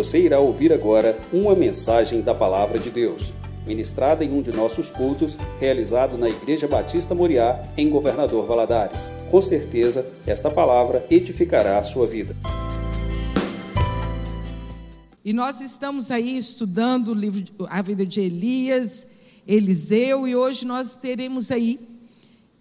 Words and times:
Você 0.00 0.18
irá 0.18 0.40
ouvir 0.40 0.72
agora 0.72 1.20
uma 1.30 1.54
mensagem 1.54 2.22
da 2.22 2.34
Palavra 2.34 2.78
de 2.78 2.90
Deus, 2.90 3.34
ministrada 3.66 4.24
em 4.24 4.32
um 4.32 4.40
de 4.40 4.50
nossos 4.50 4.90
cultos, 4.90 5.36
realizado 5.60 6.16
na 6.16 6.26
Igreja 6.26 6.66
Batista 6.66 7.14
Moriá, 7.14 7.62
em 7.76 7.90
Governador 7.90 8.46
Valadares. 8.46 9.10
Com 9.30 9.42
certeza, 9.42 10.10
esta 10.26 10.50
palavra 10.50 11.06
edificará 11.10 11.78
a 11.78 11.82
sua 11.82 12.06
vida. 12.06 12.34
E 15.22 15.34
nós 15.34 15.60
estamos 15.60 16.10
aí 16.10 16.38
estudando 16.38 17.08
o 17.08 17.14
livro, 17.14 17.66
a 17.68 17.82
vida 17.82 18.06
de 18.06 18.22
Elias, 18.22 19.06
Eliseu, 19.46 20.26
e 20.26 20.34
hoje 20.34 20.66
nós 20.66 20.96
teremos 20.96 21.50
aí 21.50 21.78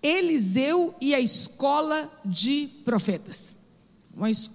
Eliseu 0.03 0.93
e 0.99 1.15
a 1.15 1.21
escola 1.21 2.11
de 2.25 2.67
profetas. 2.83 3.58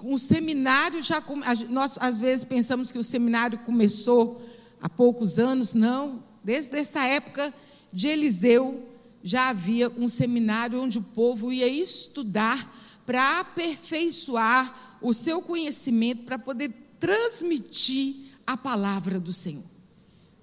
Um 0.02 0.18
seminário 0.18 1.02
já. 1.02 1.22
Nós 1.70 1.96
às 1.98 2.18
vezes 2.18 2.44
pensamos 2.44 2.90
que 2.90 2.98
o 2.98 3.04
seminário 3.04 3.58
começou 3.60 4.42
há 4.80 4.88
poucos 4.88 5.38
anos, 5.38 5.72
não. 5.72 6.22
Desde 6.42 6.76
essa 6.76 7.04
época 7.04 7.52
de 7.90 8.08
Eliseu 8.08 8.86
já 9.22 9.48
havia 9.48 9.88
um 9.88 10.06
seminário 10.06 10.82
onde 10.82 10.98
o 10.98 11.02
povo 11.02 11.50
ia 11.50 11.66
estudar 11.66 12.70
para 13.06 13.40
aperfeiçoar 13.40 14.98
o 15.00 15.14
seu 15.14 15.40
conhecimento, 15.40 16.24
para 16.24 16.38
poder 16.38 16.70
transmitir 17.00 18.16
a 18.46 18.56
palavra 18.56 19.18
do 19.18 19.32
Senhor. 19.32 19.64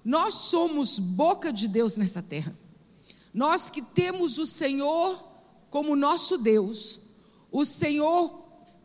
Nós 0.04 0.34
somos 0.34 0.98
boca 0.98 1.52
de 1.52 1.68
Deus 1.68 1.96
nessa 1.96 2.20
terra. 2.20 2.56
Nós 3.32 3.70
que 3.70 3.80
temos 3.80 4.38
o 4.38 4.46
Senhor 4.46 5.30
como 5.70 5.96
nosso 5.96 6.36
Deus, 6.36 7.00
o 7.50 7.64
Senhor 7.64 8.41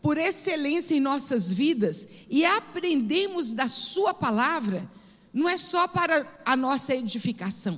por 0.07 0.17
excelência 0.17 0.95
em 0.95 1.01
nossas 1.01 1.51
vidas 1.51 2.07
e 2.29 2.45
aprendemos 2.45 3.51
da 3.51 3.67
Sua 3.67 4.13
palavra, 4.13 4.89
não 5.33 5.49
é 5.49 5.57
só 5.57 5.85
para 5.85 6.25
a 6.45 6.55
nossa 6.55 6.95
edificação, 6.95 7.77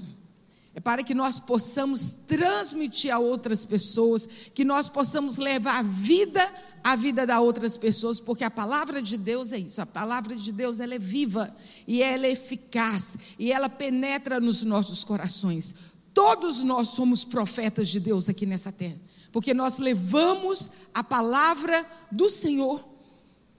é 0.75 0.79
para 0.79 1.01
que 1.01 1.15
nós 1.15 1.39
possamos 1.39 2.11
transmitir 2.27 3.11
a 3.11 3.17
outras 3.17 3.65
pessoas, 3.65 4.29
que 4.53 4.63
nós 4.63 4.87
possamos 4.87 5.37
levar 5.39 5.79
a 5.79 5.81
vida 5.81 6.47
à 6.83 6.95
vida 6.95 7.25
das 7.25 7.41
outras 7.41 7.75
pessoas, 7.77 8.19
porque 8.19 8.43
a 8.43 8.51
palavra 8.51 9.01
de 9.01 9.17
Deus 9.17 9.51
é 9.51 9.57
isso, 9.57 9.81
a 9.81 9.85
palavra 9.87 10.35
de 10.35 10.51
Deus 10.51 10.79
ela 10.79 10.93
é 10.93 10.99
viva 10.99 11.51
e 11.87 12.03
ela 12.03 12.27
é 12.27 12.31
eficaz 12.31 13.17
e 13.39 13.51
ela 13.51 13.67
penetra 13.67 14.39
nos 14.39 14.61
nossos 14.61 15.03
corações. 15.03 15.73
Todos 16.13 16.61
nós 16.61 16.89
somos 16.89 17.23
profetas 17.23 17.89
de 17.89 17.99
Deus 17.99 18.29
aqui 18.29 18.45
nessa 18.45 18.71
terra 18.71 19.08
porque 19.31 19.53
nós 19.53 19.77
levamos 19.77 20.71
a 20.93 21.03
palavra 21.03 21.85
do 22.11 22.29
Senhor. 22.29 22.83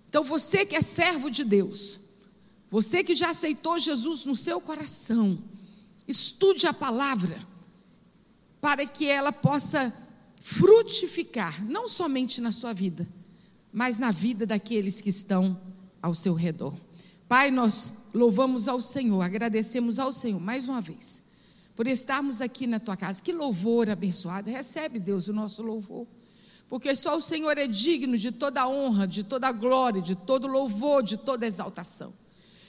Então 0.09 0.25
você 0.25 0.65
que 0.65 0.77
é 0.77 0.83
servo 0.83 1.31
de 1.31 1.45
Deus, 1.45 2.01
você 2.71 3.05
que 3.05 3.15
já 3.15 3.31
aceitou 3.31 3.79
Jesus 3.79 4.25
no 4.25 4.35
seu 4.35 4.61
coração, 4.61 5.39
estude 6.07 6.67
a 6.67 6.75
palavra 6.75 7.39
para 8.61 8.85
que 8.85 9.07
ela 9.07 9.33
possa 9.33 9.93
frutificar, 10.41 11.65
não 11.65 11.89
somente 11.89 12.41
na 12.41 12.51
sua 12.51 12.73
vida, 12.73 13.09
mas 13.73 13.99
na 13.99 14.11
vida 14.11 14.45
daqueles 14.45 15.01
que 15.01 15.11
estão 15.11 15.61
ao 16.03 16.15
seu 16.15 16.35
redor. 16.35 16.75
Pai, 17.29 17.51
nós 17.51 17.95
louvamos 18.13 18.67
ao 18.67 18.81
Senhor, 18.81 19.23
agradecemos 19.23 19.99
ao 19.99 20.13
Senhor 20.13 20.41
mais 20.41 20.67
uma 20.67 20.81
vez 20.81 21.23
por 21.81 21.87
estarmos 21.87 22.43
aqui 22.43 22.67
na 22.67 22.79
tua 22.79 22.95
casa. 22.95 23.23
Que 23.23 23.33
louvor 23.33 23.89
abençoado. 23.89 24.51
Recebe, 24.51 25.01
Deus, 25.01 25.29
o 25.29 25.33
nosso 25.33 25.63
louvor. 25.63 26.07
Porque 26.69 26.95
só 26.95 27.17
o 27.17 27.23
Senhor 27.23 27.57
é 27.57 27.67
digno 27.67 28.19
de 28.19 28.31
toda 28.31 28.69
honra, 28.69 29.07
de 29.07 29.25
toda 29.25 29.51
glória, 29.51 30.03
de 30.03 30.15
todo 30.15 30.47
louvor, 30.47 31.03
de 31.03 31.17
toda 31.17 31.47
exaltação. 31.47 32.13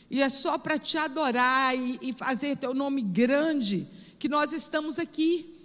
E 0.10 0.22
é 0.22 0.30
só 0.30 0.58
para 0.58 0.80
te 0.80 0.98
adorar 0.98 1.76
e, 1.76 2.00
e 2.02 2.14
fazer 2.14 2.56
teu 2.56 2.74
nome 2.74 3.02
grande 3.02 3.86
que 4.18 4.30
nós 4.30 4.54
estamos 4.54 4.98
aqui. 4.98 5.62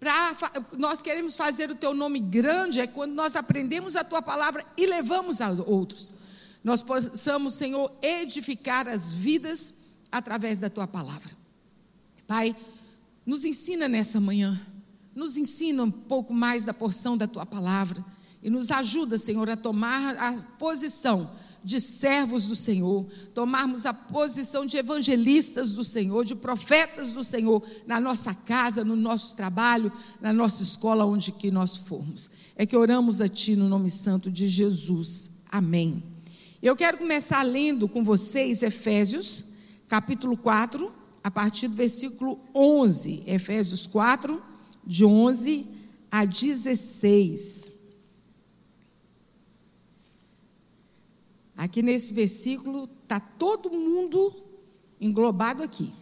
Pra, 0.00 0.36
nós 0.76 1.00
queremos 1.00 1.36
fazer 1.36 1.70
o 1.70 1.76
teu 1.76 1.94
nome 1.94 2.18
grande 2.18 2.80
é 2.80 2.88
quando 2.88 3.12
nós 3.12 3.36
aprendemos 3.36 3.94
a 3.94 4.02
tua 4.02 4.22
palavra 4.22 4.66
e 4.76 4.86
levamos 4.86 5.40
a 5.40 5.50
outros. 5.52 6.12
Nós 6.64 6.82
possamos, 6.82 7.54
Senhor, 7.54 7.92
edificar 8.02 8.88
as 8.88 9.12
vidas 9.12 9.72
através 10.10 10.58
da 10.58 10.68
tua 10.68 10.88
palavra. 10.88 11.38
Pai, 12.26 12.54
nos 13.28 13.44
ensina 13.44 13.86
nessa 13.90 14.18
manhã, 14.18 14.58
nos 15.14 15.36
ensina 15.36 15.82
um 15.82 15.90
pouco 15.90 16.32
mais 16.32 16.64
da 16.64 16.72
porção 16.72 17.14
da 17.14 17.26
tua 17.26 17.44
palavra 17.44 18.02
e 18.42 18.48
nos 18.48 18.70
ajuda, 18.70 19.18
Senhor, 19.18 19.50
a 19.50 19.56
tomar 19.56 20.16
a 20.16 20.32
posição 20.58 21.30
de 21.62 21.78
servos 21.78 22.46
do 22.46 22.56
Senhor, 22.56 23.06
tomarmos 23.34 23.84
a 23.84 23.92
posição 23.92 24.64
de 24.64 24.78
evangelistas 24.78 25.72
do 25.74 25.84
Senhor, 25.84 26.24
de 26.24 26.34
profetas 26.34 27.12
do 27.12 27.22
Senhor, 27.22 27.62
na 27.86 28.00
nossa 28.00 28.32
casa, 28.32 28.82
no 28.82 28.96
nosso 28.96 29.36
trabalho, 29.36 29.92
na 30.22 30.32
nossa 30.32 30.62
escola, 30.62 31.04
onde 31.04 31.30
que 31.30 31.50
nós 31.50 31.76
formos. 31.76 32.30
É 32.56 32.64
que 32.64 32.78
oramos 32.78 33.20
a 33.20 33.28
Ti 33.28 33.54
no 33.54 33.68
nome 33.68 33.90
santo 33.90 34.30
de 34.30 34.48
Jesus. 34.48 35.32
Amém. 35.52 36.02
Eu 36.62 36.74
quero 36.74 36.96
começar 36.96 37.42
lendo 37.42 37.90
com 37.90 38.02
vocês 38.02 38.62
Efésios, 38.62 39.44
capítulo 39.86 40.34
4, 40.34 40.96
a 41.28 41.30
partir 41.30 41.68
do 41.68 41.76
versículo 41.76 42.40
11, 42.54 43.24
Efésios 43.26 43.86
4, 43.86 44.42
de 44.82 45.04
11 45.04 45.66
a 46.10 46.24
16. 46.24 47.70
Aqui 51.54 51.82
nesse 51.82 52.14
versículo 52.14 52.88
está 53.02 53.20
todo 53.20 53.70
mundo 53.70 54.34
englobado 54.98 55.62
aqui. 55.62 55.92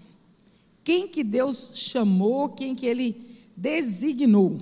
Quem 0.85 1.09
que 1.09 1.25
Deus 1.25 1.73
chamou, 1.75 2.51
quem 2.51 2.73
que 2.73 2.87
Ele 2.87 3.21
designou. 3.57 4.61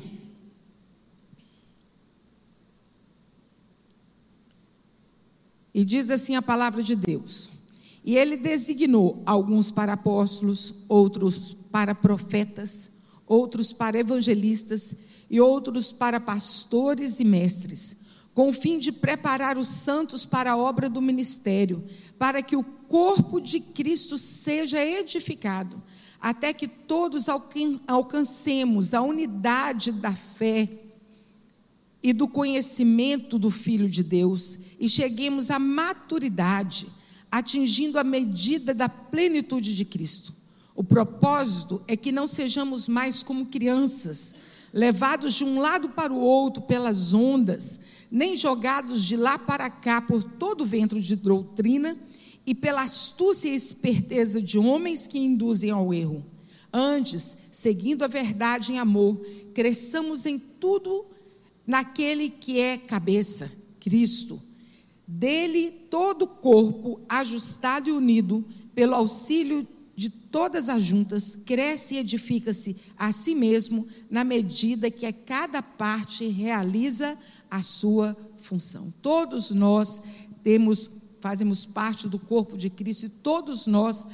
E 5.75 5.85
diz 5.85 6.09
assim 6.09 6.37
a 6.37 6.41
palavra 6.41 6.83
de 6.83 6.97
Deus: 6.97 7.53
e 8.05 8.19
ele 8.19 8.37
designou 8.37 9.23
alguns 9.25 9.71
para 9.71 9.95
apóstolos, 9.95 10.75
outros 10.89 11.57
para 11.73 11.95
profetas, 11.95 12.91
outros 13.27 13.73
para 13.73 13.99
evangelistas 13.99 14.95
e 15.31 15.41
outros 15.41 15.91
para 15.91 16.21
pastores 16.21 17.19
e 17.19 17.25
mestres, 17.25 17.97
com 18.35 18.51
o 18.51 18.53
fim 18.53 18.79
de 18.79 18.93
preparar 18.93 19.57
os 19.57 19.69
santos 19.69 20.27
para 20.27 20.53
a 20.53 20.57
obra 20.57 20.91
do 20.91 21.01
ministério, 21.01 21.83
para 22.19 22.43
que 22.43 22.55
o 22.55 22.63
corpo 22.63 23.41
de 23.41 23.59
Cristo 23.59 24.19
seja 24.19 24.85
edificado, 24.85 25.83
até 26.21 26.53
que 26.53 26.69
todos 26.69 27.27
alcancemos 27.89 28.93
a 28.93 29.01
unidade 29.01 29.93
da 29.93 30.13
fé 30.13 30.69
e 32.03 32.13
do 32.13 32.29
conhecimento 32.29 33.39
do 33.39 33.51
Filho 33.51 33.89
de 33.89 34.03
Deus 34.03 34.59
e 34.79 34.91
cheguemos 34.91 35.51
à 35.51 35.59
maturidade 35.59 36.87
atingindo 37.35 37.99
a 37.99 38.05
medida 38.05 38.73
da 38.73 38.89
plenitude 38.89 39.75
de 39.75 39.85
Cristo. 39.85 40.33
O 40.73 40.85
propósito 40.85 41.83
é 41.89 41.97
que 41.97 42.13
não 42.13 42.29
sejamos 42.29 42.87
mais 42.87 43.25
como 43.25 43.47
crianças, 43.47 44.37
levados 44.73 45.35
de 45.35 45.45
um 45.45 45.59
lado 45.59 45.89
para 45.89 46.13
o 46.13 46.21
outro 46.21 46.63
pelas 46.63 47.13
ondas, 47.13 47.81
nem 48.09 48.37
jogados 48.37 49.03
de 49.03 49.17
lá 49.17 49.37
para 49.37 49.69
cá 49.69 50.01
por 50.01 50.23
todo 50.23 50.61
o 50.61 50.65
vento 50.65 51.01
de 51.01 51.17
doutrina 51.17 51.99
e 52.47 52.55
pela 52.55 52.83
astúcia 52.83 53.49
e 53.49 53.57
esperteza 53.57 54.41
de 54.41 54.57
homens 54.57 55.09
que 55.09 55.19
induzem 55.19 55.73
ao 55.73 55.93
erro. 55.93 56.25
Antes, 56.73 57.37
seguindo 57.51 58.05
a 58.05 58.09
verdade 58.09 58.73
em 58.73 58.79
amor, 58.79 59.21
cresçamos 59.53 60.25
em 60.25 60.39
tudo 60.39 61.05
naquele 61.67 62.31
que 62.31 62.61
é 62.61 62.79
cabeça, 62.79 63.51
Cristo 63.81 64.41
dele, 65.07 65.71
todo 65.91 66.23
o 66.23 66.29
corpo, 66.29 67.01
ajustado 67.09 67.89
e 67.89 67.93
unido, 67.93 68.45
pelo 68.75 68.95
auxílio 68.95 69.67
de 69.97 70.11
todas 70.11 70.69
as 70.69 70.83
juntas, 70.83 71.37
cresce 71.37 71.95
e 71.95 71.99
edifica-se 71.99 72.77
a 72.97 73.13
si 73.13 73.35
mesmo, 73.35 73.87
na 74.11 74.25
medida 74.25 74.91
que 74.91 75.11
cada 75.13 75.63
parte 75.63 76.27
realiza 76.27 77.17
a 77.51 77.63
sua 77.63 78.17
função. 78.39 78.93
Todos 79.01 79.51
nós 79.53 80.03
temos, 80.43 80.91
fazemos 81.21 81.65
parte 81.65 82.09
do 82.09 82.19
corpo 82.19 82.57
de 82.57 82.69
Cristo 82.69 83.07
e 83.07 83.09
todos 83.09 83.67
nós 83.67 84.05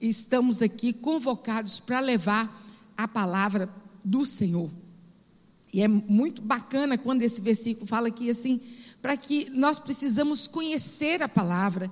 estamos 0.00 0.62
aqui 0.62 0.92
convocados 0.92 1.78
para 1.78 2.00
levar 2.00 2.64
a 2.96 3.06
palavra 3.06 3.68
do 4.04 4.24
Senhor. 4.24 4.70
E 5.72 5.82
é 5.82 5.88
muito 5.88 6.40
bacana 6.40 6.96
quando 6.96 7.22
esse 7.22 7.42
versículo 7.42 7.86
fala 7.86 8.10
que 8.10 8.30
assim, 8.30 8.60
para 9.00 9.16
que 9.16 9.48
nós 9.50 9.78
precisamos 9.78 10.46
conhecer 10.46 11.22
a 11.22 11.28
palavra, 11.28 11.90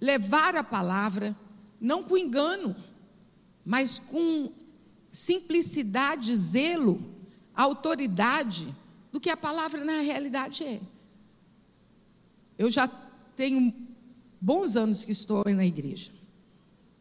levar 0.00 0.56
a 0.56 0.64
palavra, 0.64 1.36
não 1.80 2.02
com 2.02 2.16
engano, 2.16 2.74
mas 3.64 3.98
com 3.98 4.52
simplicidade, 5.10 6.34
zelo, 6.34 7.02
autoridade 7.54 8.74
do 9.12 9.20
que 9.20 9.30
a 9.30 9.36
palavra 9.36 9.84
na 9.84 10.00
realidade 10.00 10.64
é. 10.64 10.80
Eu 12.56 12.70
já 12.70 12.88
tenho 13.36 13.72
bons 14.40 14.76
anos 14.76 15.04
que 15.04 15.12
estou 15.12 15.44
na 15.46 15.64
igreja. 15.64 16.12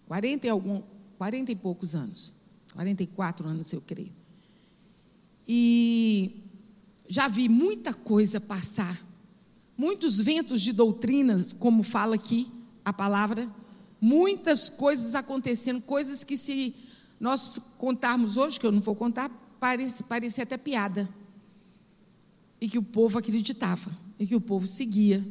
40 0.07 0.47
e, 0.47 0.49
algum, 0.49 0.81
40 1.17 1.51
e 1.51 1.55
poucos 1.55 1.95
anos. 1.95 2.33
44 2.73 3.47
anos, 3.47 3.73
eu 3.73 3.81
creio. 3.81 4.13
E 5.47 6.43
já 7.07 7.27
vi 7.27 7.49
muita 7.49 7.93
coisa 7.93 8.39
passar. 8.39 9.06
Muitos 9.77 10.19
ventos 10.19 10.61
de 10.61 10.73
doutrinas, 10.73 11.53
como 11.53 11.83
fala 11.83 12.15
aqui 12.15 12.51
a 12.83 12.91
palavra, 12.91 13.47
muitas 14.01 14.69
coisas 14.69 15.13
acontecendo, 15.13 15.81
coisas 15.81 16.23
que 16.23 16.35
se 16.35 16.75
nós 17.19 17.59
contarmos 17.77 18.37
hoje, 18.37 18.59
que 18.59 18.65
eu 18.65 18.71
não 18.71 18.81
vou 18.81 18.95
contar, 18.95 19.29
parece, 19.59 20.03
parecia 20.03 20.43
até 20.43 20.57
piada. 20.57 21.07
E 22.59 22.67
que 22.67 22.77
o 22.77 22.83
povo 22.83 23.19
acreditava, 23.19 23.95
e 24.17 24.25
que 24.25 24.35
o 24.35 24.41
povo 24.41 24.65
seguia. 24.65 25.25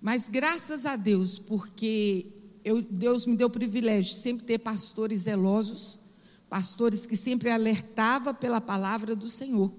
Mas 0.00 0.28
graças 0.28 0.84
a 0.84 0.96
Deus, 0.96 1.38
porque 1.38 2.26
eu, 2.64 2.82
Deus 2.82 3.26
me 3.26 3.36
deu 3.36 3.48
o 3.48 3.50
privilégio 3.50 4.14
de 4.14 4.20
sempre 4.20 4.44
ter 4.44 4.58
pastores 4.58 5.22
zelosos, 5.22 5.98
pastores 6.48 7.06
que 7.06 7.16
sempre 7.16 7.50
alertava 7.50 8.34
pela 8.34 8.60
palavra 8.60 9.14
do 9.14 9.28
Senhor. 9.28 9.72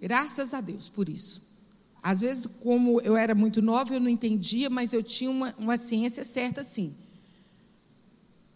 Graças 0.00 0.54
a 0.54 0.60
Deus 0.60 0.88
por 0.88 1.08
isso. 1.08 1.49
Às 2.02 2.20
vezes, 2.20 2.46
como 2.46 3.00
eu 3.00 3.16
era 3.16 3.34
muito 3.34 3.60
nova, 3.60 3.94
eu 3.94 4.00
não 4.00 4.08
entendia, 4.08 4.70
mas 4.70 4.92
eu 4.92 5.02
tinha 5.02 5.30
uma, 5.30 5.54
uma 5.58 5.76
ciência 5.76 6.24
certa 6.24 6.64
sim. 6.64 6.94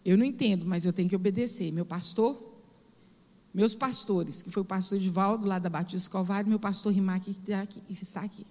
Eu 0.03 0.17
não 0.17 0.25
entendo, 0.25 0.65
mas 0.65 0.85
eu 0.85 0.93
tenho 0.93 1.09
que 1.09 1.15
obedecer. 1.15 1.71
Meu 1.71 1.85
pastor, 1.85 2.53
meus 3.53 3.75
pastores, 3.75 4.41
que 4.41 4.49
foi 4.49 4.61
o 4.61 4.65
pastor 4.65 4.97
Edvaldo, 4.97 5.47
lá 5.47 5.59
da 5.59 5.69
Batista 5.69 6.09
Calvário, 6.09 6.49
meu 6.49 6.59
pastor 6.59 6.91
Rimar, 6.91 7.19
que 7.19 7.31
está 7.31 7.61
aqui, 7.61 7.81
está 7.89 8.21
aqui. 8.21 8.45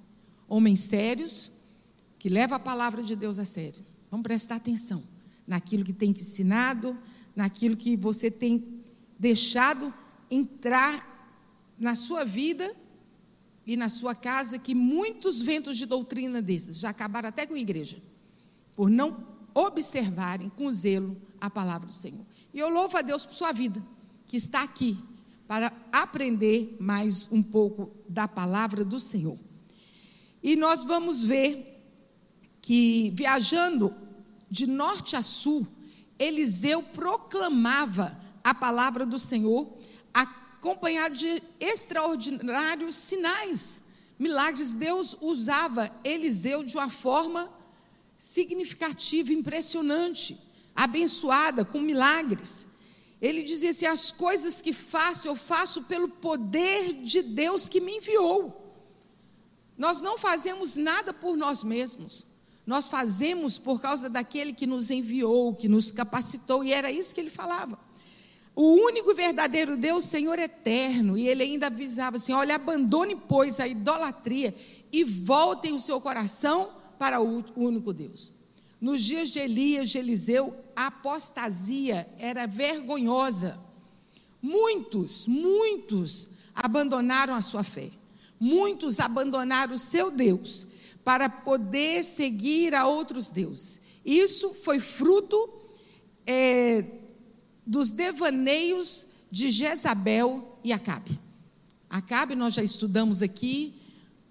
Homens 0.49 0.81
sérios, 0.81 1.51
que 2.19 2.29
levam 2.29 2.57
a 2.57 2.61
palavra 2.61 3.03
de 3.03 3.15
Deus 3.15 3.39
a 3.39 3.45
sério. 3.45 3.85
Vamos 4.11 4.25
prestar 4.25 4.57
atenção 4.57 5.03
naquilo 5.47 5.85
que 5.85 5.93
tem 5.93 6.13
te 6.13 6.23
ensinado, 6.23 6.97
naquilo 7.35 7.77
que 7.77 7.97
você 7.97 8.31
tem 8.31 8.83
deixado 9.19 9.93
entrar 10.31 11.13
na 11.79 11.95
sua 11.95 12.25
vida 12.25 12.75
e 13.67 13.77
na 13.77 13.89
sua 13.89 14.15
casa, 14.15 14.59
que 14.59 14.75
muitos 14.75 15.41
ventos 15.41 15.77
de 15.77 15.87
doutrina 15.87 16.43
desses 16.43 16.79
já 16.79 16.91
acabaram 16.91 17.29
até 17.29 17.47
com 17.47 17.55
a 17.55 17.59
igreja, 17.59 17.99
por 18.75 18.91
não 18.91 19.27
observarem 19.55 20.51
com 20.51 20.73
zelo 20.73 21.17
a 21.41 21.49
palavra 21.49 21.87
do 21.87 21.93
Senhor. 21.93 22.25
E 22.53 22.59
eu 22.59 22.69
louvo 22.69 22.97
a 22.97 23.03
Deus 23.03 23.25
por 23.25 23.35
sua 23.35 23.53
vida, 23.53 23.83
que 24.27 24.37
está 24.37 24.63
aqui 24.63 24.99
para 25.47 25.73
aprender 25.93 26.77
mais 26.81 27.29
um 27.31 27.43
pouco 27.43 27.91
da 28.09 28.27
palavra 28.27 28.85
do 28.85 28.99
Senhor. 28.99 29.39
E 30.43 30.57
nós 30.57 30.85
vamos 30.85 31.23
ver 31.23 31.71
que 32.61 33.11
viajando 33.15 33.95
de 34.51 34.67
norte 34.67 35.17
a 35.17 35.23
sul, 35.23 35.67
Eliseu 36.19 36.83
proclamava 36.83 38.19
a 38.43 38.55
palavra 38.55 39.05
do 39.07 39.19
Senhor, 39.19 39.79
acompanhado 40.65 41.15
de 41.15 41.43
extraordinários 41.61 42.95
sinais, 42.95 43.83
milagres. 44.19 44.73
Deus 44.73 45.15
usava 45.21 45.91
Eliseu 46.03 46.65
de 46.65 46.75
uma 46.75 46.89
forma 46.89 47.53
significativa, 48.17 49.31
impressionante, 49.31 50.41
abençoada, 50.75 51.67
com 51.67 51.81
milagres. 51.83 52.67
Ele 53.21 53.43
dizia 53.43 53.71
assim: 53.71 53.85
as 53.85 54.11
coisas 54.11 54.63
que 54.63 54.73
faço, 54.73 55.29
eu 55.29 55.37
faço 55.37 55.83
pelo 55.83 56.09
poder 56.09 56.95
de 56.95 57.21
Deus 57.21 57.69
que 57.69 57.81
me 57.81 57.99
enviou. 57.99 58.63
Nós 59.77 60.01
não 60.01 60.17
fazemos 60.17 60.77
nada 60.77 61.13
por 61.13 61.37
nós 61.37 61.63
mesmos. 61.63 62.27
Nós 62.67 62.89
fazemos 62.89 63.59
por 63.59 63.83
causa 63.83 64.09
daquele 64.09 64.55
que 64.55 64.67
nos 64.67 64.91
enviou, 64.91 65.55
que 65.55 65.69
nos 65.69 65.91
capacitou, 65.91 66.65
e 66.65 66.73
era 66.73 66.91
isso 66.91 67.15
que 67.15 67.21
ele 67.21 67.29
falava. 67.29 67.79
O 68.57 68.75
único 68.75 69.11
e 69.11 69.15
verdadeiro 69.15 69.77
Deus, 69.77 70.05
Senhor 70.05 70.39
eterno, 70.39 71.19
e 71.19 71.29
ele 71.29 71.43
ainda 71.43 71.67
avisava 71.67 72.17
assim: 72.17 72.33
olha, 72.33 72.55
abandone, 72.55 73.17
pois, 73.17 73.59
a 73.59 73.67
idolatria 73.67 74.55
e 74.93 75.03
voltem 75.03 75.75
o 75.75 75.81
seu 75.81 76.01
coração 76.01 76.71
para 76.99 77.21
o 77.21 77.45
único 77.57 77.93
Deus. 77.93 78.33
Nos 78.81 79.03
dias 79.03 79.31
de 79.31 79.41
Elias, 79.41 79.91
de 79.91 79.99
Eliseu, 79.99 80.55
a 80.77 80.87
apostasia 80.87 82.09
era 82.19 82.47
vergonhosa. 82.47 83.59
Muitos, 84.41 85.27
muitos 85.27 86.31
abandonaram 86.55 87.35
a 87.35 87.43
sua 87.43 87.65
fé. 87.65 87.91
Muitos 88.39 89.01
abandonaram 89.01 89.75
o 89.75 89.79
seu 89.79 90.11
Deus 90.11 90.69
para 91.03 91.29
poder 91.29 92.05
seguir 92.05 92.75
a 92.75 92.87
outros 92.87 93.31
deuses. 93.31 93.81
Isso 94.05 94.55
foi 94.55 94.79
fruto 94.79 95.49
é, 96.27 96.85
dos 97.67 97.91
devaneios 97.91 99.07
de 99.31 99.51
Jezabel 99.51 100.59
e 100.63 100.73
Acabe. 100.73 101.19
Acabe, 101.89 102.35
nós 102.35 102.55
já 102.55 102.63
estudamos 102.63 103.23
aqui 103.23 103.75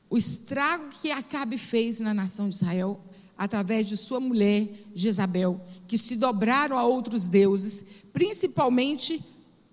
o 0.09 0.17
estrago 0.17 0.89
que 1.01 1.11
Acabe 1.11 1.57
fez 1.57 1.99
na 1.99 2.13
nação 2.13 2.47
de 2.47 2.55
Israel 2.55 2.99
através 3.37 3.87
de 3.87 3.97
sua 3.97 4.19
mulher 4.19 4.69
Jezabel, 4.93 5.59
que 5.87 5.97
se 5.97 6.15
dobraram 6.15 6.77
a 6.77 6.85
outros 6.85 7.27
deuses, 7.27 7.83
principalmente 8.11 9.23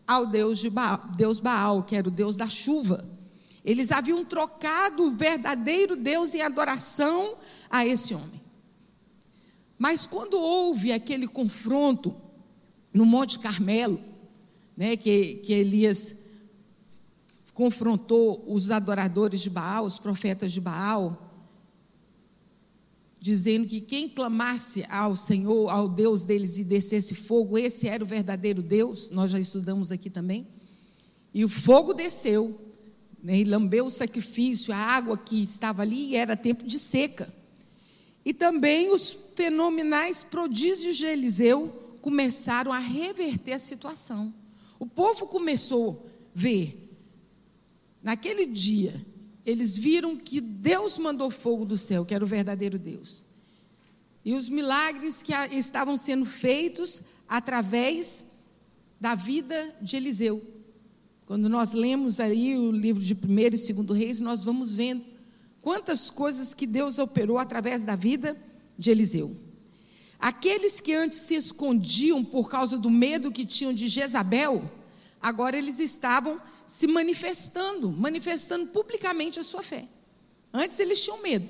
ao 0.07 0.27
deus, 0.27 0.59
de 0.59 0.71
Baal, 0.71 1.11
deus 1.17 1.41
Baal, 1.41 1.83
que 1.83 1.95
era 1.95 2.09
o 2.09 2.11
deus 2.11 2.37
da 2.37 2.49
chuva. 2.49 3.09
Eles 3.65 3.93
haviam 3.93 4.25
trocado 4.25 5.05
o 5.05 5.11
verdadeiro 5.11 5.95
Deus 5.95 6.35
em 6.35 6.41
adoração 6.41 7.37
a 7.69 7.87
esse 7.87 8.15
homem. 8.15 8.41
Mas 9.79 10.07
quando 10.07 10.39
houve 10.39 10.93
aquele 10.93 11.29
confronto 11.29 12.15
no 12.93 13.07
Monte 13.07 13.39
Carmelo, 13.39 14.01
né, 14.77 14.97
que, 14.97 15.37
que 15.37 15.53
Elias 15.53 16.17
confrontou 17.53 18.45
os 18.47 18.71
adoradores 18.71 19.41
de 19.41 19.51
Baal, 19.51 19.85
os 19.85 19.99
profetas 19.99 20.53
de 20.53 20.61
Baal, 20.61 21.31
dizendo 23.21 23.67
que 23.67 23.83
quem 23.83 24.09
clamasse 24.09 24.85
ao 24.89 25.15
Senhor, 25.15 25.69
ao 25.69 25.87
Deus 25.87 26.25
deles 26.25 26.57
e 26.57 26.65
descesse 26.65 27.15
fogo, 27.15 27.59
esse 27.59 27.87
era 27.87 28.03
o 28.03 28.07
verdadeiro 28.07 28.63
Deus, 28.63 29.11
nós 29.11 29.31
já 29.31 29.39
estudamos 29.39 29.93
aqui 29.93 30.09
também. 30.09 30.47
E 31.35 31.45
o 31.45 31.49
fogo 31.49 31.93
desceu 31.93 32.59
né, 33.23 33.37
e 33.37 33.45
lambeu 33.45 33.87
o 33.87 33.91
sacrifício, 33.91 34.73
a 34.73 34.79
água 34.79 35.19
que 35.19 35.43
estava 35.43 35.83
ali, 35.83 36.17
era 36.17 36.35
tempo 36.35 36.65
de 36.65 36.79
seca. 36.79 37.33
E 38.25 38.33
também 38.33 38.91
os 38.91 39.17
fenomenais 39.35 40.25
prodígios 40.25 40.97
de 40.97 41.07
Eliseu 41.07 41.90
começaram 42.01 42.73
a 42.73 42.79
reverter 42.79 43.53
a 43.53 43.59
situação. 43.59 44.35
O 44.79 44.87
povo 44.87 45.27
começou 45.27 46.07
a 46.07 46.39
ver, 46.39 46.91
naquele 48.03 48.47
dia, 48.47 48.95
eles 49.45 49.77
viram 49.77 50.17
que 50.17 50.41
Deus 50.41 50.99
mandou 50.99 51.31
fogo 51.31 51.65
do 51.65 51.77
céu, 51.77 52.05
que 52.05 52.15
era 52.15 52.25
o 52.25 52.27
verdadeiro 52.27 52.79
Deus. 52.79 53.25
E 54.25 54.35
os 54.35 54.49
milagres 54.49 55.23
que 55.23 55.33
estavam 55.53 55.97
sendo 55.97 56.25
feitos 56.27 57.03
através 57.29 58.25
da 59.01 59.15
vida 59.15 59.75
de 59.81 59.97
Eliseu. 59.97 60.43
Quando 61.25 61.49
nós 61.49 61.73
lemos 61.73 62.21
aí 62.21 62.57
o 62.57 62.71
livro 62.71 63.03
de 63.03 63.15
1 63.15 63.17
e 63.39 63.83
2 63.83 63.99
Reis, 63.99 64.21
nós 64.21 64.45
vamos 64.45 64.75
vendo 64.75 65.05
quantas 65.63 66.11
coisas 66.11 66.53
que 66.53 66.67
Deus 66.67 66.99
operou 66.99 67.39
através 67.39 67.83
da 67.85 67.95
vida 67.95 68.37
de 68.77 68.91
Eliseu. 68.91 69.35
Aqueles 70.21 70.81
que 70.81 70.93
antes 70.93 71.19
se 71.19 71.35
escondiam 71.35 72.23
por 72.23 72.51
causa 72.51 72.77
do 72.77 72.91
medo 72.91 73.33
que 73.33 73.47
tinham 73.47 73.73
de 73.73 73.89
Jezabel, 73.89 74.71
agora 75.21 75.57
eles 75.57 75.79
estavam 75.79 76.41
se 76.67 76.87
manifestando, 76.87 77.91
manifestando 77.91 78.67
publicamente 78.67 79.41
a 79.41 79.43
sua 79.43 79.63
fé. 79.63 79.89
Antes 80.53 80.79
eles 80.79 81.03
tinham 81.03 81.23
medo 81.23 81.49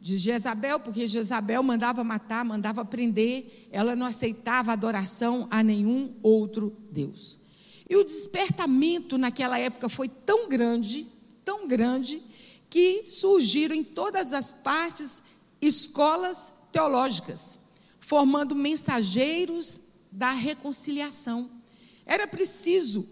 de 0.00 0.16
Jezabel, 0.16 0.78
porque 0.78 1.06
Jezabel 1.06 1.62
mandava 1.62 2.04
matar, 2.04 2.44
mandava 2.44 2.84
prender, 2.84 3.68
ela 3.72 3.96
não 3.96 4.06
aceitava 4.06 4.72
adoração 4.72 5.48
a 5.50 5.62
nenhum 5.62 6.14
outro 6.22 6.76
Deus. 6.90 7.38
E 7.88 7.96
o 7.96 8.04
despertamento 8.04 9.16
naquela 9.16 9.58
época 9.58 9.88
foi 9.88 10.08
tão 10.08 10.48
grande, 10.48 11.08
tão 11.44 11.66
grande, 11.66 12.22
que 12.70 13.02
surgiram 13.04 13.74
em 13.74 13.82
todas 13.82 14.32
as 14.32 14.52
partes 14.52 15.22
escolas 15.60 16.52
teológicas, 16.78 17.58
formando 17.98 18.54
mensageiros 18.54 19.80
da 20.12 20.30
reconciliação. 20.30 21.50
Era 22.06 22.24
preciso 22.24 23.04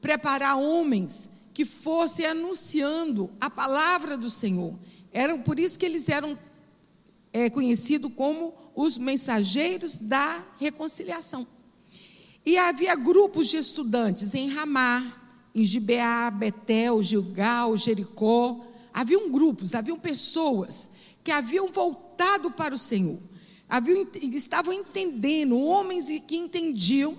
preparar 0.00 0.58
homens 0.58 1.30
que 1.54 1.64
fossem 1.64 2.26
anunciando 2.26 3.30
a 3.40 3.48
palavra 3.48 4.16
do 4.16 4.28
Senhor. 4.28 4.76
Era 5.12 5.38
por 5.38 5.60
isso 5.60 5.78
que 5.78 5.86
eles 5.86 6.08
eram 6.08 6.36
é, 7.32 7.48
conhecidos 7.48 8.12
como 8.16 8.54
os 8.74 8.98
mensageiros 8.98 9.98
da 9.98 10.44
reconciliação. 10.58 11.46
E 12.44 12.58
havia 12.58 12.96
grupos 12.96 13.46
de 13.46 13.56
estudantes 13.56 14.34
em 14.34 14.48
Ramá, 14.48 15.16
em 15.54 15.62
Gibeá, 15.62 16.28
Betel, 16.28 17.00
Gilgal, 17.04 17.76
Jericó, 17.76 18.66
haviam 18.92 19.30
grupos, 19.30 19.76
haviam 19.76 19.98
pessoas 19.98 20.90
que 21.22 21.30
haviam 21.30 21.70
voltado 21.70 22.50
para 22.50 22.74
o 22.74 22.78
Senhor, 22.78 23.18
haviam, 23.68 24.06
estavam 24.14 24.72
entendendo, 24.72 25.58
homens 25.58 26.06
que 26.26 26.36
entendiam 26.36 27.16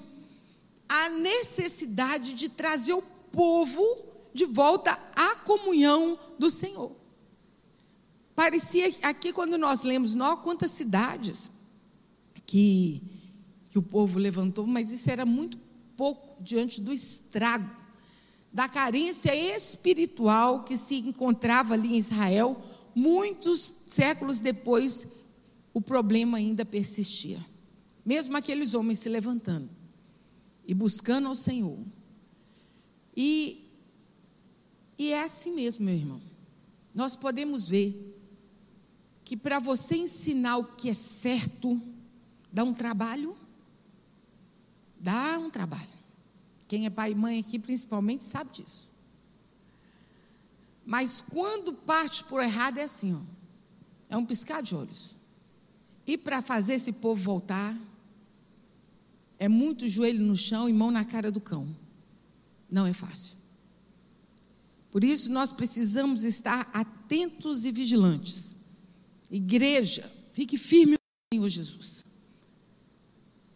a 0.87 1.09
necessidade 1.09 2.33
de 2.33 2.49
trazer 2.49 2.93
o 2.93 3.01
povo 3.31 3.83
de 4.33 4.45
volta 4.45 4.91
à 5.15 5.35
comunhão 5.37 6.17
do 6.37 6.51
Senhor. 6.51 6.91
Parecia 8.35 8.93
aqui 9.03 9.31
quando 9.31 9.57
nós 9.57 9.83
lemos, 9.83 10.15
não 10.15 10.35
quantas 10.37 10.71
cidades 10.71 11.51
que, 12.45 13.01
que 13.69 13.77
o 13.77 13.83
povo 13.83 14.17
levantou, 14.17 14.65
mas 14.65 14.89
isso 14.89 15.09
era 15.09 15.25
muito 15.25 15.57
pouco 15.95 16.41
diante 16.41 16.81
do 16.81 16.91
estrago, 16.91 17.69
da 18.51 18.67
carência 18.67 19.35
espiritual 19.35 20.63
que 20.63 20.77
se 20.77 20.95
encontrava 20.95 21.73
ali 21.73 21.95
em 21.95 21.97
Israel, 21.97 22.59
muitos 22.95 23.73
séculos 23.87 24.39
depois, 24.39 25.07
o 25.73 25.81
problema 25.81 26.37
ainda 26.37 26.65
persistia. 26.65 27.43
Mesmo 28.05 28.35
aqueles 28.37 28.73
homens 28.73 28.99
se 28.99 29.09
levantando 29.09 29.69
e 30.67 30.73
buscando 30.73 31.27
ao 31.27 31.35
Senhor. 31.35 31.79
E, 33.15 33.69
e 34.97 35.11
é 35.11 35.23
assim 35.23 35.53
mesmo, 35.53 35.85
meu 35.85 35.95
irmão. 35.95 36.21
Nós 36.93 37.15
podemos 37.15 37.67
ver 37.67 38.13
que 39.23 39.37
para 39.37 39.59
você 39.59 39.95
ensinar 39.95 40.57
o 40.57 40.65
que 40.75 40.89
é 40.89 40.93
certo, 40.93 41.81
dá 42.51 42.63
um 42.63 42.73
trabalho. 42.73 43.35
Dá 44.99 45.37
um 45.39 45.49
trabalho. 45.49 45.89
Quem 46.67 46.85
é 46.85 46.89
pai 46.89 47.11
e 47.11 47.15
mãe 47.15 47.39
aqui, 47.39 47.57
principalmente, 47.57 48.25
sabe 48.25 48.51
disso. 48.51 48.89
Mas 50.85 51.21
quando 51.21 51.73
parte 51.73 52.23
por 52.23 52.41
errado, 52.41 52.77
é 52.77 52.83
assim, 52.83 53.15
ó. 53.15 53.21
É 54.09 54.17
um 54.17 54.25
piscar 54.25 54.61
de 54.61 54.75
olhos. 54.75 55.15
E 56.05 56.17
para 56.17 56.41
fazer 56.41 56.73
esse 56.73 56.91
povo 56.91 57.21
voltar, 57.21 57.77
é 59.39 59.47
muito 59.47 59.87
joelho 59.87 60.23
no 60.23 60.35
chão 60.35 60.67
e 60.67 60.73
mão 60.73 60.91
na 60.91 61.05
cara 61.05 61.31
do 61.31 61.39
cão. 61.39 61.67
Não 62.69 62.85
é 62.85 62.93
fácil. 62.93 63.37
Por 64.91 65.03
isso 65.03 65.31
nós 65.31 65.51
precisamos 65.51 66.23
estar 66.23 66.69
atentos 66.73 67.65
e 67.65 67.71
vigilantes. 67.71 68.55
Igreja, 69.31 70.11
fique 70.33 70.57
firme 70.57 70.93
no 70.93 71.35
Senhor 71.35 71.49
Jesus. 71.49 72.03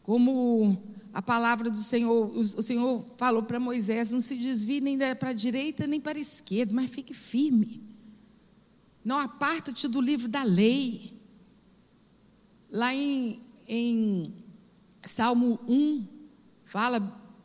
Como 0.01 0.81
a 1.17 1.21
palavra 1.23 1.71
do 1.71 1.77
Senhor, 1.77 2.31
o 2.31 2.61
Senhor 2.61 3.03
falou 3.17 3.41
para 3.41 3.59
Moisés: 3.59 4.11
não 4.11 4.21
se 4.21 4.35
desvie 4.35 4.79
nem 4.79 4.99
para 5.15 5.31
a 5.31 5.33
direita 5.33 5.87
nem 5.87 5.99
para 5.99 6.15
a 6.15 6.21
esquerda, 6.21 6.75
mas 6.75 6.91
fique 6.91 7.11
firme. 7.11 7.81
Não 9.03 9.17
aparta-te 9.17 9.87
do 9.87 9.99
livro 9.99 10.27
da 10.27 10.43
lei. 10.43 11.19
Lá 12.69 12.93
em, 12.93 13.41
em 13.67 14.31
Salmo 15.01 15.59
1, 15.67 16.05
fala 16.63 16.99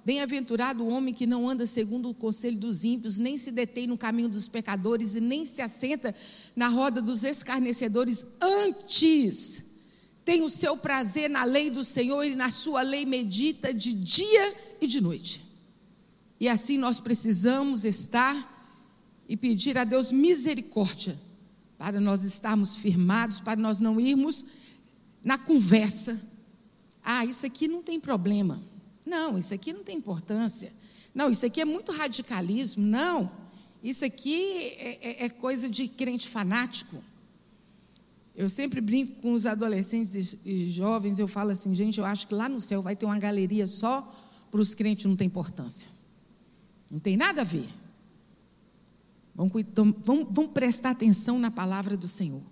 Bem-aventurado 0.05 0.85
o 0.85 0.89
homem 0.89 1.15
que 1.15 1.27
não 1.27 1.49
anda 1.49 1.65
segundo 1.65 2.11
o 2.11 2.15
conselho 2.15 2.59
dos 2.59 2.85
ímpios, 2.85 3.17
nem 3.17 3.39
se 3.39 3.51
detém 3.51 3.87
no 3.87 3.97
caminho 3.97 4.29
dos 4.29 4.49
pecadores 4.49 5.15
e 5.15 5.21
nem 5.21 5.47
se 5.47 5.63
assenta 5.63 6.15
na 6.55 6.69
roda 6.69 7.01
dos 7.01 7.25
escarnecedores. 7.25 8.27
Antes, 8.39 9.72
tem 10.33 10.41
o 10.41 10.49
seu 10.49 10.79
prazer 10.79 11.29
na 11.29 11.45
lei 11.45 11.69
do 11.69 11.85
Senhor 11.85 12.25
e 12.25 12.35
na 12.35 12.49
sua 12.49 12.81
lei 12.81 13.05
medita 13.05 13.75
de 13.75 13.93
dia 13.93 14.55
e 14.81 14.87
de 14.87 14.99
noite. 14.99 15.45
E 16.41 16.49
assim 16.49 16.79
nós 16.79 16.99
precisamos 16.99 17.85
estar 17.85 18.51
e 19.29 19.37
pedir 19.37 19.77
a 19.77 19.85
Deus 19.85 20.11
misericórdia 20.11 21.21
para 21.77 22.01
nós 22.01 22.25
estarmos 22.25 22.77
firmados, 22.77 23.41
para 23.41 23.61
nós 23.61 23.79
não 23.79 24.01
irmos 24.01 24.47
na 25.23 25.37
conversa. 25.37 26.19
Ah, 27.05 27.27
isso 27.27 27.45
aqui 27.45 27.69
não 27.69 27.83
tem 27.83 28.01
problema. 28.01 28.59
Não, 29.05 29.39
isso 29.39 29.53
aqui 29.53 29.71
não 29.71 29.85
tem 29.85 29.99
importância. 29.99 30.73
Não, 31.15 31.29
isso 31.29 31.45
aqui 31.45 31.61
é 31.61 31.67
muito 31.67 31.93
radicalismo. 31.93 32.83
Não, 32.83 33.31
isso 33.83 34.03
aqui 34.03 34.41
é, 34.79 34.99
é, 35.03 35.25
é 35.27 35.29
coisa 35.29 35.69
de 35.69 35.89
crente 35.89 36.27
fanático. 36.27 37.05
Eu 38.35 38.49
sempre 38.49 38.81
brinco 38.81 39.21
com 39.21 39.33
os 39.33 39.45
adolescentes 39.45 40.39
e 40.45 40.67
jovens, 40.67 41.19
eu 41.19 41.29
falo 41.29 41.51
assim, 41.51 41.75
gente, 41.75 41.99
eu 41.99 42.07
acho 42.07 42.27
que 42.27 42.35
lá 42.35 42.49
no 42.49 42.61
céu 42.61 42.81
vai 42.81 42.97
ter 42.97 43.05
uma 43.05 43.19
galeria 43.19 43.67
só 43.67 44.11
para 44.53 44.61
os 44.61 44.75
crentes 44.75 45.07
não 45.07 45.17
tem 45.17 45.27
importância. 45.27 45.91
Não 46.91 47.01
tem 47.01 47.17
nada 47.17 47.41
a 47.41 47.45
ver. 47.45 47.69
Vamos, 49.35 49.53
vamos, 49.75 50.27
vamos 50.31 50.53
prestar 50.53 50.91
atenção 50.91 51.39
na 51.39 51.51
palavra 51.51 51.97
do 51.97 52.07
Senhor. 52.07 52.43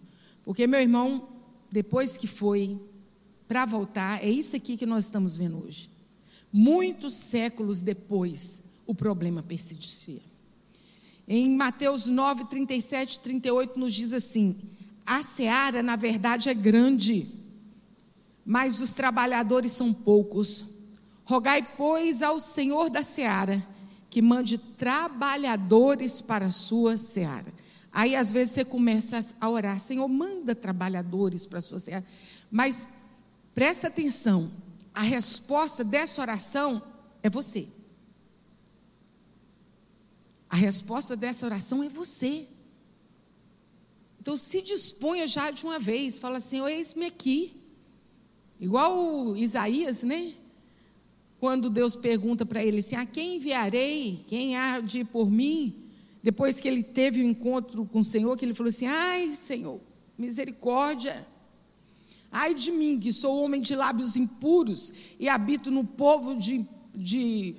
Porque, 0.43 0.67
meu 0.67 0.81
irmão, 0.81 1.29
depois 1.71 2.17
que 2.17 2.27
foi 2.27 2.81
para 3.47 3.67
voltar, 3.67 4.25
é 4.25 4.31
isso 4.31 4.57
aqui 4.57 4.79
que 4.79 4.87
nós 4.87 5.05
estamos 5.05 5.37
vendo 5.37 5.63
hoje. 5.63 5.91
Muitos 6.51 7.13
séculos 7.13 7.83
depois, 7.83 8.63
o 8.87 8.95
problema 8.95 9.43
persistia. 9.43 10.23
Em 11.29 11.55
Mateus 11.55 12.07
9, 12.07 12.47
37, 12.47 13.21
38, 13.21 13.79
nos 13.79 13.93
diz 13.93 14.15
assim: 14.15 14.57
a 15.11 15.25
seara, 15.25 15.83
na 15.83 15.97
verdade, 15.97 16.49
é 16.49 16.55
grande, 16.55 17.29
mas 18.45 18.81
os 18.81 18.93
trabalhadores 18.93 19.73
são 19.73 19.93
poucos. 19.93 20.65
Rogai, 21.25 21.69
pois, 21.77 22.23
ao 22.23 22.39
Senhor 22.39 22.89
da 22.89 23.03
seara 23.03 23.61
que 24.09 24.23
mande 24.23 24.57
trabalhadores 24.57 26.21
para 26.21 26.47
a 26.47 26.51
sua 26.51 26.97
seara. 26.97 27.53
Aí, 27.91 28.15
às 28.15 28.31
vezes, 28.31 28.55
você 28.55 28.65
começa 28.65 29.35
a 29.41 29.51
orar: 29.51 29.81
Senhor, 29.81 30.07
manda 30.07 30.55
trabalhadores 30.55 31.45
para 31.45 31.59
a 31.59 31.63
sua 31.63 31.81
seara. 31.81 32.05
Mas 32.49 32.87
presta 33.53 33.89
atenção: 33.89 34.49
a 34.95 35.03
resposta 35.03 35.83
dessa 35.83 36.21
oração 36.23 36.81
é 37.21 37.29
você. 37.29 37.67
A 40.49 40.55
resposta 40.55 41.17
dessa 41.17 41.47
oração 41.47 41.83
é 41.83 41.89
você. 41.89 42.47
Então 44.21 44.37
se 44.37 44.61
disponha 44.61 45.27
já 45.27 45.51
de 45.51 45.65
uma 45.65 45.79
vez, 45.79 46.19
fala 46.19 46.37
assim: 46.37 46.65
eis-me 46.67 47.07
aqui. 47.07 47.55
Igual 48.61 49.37
Isaías, 49.37 50.03
né? 50.03 50.35
Quando 51.39 51.71
Deus 51.71 51.97
pergunta 51.97 52.45
para 52.45 52.63
ele 52.63 52.81
assim: 52.81 52.97
a 52.97 53.07
quem 53.07 53.37
enviarei? 53.37 54.23
Quem 54.27 54.57
há 54.57 54.81
de 54.81 55.01
ir 55.01 55.05
por 55.07 55.31
mim? 55.31 55.75
Depois 56.23 56.61
que 56.61 56.69
ele 56.69 56.83
teve 56.83 57.23
o 57.23 57.25
um 57.25 57.31
encontro 57.31 57.87
com 57.87 58.01
o 58.01 58.05
Senhor, 58.05 58.37
que 58.37 58.45
ele 58.45 58.53
falou 58.53 58.69
assim: 58.69 58.87
ai, 58.87 59.31
Senhor, 59.31 59.81
misericórdia. 60.19 61.27
Ai 62.31 62.55
de 62.55 62.71
mim, 62.71 63.01
que 63.01 63.13
sou 63.13 63.43
homem 63.43 63.61
de 63.61 63.75
lábios 63.75 64.17
impuros 64.17 64.93
e 65.19 65.29
habito 65.29 65.71
no 65.71 65.83
povo 65.83 66.37
de, 66.37 66.65
de 66.95 67.57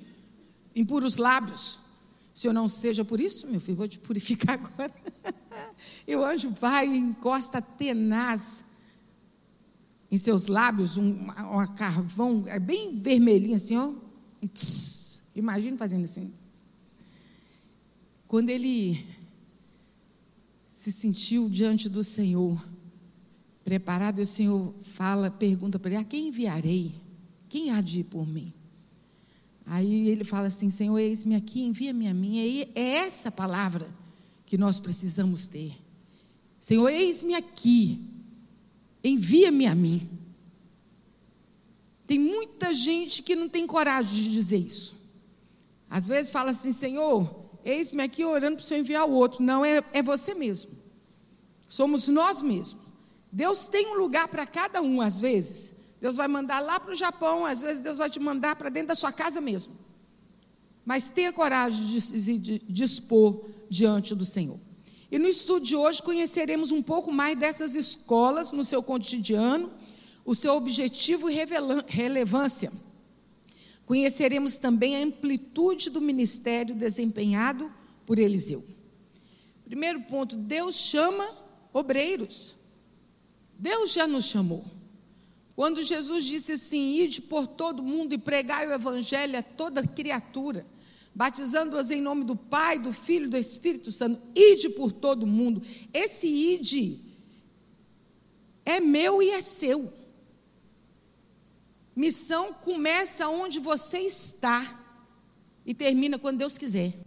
impuros 0.74 1.16
lábios. 1.16 1.81
Se 2.34 2.46
eu 2.46 2.52
não 2.52 2.66
seja 2.66 3.04
por 3.04 3.20
isso, 3.20 3.46
meu 3.46 3.60
filho, 3.60 3.76
vou 3.76 3.88
te 3.88 3.98
purificar 3.98 4.54
agora. 4.60 4.94
e 6.06 6.16
o 6.16 6.24
anjo 6.24 6.50
vai 6.50 6.88
e 6.88 6.96
encosta 6.96 7.60
tenaz 7.60 8.64
em 10.10 10.18
seus 10.18 10.46
lábios, 10.46 10.98
um, 10.98 11.26
carvão, 11.74 12.44
é 12.46 12.58
bem 12.58 12.94
vermelhinho 12.94 13.56
assim, 13.56 13.76
ó. 13.76 13.94
imagina 15.34 15.76
fazendo 15.78 16.04
assim. 16.04 16.30
Quando 18.28 18.50
ele 18.50 19.02
se 20.66 20.92
sentiu 20.92 21.48
diante 21.48 21.88
do 21.88 22.04
Senhor, 22.04 22.62
preparado, 23.64 24.18
o 24.20 24.26
Senhor 24.26 24.74
fala, 24.82 25.30
pergunta 25.30 25.78
para 25.78 25.92
ele: 25.92 26.00
A 26.00 26.04
quem 26.04 26.28
enviarei? 26.28 26.94
Quem 27.48 27.70
há 27.70 27.80
de 27.80 28.00
ir 28.00 28.04
por 28.04 28.26
mim? 28.26 28.52
Aí 29.66 30.08
ele 30.08 30.24
fala 30.24 30.48
assim: 30.48 30.70
Senhor, 30.70 30.98
eis-me 30.98 31.34
aqui, 31.34 31.62
envia-me 31.62 32.08
a 32.08 32.14
mim. 32.14 32.36
E 32.36 32.68
é 32.74 32.96
essa 32.96 33.30
palavra 33.30 33.88
que 34.44 34.58
nós 34.58 34.78
precisamos 34.78 35.46
ter. 35.46 35.74
Senhor, 36.58 36.88
eis-me 36.88 37.34
aqui, 37.34 38.06
envia-me 39.02 39.66
a 39.66 39.74
mim. 39.74 40.08
Tem 42.06 42.18
muita 42.18 42.72
gente 42.72 43.22
que 43.22 43.34
não 43.34 43.48
tem 43.48 43.66
coragem 43.66 44.24
de 44.24 44.30
dizer 44.30 44.58
isso. 44.58 44.96
Às 45.88 46.06
vezes 46.06 46.30
fala 46.30 46.50
assim: 46.50 46.72
Senhor, 46.72 47.50
eis-me 47.64 48.02
aqui 48.02 48.24
orando 48.24 48.56
para 48.56 48.62
o 48.62 48.66
Senhor 48.66 48.80
enviar 48.80 49.08
o 49.08 49.12
outro. 49.12 49.42
Não, 49.42 49.64
é, 49.64 49.82
é 49.92 50.02
você 50.02 50.34
mesmo. 50.34 50.72
Somos 51.68 52.08
nós 52.08 52.42
mesmos. 52.42 52.82
Deus 53.30 53.66
tem 53.66 53.88
um 53.88 53.98
lugar 53.98 54.28
para 54.28 54.46
cada 54.46 54.82
um, 54.82 55.00
às 55.00 55.18
vezes. 55.18 55.74
Deus 56.02 56.16
vai 56.16 56.26
mandar 56.26 56.58
lá 56.58 56.80
para 56.80 56.90
o 56.90 56.96
Japão, 56.96 57.46
às 57.46 57.60
vezes 57.60 57.80
Deus 57.80 57.98
vai 57.98 58.10
te 58.10 58.18
mandar 58.18 58.56
para 58.56 58.68
dentro 58.68 58.88
da 58.88 58.96
sua 58.96 59.12
casa 59.12 59.40
mesmo. 59.40 59.72
Mas 60.84 61.08
tenha 61.08 61.32
coragem 61.32 61.86
de 61.86 62.00
se 62.00 62.38
dispor 62.68 63.48
diante 63.70 64.12
do 64.12 64.24
Senhor. 64.24 64.58
E 65.12 65.16
no 65.16 65.28
estudo 65.28 65.64
de 65.64 65.76
hoje 65.76 66.02
conheceremos 66.02 66.72
um 66.72 66.82
pouco 66.82 67.12
mais 67.12 67.38
dessas 67.38 67.76
escolas 67.76 68.50
no 68.50 68.64
seu 68.64 68.82
cotidiano, 68.82 69.70
o 70.24 70.34
seu 70.34 70.54
objetivo 70.54 71.30
e 71.30 71.36
relevância. 71.86 72.72
Conheceremos 73.86 74.58
também 74.58 74.96
a 74.96 75.04
amplitude 75.04 75.88
do 75.88 76.00
ministério 76.00 76.74
desempenhado 76.74 77.72
por 78.04 78.18
Eliseu. 78.18 78.64
Primeiro 79.64 80.00
ponto, 80.00 80.36
Deus 80.36 80.74
chama 80.74 81.30
obreiros. 81.72 82.56
Deus 83.56 83.92
já 83.92 84.04
nos 84.08 84.24
chamou. 84.24 84.81
Quando 85.54 85.82
Jesus 85.82 86.24
disse 86.24 86.52
assim: 86.52 86.98
Ide 87.00 87.22
por 87.22 87.46
todo 87.46 87.82
mundo 87.82 88.14
e 88.14 88.18
pregai 88.18 88.66
o 88.66 88.72
evangelho 88.72 89.38
a 89.38 89.42
toda 89.42 89.86
criatura, 89.86 90.66
batizando-as 91.14 91.90
em 91.90 92.00
nome 92.00 92.24
do 92.24 92.34
Pai, 92.34 92.78
do 92.78 92.92
Filho 92.92 93.26
e 93.26 93.30
do 93.30 93.36
Espírito 93.36 93.92
Santo, 93.92 94.20
ide 94.34 94.70
por 94.70 94.92
todo 94.92 95.26
mundo. 95.26 95.62
Esse 95.92 96.26
ide 96.26 97.00
é 98.64 98.80
meu 98.80 99.22
e 99.22 99.30
é 99.30 99.40
seu. 99.40 99.92
Missão 101.94 102.54
começa 102.54 103.28
onde 103.28 103.58
você 103.60 103.98
está 103.98 104.80
e 105.66 105.74
termina 105.74 106.18
quando 106.18 106.38
Deus 106.38 106.56
quiser. 106.56 106.98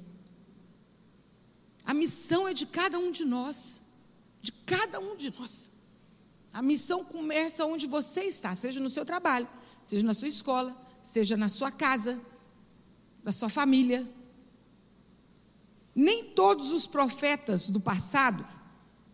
A 1.83 1.93
missão 1.93 2.47
é 2.47 2.53
de 2.53 2.65
cada 2.65 2.97
um 2.99 3.11
de 3.11 3.25
nós, 3.25 3.81
de 4.41 4.51
cada 4.51 4.99
um 4.99 5.15
de 5.15 5.33
nós. 5.37 5.71
A 6.55 6.61
missão 6.61 7.03
começa 7.03 7.65
onde 7.65 7.85
você 7.85 8.21
está, 8.21 8.55
seja 8.55 8.79
no 8.79 8.89
seu 8.89 9.03
trabalho, 9.03 9.45
seja 9.83 10.05
na 10.05 10.13
sua 10.13 10.29
escola, 10.29 10.73
seja 11.03 11.35
na 11.35 11.49
sua 11.49 11.69
casa, 11.69 12.17
na 13.21 13.33
sua 13.33 13.49
família. 13.49 14.07
Nem 15.93 16.23
todos 16.23 16.71
os 16.71 16.87
profetas 16.87 17.67
do 17.67 17.81
passado 17.81 18.47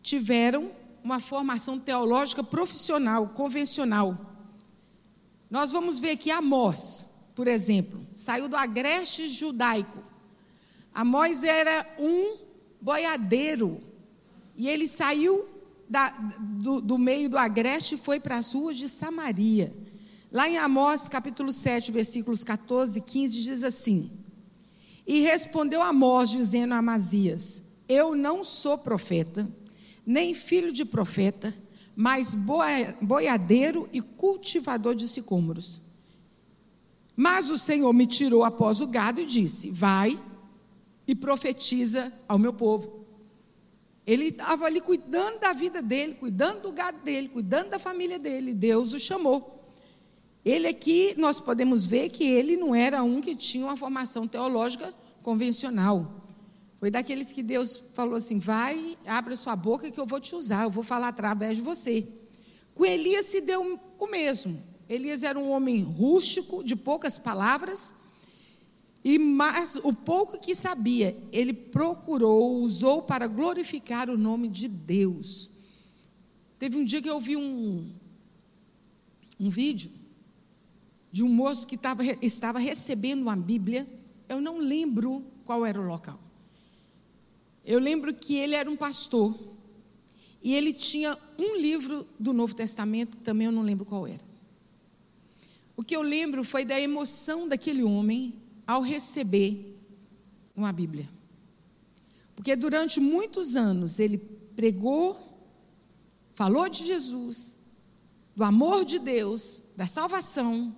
tiveram 0.03 0.71
uma 1.03 1.19
formação 1.19 1.79
teológica 1.79 2.43
profissional, 2.43 3.29
convencional. 3.29 4.15
Nós 5.49 5.71
vamos 5.71 5.97
ver 5.97 6.17
que 6.17 6.29
Amós, 6.29 7.07
por 7.33 7.47
exemplo, 7.47 8.05
saiu 8.15 8.47
do 8.47 8.55
agreste 8.55 9.27
judaico. 9.27 10.03
Amós 10.93 11.43
era 11.43 11.91
um 11.97 12.37
boiadeiro 12.79 13.81
e 14.55 14.69
ele 14.69 14.87
saiu 14.87 15.49
da, 15.91 16.09
do, 16.39 16.79
do 16.79 16.97
meio 16.97 17.29
do 17.29 17.37
agreste 17.37 17.97
foi 17.97 18.17
para 18.17 18.37
as 18.37 18.53
ruas 18.53 18.77
de 18.77 18.87
Samaria. 18.87 19.75
Lá 20.31 20.47
em 20.47 20.57
Amós, 20.57 21.09
capítulo 21.09 21.51
7, 21.51 21.91
versículos 21.91 22.45
14 22.45 22.99
e 22.99 23.01
15, 23.01 23.41
diz 23.41 23.61
assim: 23.61 24.09
E 25.05 25.19
respondeu 25.19 25.81
Amós, 25.81 26.29
dizendo 26.29 26.73
a 26.73 26.77
Amazias: 26.77 27.61
Eu 27.89 28.15
não 28.15 28.41
sou 28.41 28.77
profeta, 28.77 29.45
nem 30.05 30.33
filho 30.33 30.71
de 30.71 30.85
profeta, 30.85 31.53
mas 31.93 32.37
boiadeiro 33.01 33.89
e 33.91 33.99
cultivador 33.99 34.95
de 34.95 35.09
sicômoros. 35.09 35.81
Mas 37.17 37.49
o 37.49 37.57
Senhor 37.57 37.91
me 37.91 38.07
tirou 38.07 38.45
após 38.45 38.79
o 38.79 38.87
gado 38.87 39.19
e 39.19 39.25
disse: 39.25 39.69
Vai 39.69 40.17
e 41.05 41.13
profetiza 41.13 42.13
ao 42.29 42.39
meu 42.39 42.53
povo. 42.53 43.00
Ele 44.05 44.25
estava 44.25 44.65
ali 44.65 44.81
cuidando 44.81 45.39
da 45.39 45.53
vida 45.53 45.81
dele, 45.81 46.15
cuidando 46.15 46.61
do 46.63 46.71
gado 46.71 46.99
dele, 46.99 47.29
cuidando 47.29 47.69
da 47.69 47.79
família 47.79 48.17
dele. 48.17 48.53
Deus 48.53 48.93
o 48.93 48.99
chamou. 48.99 49.59
Ele 50.43 50.67
aqui, 50.67 51.13
nós 51.17 51.39
podemos 51.39 51.85
ver 51.85 52.09
que 52.09 52.23
ele 52.23 52.57
não 52.57 52.73
era 52.73 53.03
um 53.03 53.21
que 53.21 53.35
tinha 53.35 53.65
uma 53.65 53.77
formação 53.77 54.27
teológica 54.27 54.91
convencional. 55.21 56.21
Foi 56.79 56.89
daqueles 56.89 57.31
que 57.31 57.43
Deus 57.43 57.83
falou 57.93 58.15
assim: 58.15 58.39
vai, 58.39 58.97
abre 59.05 59.35
a 59.35 59.37
sua 59.37 59.55
boca 59.55 59.91
que 59.91 59.99
eu 59.99 60.05
vou 60.05 60.19
te 60.19 60.35
usar, 60.35 60.63
eu 60.63 60.71
vou 60.71 60.83
falar 60.83 61.09
através 61.09 61.57
de 61.57 61.61
você. 61.61 62.07
Com 62.73 62.83
Elias 62.83 63.27
se 63.27 63.41
deu 63.41 63.79
o 63.99 64.07
mesmo. 64.07 64.59
Elias 64.89 65.21
era 65.21 65.37
um 65.37 65.51
homem 65.51 65.83
rústico, 65.83 66.63
de 66.63 66.75
poucas 66.75 67.19
palavras, 67.19 67.93
e 69.03 69.17
mas 69.17 69.75
o 69.77 69.93
pouco 69.93 70.39
que 70.39 70.53
sabia, 70.53 71.17
ele 71.31 71.53
procurou, 71.53 72.61
usou 72.61 73.01
para 73.01 73.25
glorificar 73.27 74.09
o 74.09 74.17
nome 74.17 74.47
de 74.47 74.67
Deus. 74.67 75.49
Teve 76.59 76.77
um 76.77 76.85
dia 76.85 77.01
que 77.01 77.09
eu 77.09 77.19
vi 77.19 77.35
um, 77.35 77.91
um 79.39 79.49
vídeo 79.49 79.91
de 81.11 81.23
um 81.23 81.29
moço 81.29 81.65
que 81.65 81.75
tava, 81.75 82.03
estava 82.21 82.59
recebendo 82.59 83.23
uma 83.23 83.35
Bíblia. 83.35 83.87
Eu 84.29 84.39
não 84.39 84.59
lembro 84.59 85.25
qual 85.43 85.65
era 85.65 85.81
o 85.81 85.85
local. 85.85 86.19
Eu 87.65 87.79
lembro 87.79 88.13
que 88.13 88.35
ele 88.35 88.53
era 88.53 88.69
um 88.69 88.75
pastor. 88.75 89.35
E 90.43 90.55
ele 90.55 90.73
tinha 90.73 91.17
um 91.37 91.55
livro 91.55 92.07
do 92.19 92.33
Novo 92.33 92.55
Testamento, 92.55 93.17
também 93.17 93.45
eu 93.45 93.51
não 93.51 93.61
lembro 93.61 93.85
qual 93.85 94.07
era. 94.07 94.23
O 95.75 95.83
que 95.83 95.95
eu 95.95 96.01
lembro 96.01 96.43
foi 96.43 96.63
da 96.63 96.79
emoção 96.79 97.47
daquele 97.47 97.83
homem 97.83 98.40
ao 98.71 98.81
receber 98.81 99.77
uma 100.55 100.71
Bíblia. 100.71 101.09
Porque 102.35 102.55
durante 102.55 103.01
muitos 103.01 103.55
anos 103.55 103.99
ele 103.99 104.17
pregou, 104.55 105.17
falou 106.33 106.69
de 106.69 106.85
Jesus, 106.85 107.57
do 108.33 108.43
amor 108.43 108.85
de 108.85 108.97
Deus, 108.97 109.63
da 109.75 109.85
salvação, 109.85 110.73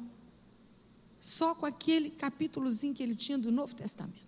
só 1.19 1.53
com 1.53 1.67
aquele 1.67 2.09
capítulozinho 2.09 2.95
que 2.95 3.03
ele 3.03 3.15
tinha 3.15 3.37
do 3.37 3.51
Novo 3.51 3.75
Testamento. 3.75 4.23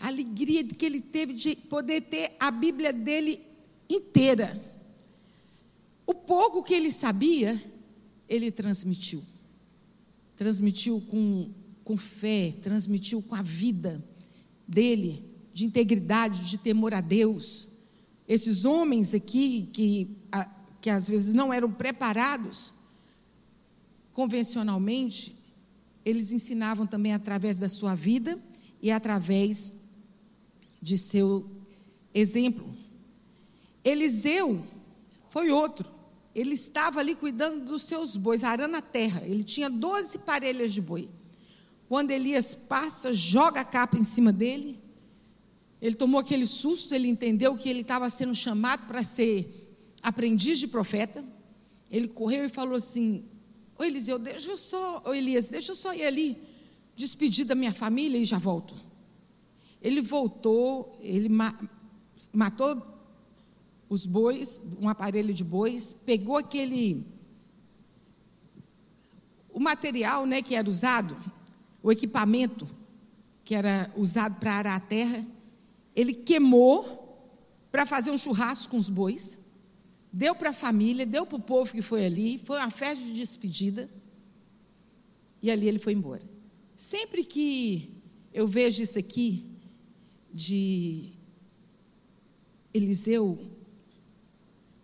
A 0.00 0.08
alegria 0.08 0.64
que 0.64 0.84
ele 0.84 1.00
teve 1.00 1.34
de 1.34 1.54
poder 1.54 2.00
ter 2.00 2.36
a 2.40 2.50
Bíblia 2.50 2.92
dele 2.92 3.40
inteira. 3.88 4.60
O 6.04 6.14
pouco 6.14 6.64
que 6.64 6.74
ele 6.74 6.90
sabia, 6.90 7.62
ele 8.28 8.50
transmitiu. 8.50 9.22
Transmitiu 10.36 11.00
com 11.02 11.59
com 11.84 11.96
fé, 11.96 12.52
transmitiu 12.60 13.22
com 13.22 13.34
a 13.34 13.42
vida 13.42 14.04
dele, 14.66 15.24
de 15.52 15.64
integridade, 15.64 16.48
de 16.48 16.58
temor 16.58 16.94
a 16.94 17.00
Deus. 17.00 17.68
Esses 18.28 18.64
homens 18.64 19.14
aqui, 19.14 19.68
que, 19.72 20.16
que 20.80 20.90
às 20.90 21.08
vezes 21.08 21.32
não 21.32 21.52
eram 21.52 21.70
preparados 21.70 22.72
convencionalmente, 24.12 25.36
eles 26.04 26.32
ensinavam 26.32 26.86
também 26.86 27.12
através 27.12 27.58
da 27.58 27.68
sua 27.68 27.94
vida 27.94 28.38
e 28.80 28.90
através 28.90 29.72
de 30.80 30.96
seu 30.96 31.48
exemplo. 32.14 32.74
Eliseu 33.84 34.64
foi 35.28 35.50
outro. 35.50 35.90
Ele 36.34 36.54
estava 36.54 37.00
ali 37.00 37.14
cuidando 37.14 37.64
dos 37.64 37.82
seus 37.82 38.16
bois, 38.16 38.44
arando 38.44 38.76
a 38.76 38.82
terra. 38.82 39.22
Ele 39.24 39.42
tinha 39.42 39.68
12 39.68 40.18
parelhas 40.20 40.72
de 40.72 40.80
boi. 40.80 41.08
Quando 41.90 42.12
Elias 42.12 42.54
passa, 42.54 43.12
joga 43.12 43.62
a 43.62 43.64
capa 43.64 43.98
em 43.98 44.04
cima 44.04 44.32
dele. 44.32 44.80
Ele 45.82 45.96
tomou 45.96 46.20
aquele 46.20 46.46
susto, 46.46 46.94
ele 46.94 47.08
entendeu 47.08 47.56
que 47.56 47.68
ele 47.68 47.80
estava 47.80 48.08
sendo 48.08 48.32
chamado 48.32 48.86
para 48.86 49.02
ser 49.02 49.74
aprendiz 50.00 50.60
de 50.60 50.68
profeta. 50.68 51.24
Ele 51.90 52.06
correu 52.06 52.44
e 52.44 52.48
falou 52.48 52.76
assim: 52.76 53.24
Ô 53.76 53.82
Eliseu, 53.82 54.20
deixa 54.20 54.52
eu 54.52 54.56
só, 54.56 55.02
ô 55.04 55.12
Elias, 55.12 55.48
deixa 55.48 55.72
eu 55.72 55.74
só 55.74 55.92
ir 55.92 56.04
ali, 56.04 56.40
despedir 56.94 57.44
da 57.44 57.56
minha 57.56 57.72
família 57.72 58.18
e 58.18 58.24
já 58.24 58.38
volto. 58.38 58.76
Ele 59.82 60.00
voltou, 60.00 60.96
ele 61.02 61.28
ma 61.28 61.52
matou 62.32 62.80
os 63.88 64.06
bois, 64.06 64.62
um 64.80 64.88
aparelho 64.88 65.34
de 65.34 65.42
bois, 65.42 65.96
pegou 66.06 66.36
aquele 66.36 67.04
o 69.52 69.58
material, 69.58 70.24
né, 70.24 70.40
que 70.40 70.54
era 70.54 70.70
usado 70.70 71.16
o 71.82 71.90
equipamento 71.90 72.68
que 73.44 73.54
era 73.54 73.92
usado 73.96 74.38
para 74.38 74.54
arar 74.54 74.76
a 74.76 74.80
terra, 74.80 75.26
ele 75.94 76.14
queimou 76.14 77.00
para 77.70 77.86
fazer 77.86 78.10
um 78.10 78.18
churrasco 78.18 78.70
com 78.70 78.76
os 78.76 78.88
bois, 78.88 79.38
deu 80.12 80.34
para 80.34 80.50
a 80.50 80.52
família, 80.52 81.06
deu 81.06 81.24
para 81.24 81.36
o 81.36 81.40
povo 81.40 81.72
que 81.72 81.82
foi 81.82 82.04
ali, 82.04 82.38
foi 82.38 82.58
uma 82.58 82.70
festa 82.70 83.04
de 83.04 83.12
despedida, 83.14 83.90
e 85.42 85.50
ali 85.50 85.68
ele 85.68 85.78
foi 85.78 85.92
embora. 85.92 86.22
Sempre 86.76 87.24
que 87.24 88.02
eu 88.32 88.46
vejo 88.46 88.82
isso 88.82 88.98
aqui, 88.98 89.46
de 90.32 91.12
Eliseu 92.72 93.38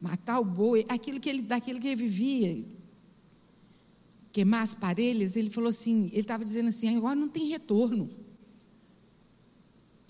matar 0.00 0.40
o 0.40 0.44
boi, 0.44 0.84
aquilo 0.88 1.20
que 1.20 1.28
ele, 1.28 1.42
daquilo 1.42 1.80
que 1.80 1.88
ele 1.88 1.96
vivia, 1.96 2.64
queimar 4.36 4.62
as 4.62 4.74
parelhas, 4.74 5.34
ele 5.34 5.48
falou 5.48 5.70
assim, 5.70 6.10
ele 6.12 6.20
estava 6.20 6.44
dizendo 6.44 6.68
assim, 6.68 6.94
agora 6.94 7.16
não 7.16 7.26
tem 7.26 7.46
retorno. 7.48 8.10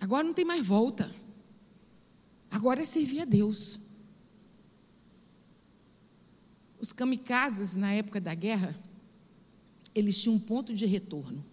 Agora 0.00 0.24
não 0.24 0.34
tem 0.34 0.44
mais 0.44 0.66
volta. 0.66 1.14
Agora 2.50 2.82
é 2.82 2.84
servir 2.84 3.20
a 3.20 3.24
Deus. 3.24 3.78
Os 6.80 6.92
kamikazes, 6.92 7.76
na 7.76 7.92
época 7.92 8.20
da 8.20 8.34
guerra, 8.34 8.76
eles 9.94 10.20
tinham 10.20 10.34
um 10.34 10.40
ponto 10.40 10.74
de 10.74 10.86
retorno. 10.86 11.46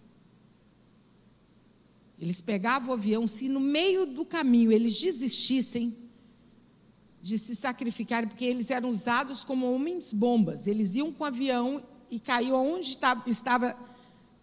Eles 2.18 2.40
pegavam 2.40 2.90
o 2.90 2.94
avião, 2.94 3.24
se 3.24 3.48
no 3.48 3.60
meio 3.60 4.04
do 4.04 4.24
caminho 4.24 4.72
eles 4.72 5.00
desistissem 5.00 5.96
de 7.22 7.38
se 7.38 7.54
sacrificarem, 7.54 8.28
porque 8.28 8.44
eles 8.44 8.68
eram 8.68 8.90
usados 8.90 9.44
como 9.44 9.72
homens 9.72 10.12
bombas. 10.12 10.66
Eles 10.66 10.96
iam 10.96 11.12
com 11.12 11.22
o 11.22 11.26
avião 11.28 11.93
e 12.10 12.18
caiu 12.18 12.56
onde 12.56 12.98
estava 13.26 13.76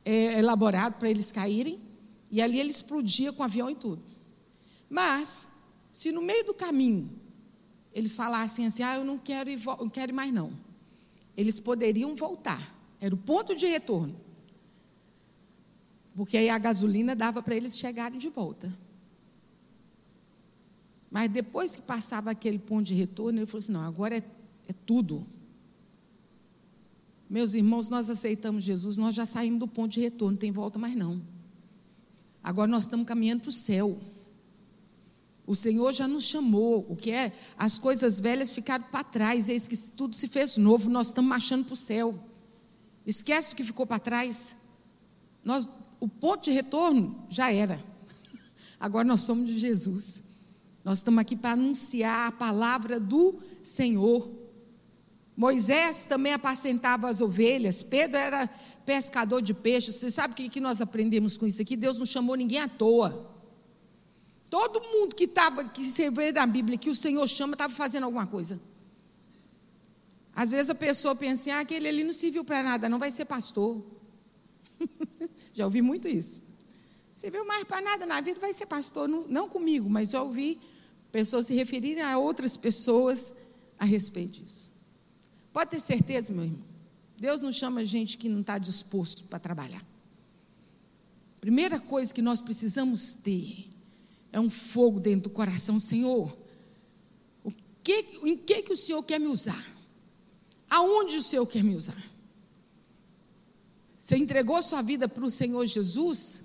é, 0.04 0.40
elaborado 0.40 0.96
para 0.98 1.10
eles 1.10 1.32
caírem, 1.32 1.80
e 2.30 2.42
ali 2.42 2.60
ele 2.60 2.70
explodia 2.70 3.32
com 3.34 3.42
o 3.42 3.46
avião 3.46 3.70
e 3.70 3.76
tudo. 3.76 4.02
Mas, 4.90 5.50
se 5.92 6.12
no 6.12 6.22
meio 6.22 6.46
do 6.46 6.54
caminho 6.54 7.10
eles 7.94 8.16
falassem 8.16 8.66
assim: 8.66 8.84
ah, 8.84 8.96
eu 8.96 9.04
não 9.04 9.18
quero 9.18 9.50
ir, 9.50 9.60
não 9.66 9.90
quero 9.90 10.12
ir 10.12 10.14
mais 10.14 10.32
não, 10.32 10.52
eles 11.36 11.60
poderiam 11.60 12.16
voltar. 12.16 12.76
Era 13.00 13.14
o 13.14 13.18
ponto 13.18 13.56
de 13.56 13.66
retorno. 13.66 14.16
Porque 16.16 16.38
aí 16.38 16.50
a 16.50 16.58
gasolina 16.58 17.16
dava 17.16 17.42
para 17.42 17.56
eles 17.56 17.78
chegarem 17.78 18.20
de 18.20 18.30
volta. 18.30 18.72
Mas 21.10 21.30
depois 21.30 21.76
que 21.76 21.82
passava 21.82 22.32
aquele 22.32 22.60
ponto 22.60 22.84
de 22.84 22.94
retorno, 22.94 23.40
ele 23.40 23.46
falou 23.46 23.60
assim: 23.60 23.72
não, 23.72 23.82
agora 23.82 24.18
é, 24.18 24.24
é 24.68 24.74
tudo. 24.86 25.26
Meus 27.32 27.54
irmãos, 27.54 27.88
nós 27.88 28.10
aceitamos 28.10 28.62
Jesus, 28.62 28.98
nós 28.98 29.16
já 29.16 29.26
saímos 29.26 29.62
do 29.62 29.66
ponto 29.66 29.94
de 29.94 30.02
retorno, 30.02 30.32
não 30.32 30.38
tem 30.38 30.52
volta 30.52 30.78
mais 30.78 30.94
não. 30.98 31.22
Agora 32.44 32.70
nós 32.70 32.84
estamos 32.84 33.06
caminhando 33.06 33.44
para 33.44 33.50
o 33.50 33.54
céu. 33.54 33.98
O 35.48 35.56
Senhor 35.56 35.94
já 35.94 36.10
nos 36.10 36.26
chamou. 36.26 36.86
O 36.90 36.96
que 36.98 37.10
é? 37.10 37.32
As 37.58 37.80
coisas 37.80 38.20
velhas 38.20 38.52
ficaram 38.52 38.84
para 38.92 39.06
trás. 39.06 39.48
Eis 39.48 39.66
que 39.66 39.78
tudo 39.94 40.14
se 40.14 40.28
fez 40.28 40.58
novo. 40.58 40.90
Nós 40.90 41.08
estamos 41.08 41.30
marchando 41.30 41.64
para 41.64 41.74
o 41.74 41.78
céu. 41.78 42.22
Esquece 43.08 43.54
o 43.54 43.56
que 43.56 43.64
ficou 43.64 43.88
para 43.88 43.98
trás. 43.98 44.58
Nós, 45.42 45.70
o 46.02 46.10
ponto 46.10 46.44
de 46.44 46.52
retorno 46.52 47.26
já 47.30 47.50
era. 47.50 47.82
Agora 48.78 49.08
nós 49.08 49.22
somos 49.22 49.48
de 49.48 49.58
Jesus. 49.58 50.22
Nós 50.84 50.98
estamos 50.98 51.22
aqui 51.22 51.38
para 51.38 51.52
anunciar 51.52 52.28
a 52.28 52.32
palavra 52.34 53.00
do 53.00 53.40
Senhor. 53.64 54.41
Moisés 55.36 56.06
também 56.06 56.34
apacentava 56.34 57.10
as 57.10 57.22
ovelhas. 57.22 57.82
Pedro 57.82 58.18
era 58.18 58.50
pescador 58.86 59.42
de 59.42 59.54
peixes. 59.54 59.96
Você 59.96 60.12
sabe 60.12 60.34
o 60.34 60.50
que, 60.50 60.60
nós 60.60 60.82
aprendemos 60.82 61.38
com 61.38 61.48
isso 61.48 61.62
aqui? 61.62 61.76
Deus 61.76 61.98
não 61.98 62.06
chamou 62.06 62.36
ninguém 62.36 62.60
à 62.60 62.68
toa. 62.68 63.30
Todo 64.50 64.82
mundo 64.82 65.16
que 65.16 65.24
estava, 65.24 65.64
que 65.64 65.84
você 65.84 66.10
vê 66.10 66.32
na 66.32 66.46
Bíblia, 66.46 66.78
que 66.78 66.90
o 66.90 66.96
Senhor 66.96 67.26
chama, 67.28 67.54
estava 67.54 67.74
fazendo 67.74 68.04
alguma 68.04 68.28
coisa. 68.28 68.60
Às 70.36 70.52
vezes 70.52 70.70
a 70.70 70.76
pessoa 70.76 71.16
pensa 71.16 71.42
assim, 71.42 71.52
ah, 71.52 71.60
aquele 71.60 71.88
ali 71.88 72.04
não 72.04 72.14
serviu 72.14 72.44
para 72.44 72.62
nada, 72.62 72.90
não 72.90 73.00
vai 73.00 73.12
ser 73.12 73.26
pastor. 73.26 73.82
já 75.54 75.66
ouvi 75.66 75.82
muito 75.82 76.08
isso. 76.08 76.42
Serviu 77.14 77.46
mais 77.46 77.64
para 77.64 77.82
nada 77.82 78.06
na 78.06 78.22
vida, 78.22 78.40
vai 78.40 78.54
ser 78.54 78.66
pastor. 78.66 79.08
Não, 79.08 79.28
não 79.28 79.50
comigo, 79.50 79.90
mas 79.90 80.12
já 80.12 80.22
ouvi 80.22 80.60
pessoas 81.12 81.48
se 81.48 81.54
referirem 81.54 82.02
a 82.02 82.18
outras 82.18 82.56
pessoas 82.56 83.34
a 83.78 83.86
respeito 83.86 84.42
disso. 84.42 84.71
Pode 85.52 85.72
ter 85.72 85.80
certeza, 85.80 86.32
meu 86.34 86.46
irmão. 86.46 86.64
Deus 87.18 87.42
não 87.42 87.52
chama 87.52 87.86
gente 87.86 88.18
que 88.18 88.30
não 88.30 88.42
está 88.42 88.58
disposto 88.58 89.26
para 89.26 89.38
trabalhar. 89.38 89.86
Primeira 91.40 91.80
coisa 91.80 92.14
que 92.14 92.22
nós 92.22 92.42
precisamos 92.42 93.14
ter 93.14 93.70
é 94.32 94.40
um 94.40 94.50
fogo 94.50 95.00
dentro 95.00 95.30
do 95.30 95.30
coração, 95.30 95.80
Senhor. 95.80 96.36
O 97.44 97.52
que, 97.84 98.06
em 98.24 98.38
que, 98.38 98.64
que 98.64 98.74
o 98.74 98.78
Senhor 98.78 99.04
quer 99.04 99.20
me 99.20 99.28
usar? 99.28 99.66
Aonde 100.70 101.18
o 101.18 101.24
Senhor 101.24 101.46
quer 101.46 101.64
me 101.64 101.76
usar? 101.76 102.02
Você 103.98 104.18
entregou 104.18 104.62
sua 104.64 104.82
vida 104.82 105.08
para 105.08 105.24
o 105.24 105.30
Senhor 105.30 105.66
Jesus? 105.66 106.44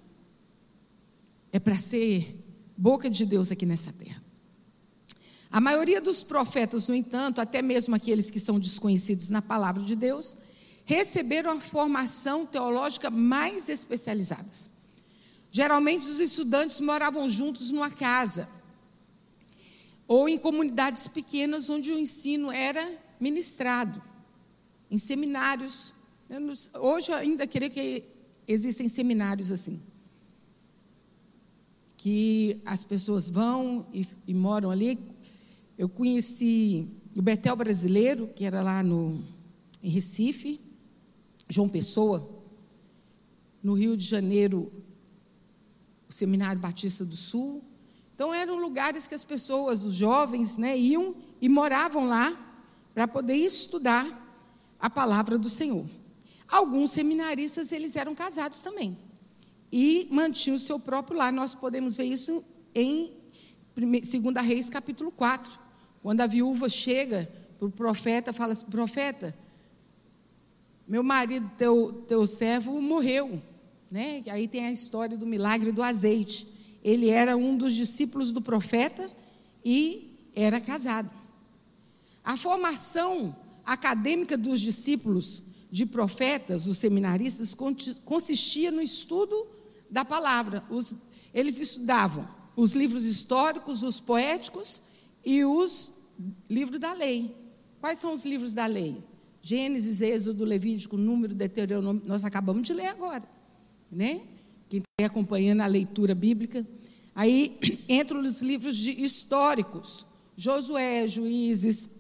É 1.53 1.59
para 1.59 1.77
ser 1.77 2.45
boca 2.77 3.09
de 3.09 3.25
Deus 3.25 3.51
aqui 3.51 3.64
nessa 3.64 3.92
terra. 3.92 4.23
A 5.57 5.61
maioria 5.69 6.03
dos 6.03 6.23
profetas, 6.23 6.87
no 6.87 6.95
entanto, 6.95 7.40
até 7.40 7.62
mesmo 7.62 7.95
aqueles 7.95 8.31
que 8.31 8.38
são 8.38 8.61
desconhecidos 8.61 9.31
na 9.31 9.40
palavra 9.40 9.83
de 9.83 9.97
Deus, 9.97 10.37
receberam 10.85 11.51
a 11.53 11.59
formação 11.59 12.45
teológica 12.45 13.09
mais 13.09 13.71
especializadas. 13.71 14.71
Geralmente 15.51 16.07
os 16.07 16.21
estudantes 16.21 16.79
moravam 16.79 17.27
juntos 17.27 17.73
numa 17.73 17.90
casa 17.90 18.47
ou 20.07 20.29
em 20.29 20.37
comunidades 20.37 21.09
pequenas 21.09 21.71
onde 21.71 21.90
o 21.90 21.99
ensino 21.99 22.53
era 22.53 22.87
ministrado, 23.19 24.03
em 24.90 24.99
seminários. 24.99 25.95
Hoje 26.75 27.14
ainda 27.14 27.47
creio 27.47 27.71
que 27.71 28.05
existem 28.47 28.90
seminários 28.90 29.51
assim, 29.51 29.81
que 31.97 32.61
as 32.66 32.85
pessoas 32.85 33.31
vão 33.31 33.87
e, 33.90 34.07
e 34.29 34.35
moram 34.35 34.71
ali. 34.71 35.15
Eu 35.78 35.88
conheci 35.88 36.88
o 37.16 37.20
Betel 37.20 37.54
brasileiro, 37.54 38.28
que 38.28 38.44
era 38.44 38.62
lá 38.62 38.82
no, 38.82 39.22
em 39.82 39.90
Recife, 39.90 40.60
João 41.48 41.68
Pessoa. 41.68 42.34
No 43.62 43.74
Rio 43.74 43.96
de 43.96 44.04
Janeiro, 44.04 44.72
o 46.08 46.12
Seminário 46.12 46.60
Batista 46.60 47.04
do 47.04 47.16
Sul. 47.16 47.62
Então 48.14 48.32
eram 48.32 48.58
lugares 48.58 49.06
que 49.06 49.14
as 49.14 49.24
pessoas, 49.24 49.84
os 49.84 49.94
jovens, 49.94 50.56
né, 50.56 50.78
iam 50.78 51.16
e 51.40 51.48
moravam 51.48 52.06
lá 52.06 52.34
para 52.94 53.06
poder 53.06 53.34
estudar 53.34 54.24
a 54.78 54.88
palavra 54.88 55.36
do 55.36 55.50
Senhor. 55.50 55.84
Alguns 56.48 56.92
seminaristas 56.92 57.72
eles 57.72 57.96
eram 57.96 58.14
casados 58.14 58.60
também 58.60 58.96
e 59.70 60.08
mantinham 60.10 60.56
o 60.56 60.60
seu 60.60 60.78
próprio 60.78 61.18
lar. 61.18 61.32
Nós 61.32 61.54
podemos 61.54 61.96
ver 61.96 62.04
isso 62.04 62.42
em 62.74 63.12
2 63.74 64.46
Reis 64.46 64.70
capítulo 64.70 65.10
4, 65.10 65.58
quando 66.07 66.21
a 66.21 66.27
viúva 66.29 66.69
chega 66.69 67.29
para 67.59 67.66
o 67.66 67.71
profeta, 67.71 68.33
fala 68.33 68.53
assim, 68.53 68.66
profeta, 68.66 69.37
meu 70.87 71.03
marido, 71.03 71.51
teu, 71.59 72.05
teu 72.07 72.25
servo, 72.29 72.81
morreu. 72.81 73.42
Né? 73.90 74.23
Aí 74.31 74.47
tem 74.47 74.66
a 74.66 74.71
história 74.71 75.19
do 75.19 75.27
milagre 75.27 75.73
do 75.73 75.83
azeite. 75.83 76.47
Ele 76.81 77.11
era 77.11 77.37
um 77.37 77.57
dos 77.57 77.75
discípulos 77.75 78.31
do 78.31 78.40
profeta 78.40 79.11
e 79.64 80.31
era 80.33 80.61
casado. 80.61 81.11
A 82.23 82.37
formação 82.37 83.35
acadêmica 83.64 84.38
dos 84.38 84.61
discípulos 84.61 85.42
de 85.73 85.85
profetas, 85.87 86.69
os 86.69 86.79
seminaristas, 86.79 87.53
consistia 88.05 88.71
no 88.71 88.81
estudo 88.81 89.45
da 89.90 90.05
palavra. 90.05 90.62
Os, 90.71 90.95
eles 91.35 91.59
estudavam 91.59 92.29
os 92.55 92.77
livros 92.77 93.05
históricos, 93.05 93.83
os 93.83 93.99
poéticos 93.99 94.81
e 95.25 95.45
os 95.45 95.95
livros 96.48 96.79
da 96.79 96.92
lei. 96.92 97.35
Quais 97.81 97.98
são 97.98 98.12
os 98.12 98.24
livros 98.24 98.55
da 98.55 98.66
lei? 98.66 98.96
Gênesis, 99.42 100.00
Êxodo, 100.00 100.44
Levítico, 100.44 100.96
Número, 100.96 101.35
Deuteronômio. 101.35 102.02
Nós 102.05 102.24
acabamos 102.24 102.66
de 102.66 102.72
ler 102.72 102.87
agora 102.87 103.37
né? 103.90 104.20
Quem 104.68 104.81
está 104.81 105.07
acompanhando 105.07 105.61
a 105.61 105.66
leitura 105.66 106.14
bíblica. 106.14 106.66
Aí 107.14 107.59
entram 107.88 108.20
os 108.20 108.42
livros 108.42 108.79
históricos: 108.87 110.07
Josué, 110.37 111.07
Juízes, 111.07 111.90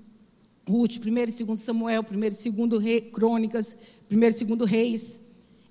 Ruth, 0.68 0.98
1 1.04 1.08
e 1.08 1.44
2 1.44 1.60
Samuel, 1.60 2.04
1 2.10 2.24
e 2.24 2.68
2 2.68 2.82
Rei, 2.82 3.00
Crônicas, 3.00 3.76
1 4.10 4.14
e 4.14 4.56
2 4.56 4.70
Reis, 4.70 5.20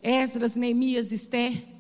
Esdras, 0.02 0.56
Neemias, 0.56 1.12
Esther. 1.12 1.76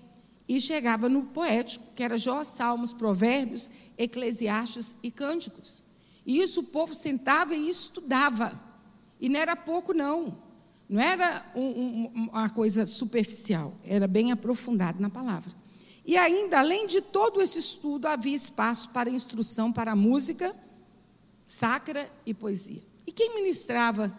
E 0.48 0.62
chegava 0.62 1.10
no 1.10 1.24
poético, 1.24 1.84
que 1.96 2.04
era 2.04 2.20
Jó, 2.20 2.44
Salmos, 2.44 2.94
Provérbios, 2.94 3.72
Eclesiastes 3.98 4.96
e 5.02 5.10
Cânticos. 5.10 5.84
E 6.26 6.40
isso 6.40 6.62
o 6.62 6.64
povo 6.64 6.96
sentava 6.96 7.54
e 7.54 7.70
estudava. 7.70 8.60
E 9.20 9.30
não 9.30 9.40
era 9.40 9.56
pouco, 9.56 9.94
não. 9.94 10.38
Não 10.90 11.02
era 11.02 11.46
um, 11.56 11.62
um, 11.62 12.30
uma 12.30 12.50
coisa 12.50 12.86
superficial, 12.86 13.74
era 13.84 14.08
bem 14.08 14.32
aprofundado 14.32 15.02
na 15.02 15.10
palavra. 15.10 15.52
E 16.06 16.16
ainda, 16.16 16.60
além 16.60 16.86
de 16.86 17.02
todo 17.02 17.42
esse 17.42 17.58
estudo, 17.58 18.06
havia 18.06 18.36
espaço 18.36 18.90
para 18.90 19.10
instrução 19.10 19.72
para 19.72 19.96
música 19.96 20.56
sacra 21.48 22.10
e 22.26 22.34
poesia. 22.34 22.84
E 23.06 23.12
quem 23.12 23.34
ministrava? 23.36 24.16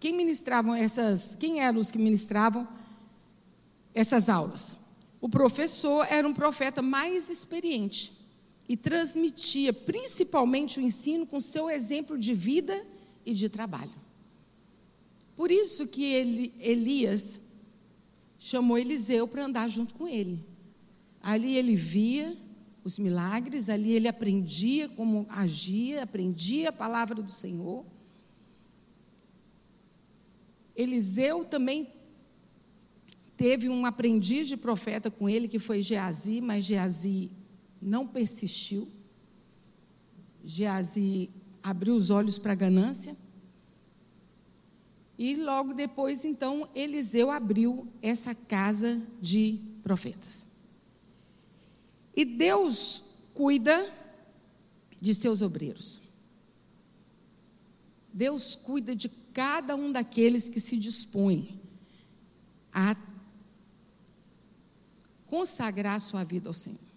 Quem 0.00 0.16
ministravam 0.16 0.74
essas? 0.74 1.36
Quem 1.38 1.60
eram 1.60 1.78
os 1.78 1.90
que 1.90 1.98
ministravam 1.98 2.66
essas 3.94 4.28
aulas? 4.28 4.76
O 5.20 5.28
professor 5.28 6.06
era 6.10 6.26
um 6.26 6.34
profeta 6.34 6.82
mais 6.82 7.28
experiente 7.28 8.17
e 8.68 8.76
transmitia 8.76 9.72
principalmente 9.72 10.78
o 10.78 10.82
ensino 10.82 11.26
com 11.26 11.40
seu 11.40 11.70
exemplo 11.70 12.18
de 12.18 12.34
vida 12.34 12.86
e 13.24 13.32
de 13.32 13.48
trabalho. 13.48 13.94
Por 15.34 15.50
isso 15.50 15.86
que 15.86 16.04
ele, 16.04 16.52
Elias 16.58 17.40
chamou 18.38 18.76
Eliseu 18.76 19.26
para 19.26 19.44
andar 19.44 19.68
junto 19.68 19.94
com 19.94 20.06
ele. 20.06 20.44
Ali 21.20 21.56
ele 21.56 21.74
via 21.74 22.36
os 22.84 22.98
milagres, 22.98 23.68
ali 23.68 23.92
ele 23.92 24.08
aprendia 24.08 24.88
como 24.88 25.26
agia, 25.28 26.02
aprendia 26.02 26.68
a 26.68 26.72
palavra 26.72 27.22
do 27.22 27.30
Senhor. 27.30 27.84
Eliseu 30.76 31.44
também 31.44 31.92
teve 33.36 33.68
um 33.68 33.86
aprendiz 33.86 34.48
de 34.48 34.56
profeta 34.56 35.10
com 35.10 35.28
ele, 35.28 35.48
que 35.48 35.58
foi 35.58 35.80
Geazi, 35.80 36.40
mas 36.40 36.64
Geazi 36.64 37.30
não 37.80 38.06
persistiu. 38.06 38.88
Geazi 40.44 41.30
abriu 41.62 41.94
os 41.94 42.10
olhos 42.10 42.38
para 42.38 42.52
a 42.52 42.56
ganância. 42.56 43.16
E 45.18 45.34
logo 45.34 45.74
depois, 45.74 46.24
então, 46.24 46.68
Eliseu 46.74 47.30
abriu 47.30 47.88
essa 48.00 48.34
casa 48.34 49.02
de 49.20 49.60
profetas. 49.82 50.46
E 52.14 52.24
Deus 52.24 53.04
cuida 53.34 53.92
de 55.00 55.14
seus 55.14 55.42
obreiros. 55.42 56.02
Deus 58.12 58.56
cuida 58.56 58.94
de 58.94 59.08
cada 59.08 59.76
um 59.76 59.92
daqueles 59.92 60.48
que 60.48 60.60
se 60.60 60.76
dispõem 60.76 61.60
a 62.72 62.96
consagrar 65.26 66.00
sua 66.00 66.24
vida 66.24 66.48
ao 66.48 66.52
Senhor. 66.52 66.87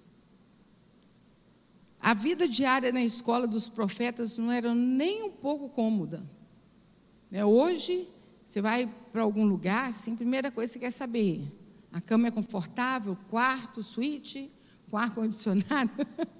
A 2.02 2.16
vida 2.16 2.48
diária 2.48 2.92
na 2.92 3.04
escola 3.04 3.46
dos 3.46 3.70
profetas 3.70 4.38
não 4.40 4.52
era 4.52 4.74
nem 4.74 5.24
um 5.24 5.30
pouco 5.30 5.70
cômoda. 5.70 6.24
Né, 7.30 7.46
hoje, 7.46 8.08
você 8.44 8.60
vai 8.60 8.90
para 9.12 9.22
algum 9.22 9.46
lugar, 9.46 9.90
assim, 9.90 10.16
primeira 10.16 10.50
coisa 10.50 10.74
que 10.74 10.80
você 10.80 10.86
quer 10.86 10.92
saber: 10.92 11.44
a 11.92 12.02
cama 12.02 12.28
é 12.28 12.32
confortável, 12.32 13.16
quarto, 13.30 13.84
suíte, 13.84 14.50
com 14.90 14.98
ar-condicionado? 14.98 15.92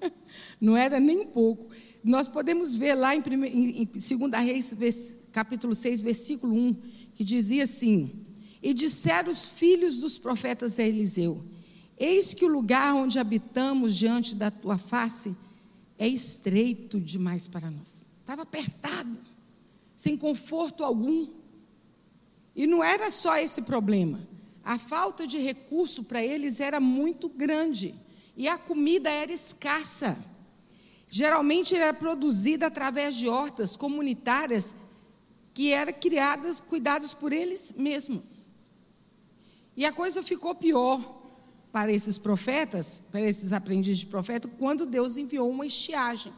não 0.60 0.76
era 0.76 0.98
nem 0.98 1.20
um 1.20 1.26
pouco. 1.26 1.68
Nós 2.02 2.26
podemos 2.26 2.74
ver 2.74 2.94
lá 2.94 3.14
em, 3.14 3.22
em, 3.24 3.82
em 3.82 4.18
2 4.18 4.32
Reis, 4.42 5.16
capítulo 5.30 5.76
6, 5.76 6.02
versículo 6.02 6.54
1, 6.54 6.74
que 7.14 7.22
dizia 7.22 7.62
assim: 7.62 8.26
E 8.60 8.74
disseram 8.74 9.30
os 9.30 9.44
filhos 9.44 9.96
dos 9.96 10.18
profetas 10.18 10.80
a 10.80 10.82
Eliseu: 10.82 11.40
Eis 11.96 12.34
que 12.34 12.44
o 12.44 12.48
lugar 12.48 12.96
onde 12.96 13.20
habitamos 13.20 13.94
diante 13.94 14.34
da 14.34 14.50
tua 14.50 14.76
face 14.76 15.36
é 16.02 16.08
estreito 16.08 17.00
demais 17.00 17.46
para 17.46 17.70
nós. 17.70 18.08
Estava 18.20 18.42
apertado, 18.42 19.16
sem 19.94 20.16
conforto 20.16 20.82
algum. 20.82 21.28
E 22.56 22.66
não 22.66 22.82
era 22.82 23.08
só 23.08 23.38
esse 23.38 23.62
problema. 23.62 24.28
A 24.64 24.80
falta 24.80 25.28
de 25.28 25.38
recurso 25.38 26.02
para 26.02 26.20
eles 26.20 26.58
era 26.58 26.80
muito 26.80 27.28
grande. 27.28 27.94
E 28.36 28.48
a 28.48 28.58
comida 28.58 29.08
era 29.08 29.32
escassa. 29.32 30.18
Geralmente 31.08 31.76
era 31.76 31.94
produzida 31.94 32.66
através 32.66 33.14
de 33.14 33.28
hortas 33.28 33.76
comunitárias 33.76 34.74
que 35.54 35.72
eram 35.72 35.92
criadas, 35.92 36.60
cuidadas 36.60 37.14
por 37.14 37.32
eles 37.32 37.74
mesmos. 37.76 38.24
E 39.76 39.84
a 39.84 39.92
coisa 39.92 40.20
ficou 40.20 40.52
pior 40.52 41.21
para 41.72 41.90
esses 41.90 42.18
profetas, 42.18 43.02
para 43.10 43.22
esses 43.22 43.52
aprendizes 43.52 44.00
de 44.00 44.06
profeta, 44.06 44.46
quando 44.58 44.84
Deus 44.84 45.16
enviou 45.16 45.48
uma 45.50 45.64
estiagem, 45.64 46.32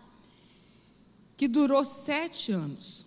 que 1.36 1.48
durou 1.48 1.84
sete 1.84 2.52
anos. 2.52 3.04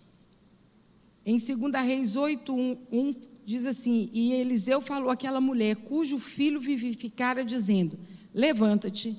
Em 1.24 1.36
2 1.38 1.84
Reis 1.84 2.16
8, 2.16 2.54
1, 2.54 2.78
1 2.92 3.14
diz 3.44 3.64
assim: 3.64 4.10
E 4.12 4.34
Eliseu 4.34 4.80
falou 4.80 5.10
àquela 5.10 5.40
mulher, 5.40 5.76
cujo 5.76 6.18
filho 6.18 6.60
vivificara, 6.60 7.42
dizendo: 7.42 7.98
Levanta-te 8.34 9.16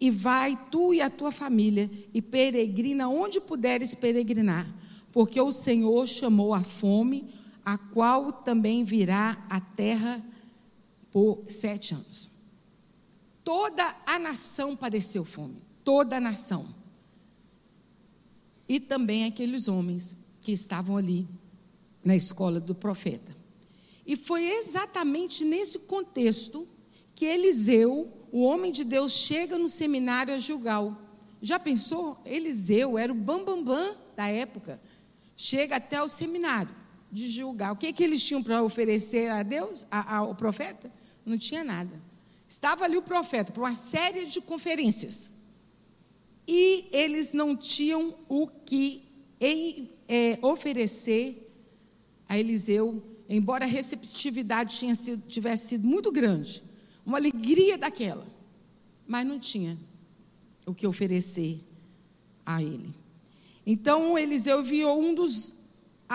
e 0.00 0.10
vai 0.10 0.56
tu 0.70 0.94
e 0.94 1.00
a 1.00 1.10
tua 1.10 1.30
família 1.30 1.90
e 2.14 2.22
peregrina 2.22 3.08
onde 3.08 3.40
puderes 3.40 3.94
peregrinar, 3.94 4.72
porque 5.12 5.40
o 5.40 5.52
Senhor 5.52 6.06
chamou 6.06 6.54
a 6.54 6.62
fome, 6.62 7.28
a 7.64 7.76
qual 7.76 8.32
também 8.32 8.82
virá 8.82 9.44
a 9.48 9.60
terra 9.60 10.24
por 11.12 11.44
sete 11.48 11.94
anos. 11.94 12.31
Toda 13.44 13.96
a 14.06 14.18
nação 14.18 14.76
padeceu 14.76 15.24
fome, 15.24 15.62
toda 15.84 16.16
a 16.16 16.20
nação. 16.20 16.66
E 18.68 18.78
também 18.78 19.24
aqueles 19.24 19.68
homens 19.68 20.16
que 20.40 20.52
estavam 20.52 20.96
ali 20.96 21.28
na 22.04 22.14
escola 22.14 22.60
do 22.60 22.74
profeta. 22.74 23.36
E 24.06 24.16
foi 24.16 24.44
exatamente 24.44 25.44
nesse 25.44 25.80
contexto 25.80 26.66
que 27.14 27.24
Eliseu, 27.24 28.12
o 28.32 28.42
homem 28.42 28.72
de 28.72 28.84
Deus, 28.84 29.12
chega 29.12 29.58
no 29.58 29.68
seminário 29.68 30.34
a 30.34 30.38
Gilgal. 30.38 30.96
Já 31.40 31.58
pensou? 31.58 32.20
Eliseu 32.24 32.96
era 32.96 33.12
o 33.12 33.16
bambambam 33.16 33.64
bam, 33.64 33.92
bam 33.92 33.96
da 34.16 34.26
época. 34.28 34.80
Chega 35.36 35.76
até 35.76 36.02
o 36.02 36.08
seminário 36.08 36.74
de 37.10 37.28
Gilgal. 37.28 37.74
O 37.74 37.76
que, 37.76 37.92
que 37.92 38.02
eles 38.02 38.22
tinham 38.22 38.42
para 38.42 38.62
oferecer 38.62 39.30
a 39.30 39.42
Deus, 39.42 39.86
a, 39.90 40.16
ao 40.16 40.34
profeta? 40.34 40.90
Não 41.24 41.36
tinha 41.36 41.62
nada. 41.62 42.00
Estava 42.52 42.84
ali 42.84 42.98
o 42.98 43.02
profeta 43.02 43.50
para 43.50 43.62
uma 43.62 43.74
série 43.74 44.26
de 44.26 44.38
conferências. 44.42 45.32
E 46.46 46.86
eles 46.92 47.32
não 47.32 47.56
tinham 47.56 48.14
o 48.28 48.46
que 48.46 49.08
em, 49.40 49.88
é, 50.06 50.38
oferecer 50.42 51.50
a 52.28 52.38
Eliseu, 52.38 53.02
embora 53.26 53.64
a 53.64 53.66
receptividade 53.66 54.74
sido, 54.94 55.26
tivesse 55.26 55.68
sido 55.68 55.88
muito 55.88 56.12
grande, 56.12 56.62
uma 57.06 57.16
alegria 57.16 57.78
daquela, 57.78 58.26
mas 59.06 59.26
não 59.26 59.38
tinha 59.38 59.78
o 60.66 60.74
que 60.74 60.86
oferecer 60.86 61.58
a 62.44 62.62
ele. 62.62 62.92
Então 63.64 64.18
Eliseu 64.18 64.60
enviou 64.60 65.02
um 65.02 65.14
dos 65.14 65.54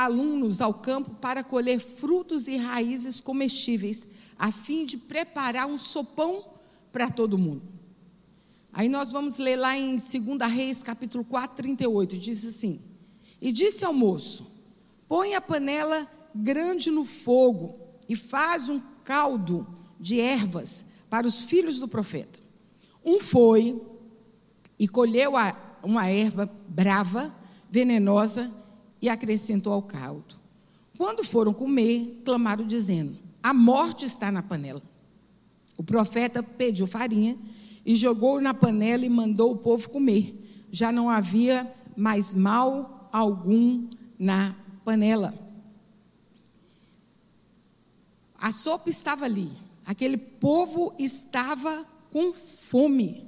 alunos 0.03 0.61
ao 0.61 0.73
campo 0.73 1.15
para 1.15 1.43
colher 1.43 1.79
frutos 1.79 2.47
e 2.47 2.57
raízes 2.57 3.19
comestíveis 3.19 4.07
a 4.37 4.51
fim 4.51 4.85
de 4.85 4.97
preparar 4.97 5.67
um 5.67 5.77
sopão 5.77 6.45
para 6.91 7.09
todo 7.09 7.37
mundo. 7.37 7.63
Aí 8.71 8.89
nós 8.89 9.11
vamos 9.11 9.39
ler 9.39 9.55
lá 9.55 9.75
em 9.75 9.95
2 9.95 10.51
Reis, 10.51 10.83
capítulo 10.83 11.23
4, 11.23 11.57
38, 11.57 12.17
diz 12.17 12.45
assim: 12.45 12.79
E 13.41 13.51
disse 13.51 13.83
ao 13.83 13.93
moço: 13.93 14.45
Põe 15.07 15.33
a 15.33 15.41
panela 15.41 16.07
grande 16.33 16.91
no 16.91 17.03
fogo 17.03 17.79
e 18.07 18.15
faz 18.15 18.69
um 18.69 18.79
caldo 19.03 19.67
de 19.99 20.19
ervas 20.19 20.85
para 21.09 21.25
os 21.25 21.41
filhos 21.41 21.79
do 21.79 21.87
profeta. 21.87 22.39
Um 23.03 23.19
foi 23.19 23.81
e 24.77 24.87
colheu 24.87 25.35
a, 25.35 25.55
uma 25.81 26.09
erva 26.11 26.49
brava, 26.67 27.35
venenosa, 27.69 28.53
e 29.01 29.09
acrescentou 29.09 29.73
ao 29.73 29.81
caldo. 29.81 30.35
Quando 30.97 31.23
foram 31.23 31.53
comer, 31.53 32.21
clamaram 32.25 32.65
dizendo: 32.65 33.17
a 33.41 33.53
morte 33.53 34.05
está 34.05 34.31
na 34.31 34.41
panela. 34.41 34.81
O 35.77 35.83
profeta 35.83 36.41
pediu 36.41 36.87
farinha 36.87 37.37
e 37.85 37.95
jogou 37.95 38.41
na 38.41 38.53
panela 38.53 39.05
e 39.05 39.09
mandou 39.09 39.53
o 39.53 39.57
povo 39.57 39.89
comer. 39.89 40.67
Já 40.71 40.91
não 40.91 41.09
havia 41.09 41.71
mais 41.95 42.33
mal 42.33 43.09
algum 43.11 43.87
na 44.17 44.55
panela. 44.83 45.33
A 48.39 48.51
sopa 48.51 48.89
estava 48.89 49.25
ali. 49.25 49.49
Aquele 49.85 50.17
povo 50.17 50.93
estava 50.99 51.85
com 52.11 52.33
fome. 52.33 53.25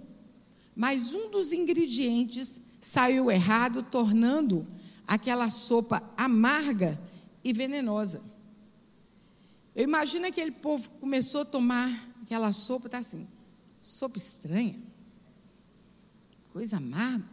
Mas 0.75 1.13
um 1.13 1.29
dos 1.29 1.53
ingredientes 1.53 2.61
saiu 2.79 3.29
errado, 3.29 3.83
tornando 3.83 4.65
aquela 5.09 5.49
sopa 5.49 6.03
amarga 6.15 7.01
e 7.43 7.51
venenosa. 7.51 8.21
Eu 9.75 9.83
imagino 9.83 10.27
aquele 10.27 10.51
povo 10.51 10.87
começou 11.01 11.41
a 11.41 11.45
tomar 11.45 11.89
aquela 12.21 12.53
sopa, 12.53 12.85
está 12.85 12.99
assim, 12.99 13.27
sopa 13.81 14.19
estranha, 14.19 14.79
coisa 16.53 16.77
amarga. 16.77 17.25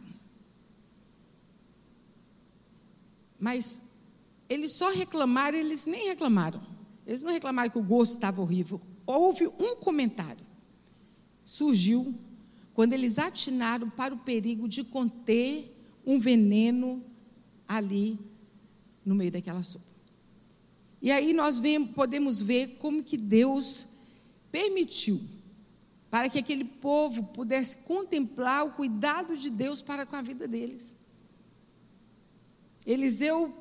Mas 3.39 3.79
eles 4.49 4.71
só 4.71 4.89
reclamaram, 4.89 5.55
eles 5.55 5.85
nem 5.85 6.07
reclamaram. 6.07 6.59
Eles 7.05 7.21
não 7.21 7.31
reclamaram 7.31 7.69
que 7.69 7.77
o 7.77 7.83
gosto 7.83 8.13
estava 8.13 8.41
horrível. 8.41 8.81
Houve 9.05 9.47
um 9.47 9.75
comentário. 9.75 10.43
Surgiu 11.45 12.15
quando 12.73 12.93
eles 12.93 13.19
atinaram 13.19 13.87
para 13.87 14.15
o 14.15 14.17
perigo 14.17 14.67
de 14.67 14.83
conter 14.83 15.71
um 16.03 16.17
veneno 16.17 17.05
ali 17.67 18.19
no 19.05 19.15
meio 19.15 19.31
daquela 19.31 19.63
sopa. 19.63 19.85
E 21.01 21.11
aí 21.11 21.33
nós 21.33 21.61
podemos 21.93 22.41
ver 22.41 22.77
como 22.77 23.03
que 23.03 23.17
Deus 23.17 23.87
permitiu 24.51 25.21
para 26.09 26.29
que 26.29 26.39
aquele 26.39 26.63
povo 26.63 27.23
pudesse 27.23 27.77
contemplar 27.77 28.65
o 28.65 28.71
cuidado 28.71 29.37
de 29.37 29.49
Deus 29.49 29.81
para 29.81 30.05
com 30.05 30.15
a 30.15 30.21
vida 30.21 30.47
deles. 30.47 30.95
Eliseu 32.85 33.53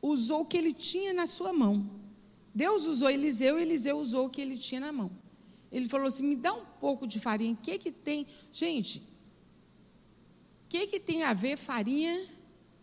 usou 0.00 0.42
o 0.42 0.46
que 0.46 0.56
ele 0.56 0.72
tinha 0.72 1.12
na 1.12 1.26
sua 1.26 1.52
mão. 1.52 1.90
Deus 2.54 2.86
usou 2.86 3.10
Eliseu, 3.10 3.58
Eliseu 3.58 3.98
usou 3.98 4.26
o 4.26 4.30
que 4.30 4.40
ele 4.40 4.56
tinha 4.56 4.80
na 4.80 4.92
mão. 4.92 5.10
Ele 5.70 5.88
falou 5.88 6.06
assim: 6.06 6.24
me 6.24 6.36
dá 6.36 6.52
um 6.52 6.64
pouco 6.80 7.06
de 7.06 7.20
farinha. 7.20 7.54
O 7.54 7.56
que 7.56 7.78
que 7.78 7.92
tem? 7.92 8.26
Gente, 8.52 9.02
que 10.90 10.98
tem 10.98 11.22
a 11.22 11.32
ver 11.32 11.56
farinha 11.56 12.26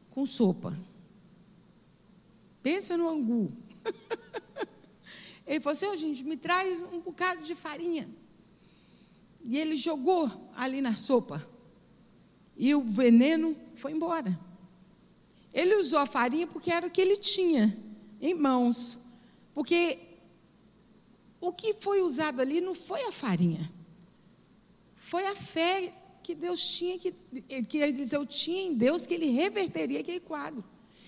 com 0.09 0.25
sopa? 0.25 0.77
Pensa 2.63 2.95
no 2.95 3.09
angu. 3.09 3.53
ele 5.45 5.59
falou 5.59 5.73
assim: 5.73 5.97
gente, 5.97 6.23
me 6.23 6.37
traz 6.37 6.81
um 6.81 7.01
bocado 7.01 7.41
de 7.41 7.53
farinha. 7.53 8.09
E 9.43 9.57
ele 9.57 9.75
jogou 9.75 10.31
ali 10.55 10.81
na 10.81 10.95
sopa. 10.95 11.45
E 12.55 12.73
o 12.73 12.81
veneno 12.81 13.55
foi 13.75 13.91
embora. 13.91 14.37
Ele 15.53 15.75
usou 15.75 15.99
a 15.99 16.05
farinha 16.05 16.47
porque 16.47 16.71
era 16.71 16.87
o 16.87 16.91
que 16.91 17.01
ele 17.01 17.17
tinha 17.17 17.77
em 18.19 18.33
mãos. 18.33 18.97
Porque 19.53 19.99
o 21.39 21.51
que 21.53 21.73
foi 21.73 22.01
usado 22.01 22.41
ali 22.41 22.61
não 22.61 22.73
foi 22.73 23.03
a 23.03 23.11
farinha, 23.11 23.71
Foi 24.95 25.25
a 25.27 25.35
fé 25.35 25.93
que 26.27 26.35
Deus 26.35 26.61
tinha, 26.61 26.99
que, 26.99 27.13
que 27.69 27.77
Eliseu 27.77 28.25
tinha 28.25 28.63
em 28.63 28.73
Deus, 28.73 29.07
que 29.07 29.13
ele 29.13 29.29
reverteria 29.29 30.01
aquele 30.01 30.19
quadro. 30.19 30.61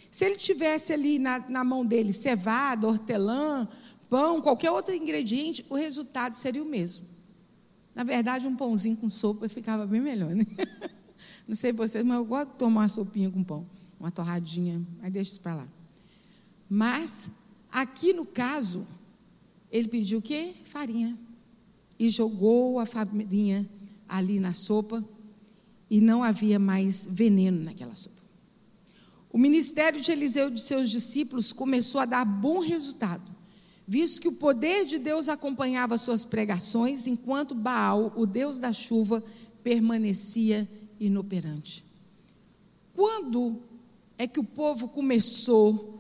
Se 0.10 0.24
ele 0.24 0.38
tivesse 0.38 0.94
ali 0.94 1.20
na, 1.20 1.40
na 1.50 1.62
mão 1.62 1.86
dele 1.86 2.14
cevada, 2.14 2.88
hortelã, 2.88 3.68
pão, 4.10 4.40
qualquer 4.42 4.72
outro 4.72 4.96
ingrediente, 4.96 5.66
o 5.70 5.76
resultado 5.76 6.36
seria 6.36 6.64
o 6.64 6.66
mesmo. 6.66 7.06
Na 7.94 8.06
verdade, 8.06 8.48
um 8.48 8.56
pãozinho 8.56 8.96
com 8.96 9.10
sopa 9.10 9.50
ficava 9.50 9.86
bem 9.86 10.00
melhor, 10.00 10.34
né? 10.34 10.46
Não 11.46 11.54
sei 11.54 11.74
vocês, 11.74 12.06
mas 12.06 12.16
eu 12.16 12.24
gosto 12.24 12.52
de 12.52 12.58
tomar 12.58 12.84
uma 12.84 12.88
sopinha 12.88 13.30
com 13.30 13.44
pão, 13.44 13.70
uma 14.00 14.12
torradinha, 14.12 14.82
mas 15.02 15.12
deixa 15.12 15.32
isso 15.32 15.42
para 15.42 15.56
lá. 15.56 15.68
Mas, 16.70 17.30
aqui 17.70 18.14
no 18.14 18.26
caso, 18.26 18.88
ele 19.70 19.90
pediu 19.90 20.20
o 20.20 20.22
quê? 20.22 20.54
Farinha. 20.64 21.20
E 22.00 22.08
jogou 22.08 22.80
a 22.80 22.86
farinha 22.86 23.70
ali 24.10 24.40
na 24.40 24.54
sopa, 24.54 25.06
e 25.90 26.02
não 26.02 26.24
havia 26.24 26.60
mais 26.60 27.08
veneno 27.10 27.64
naquela 27.64 27.96
sopa. 27.96 28.22
O 29.32 29.38
ministério 29.38 30.02
de 30.02 30.12
Eliseu 30.12 30.50
e 30.50 30.52
de 30.52 30.62
seus 30.62 30.90
discípulos 30.90 31.54
começou 31.54 32.02
a 32.02 32.06
dar 32.06 32.26
bom 32.26 32.60
resultado, 32.60 33.32
visto 33.88 34.22
que 34.22 34.28
o 34.28 34.34
poder 34.34 34.86
de 34.86 34.98
Deus 34.98 35.30
acompanhava 35.30 35.98
suas 35.98 36.26
pregações, 36.26 37.08
enquanto 37.08 37.56
Baal, 37.56 38.12
o 38.16 38.26
Deus 38.26 38.58
da 38.58 38.74
chuva, 38.74 39.24
permanecia 39.64 40.68
inoperante. 41.00 41.86
Quando 42.94 43.62
é 44.18 44.28
que 44.28 44.40
o 44.40 44.44
povo 44.44 44.88
começou 44.88 45.96
a 45.96 46.00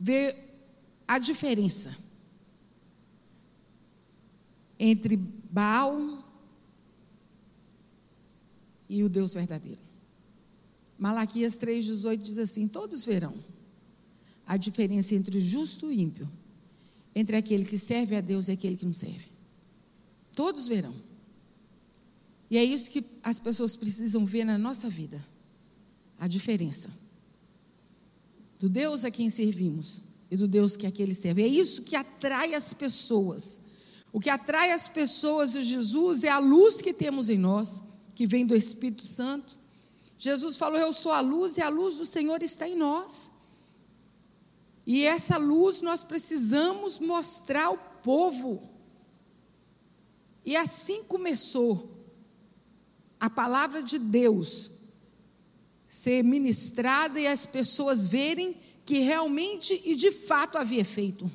ver 0.00 0.36
a 1.06 1.18
diferença 1.18 1.96
entre 4.78 5.16
Baal 5.16 6.21
e 8.92 9.02
o 9.02 9.08
Deus 9.08 9.34
verdadeiro? 9.34 9.80
Malaquias 10.98 11.56
3,18 11.56 12.16
diz 12.18 12.38
assim: 12.38 12.68
Todos 12.68 13.04
verão 13.04 13.34
a 14.46 14.56
diferença 14.56 15.14
entre 15.14 15.38
o 15.38 15.40
justo 15.40 15.86
e 15.86 15.88
o 15.88 16.00
ímpio, 16.00 16.30
entre 17.14 17.36
aquele 17.36 17.64
que 17.64 17.78
serve 17.78 18.14
a 18.14 18.20
Deus 18.20 18.48
e 18.48 18.52
aquele 18.52 18.76
que 18.76 18.84
não 18.84 18.92
serve. 18.92 19.32
Todos 20.34 20.68
verão. 20.68 20.94
E 22.50 22.58
é 22.58 22.64
isso 22.64 22.90
que 22.90 23.04
as 23.22 23.38
pessoas 23.38 23.74
precisam 23.76 24.26
ver 24.26 24.44
na 24.44 24.58
nossa 24.58 24.90
vida: 24.90 25.24
a 26.18 26.28
diferença 26.28 26.90
do 28.58 28.68
Deus 28.68 29.04
a 29.04 29.10
quem 29.10 29.28
servimos 29.28 30.04
e 30.30 30.36
do 30.36 30.46
Deus 30.46 30.76
que 30.76 30.86
aquele 30.86 31.14
serve. 31.14 31.42
É 31.42 31.48
isso 31.48 31.82
que 31.82 31.96
atrai 31.96 32.54
as 32.54 32.72
pessoas. 32.72 33.60
O 34.12 34.20
que 34.20 34.30
atrai 34.30 34.70
as 34.70 34.86
pessoas 34.86 35.52
de 35.52 35.62
Jesus 35.62 36.22
é 36.22 36.28
a 36.28 36.38
luz 36.38 36.80
que 36.80 36.92
temos 36.92 37.28
em 37.28 37.38
nós, 37.38 37.82
que 38.14 38.26
vem 38.26 38.46
do 38.46 38.54
Espírito 38.54 39.06
Santo 39.06 39.62
Jesus 40.22 40.56
falou: 40.56 40.78
Eu 40.78 40.92
sou 40.92 41.10
a 41.10 41.18
luz 41.18 41.56
e 41.56 41.60
a 41.60 41.68
luz 41.68 41.96
do 41.96 42.06
Senhor 42.06 42.40
está 42.44 42.68
em 42.68 42.76
nós. 42.76 43.32
E 44.86 45.04
essa 45.04 45.36
luz 45.36 45.82
nós 45.82 46.04
precisamos 46.04 47.00
mostrar 47.00 47.64
ao 47.64 47.76
povo. 47.76 48.70
E 50.44 50.54
assim 50.54 51.02
começou 51.02 52.06
a 53.18 53.28
palavra 53.28 53.82
de 53.82 53.98
Deus 53.98 54.70
ser 55.88 56.22
ministrada 56.22 57.18
e 57.18 57.26
as 57.26 57.44
pessoas 57.44 58.06
verem 58.06 58.60
que 58.86 59.00
realmente 59.00 59.82
e 59.84 59.96
de 59.96 60.12
fato 60.12 60.56
havia 60.56 60.84
feito. 60.84 61.28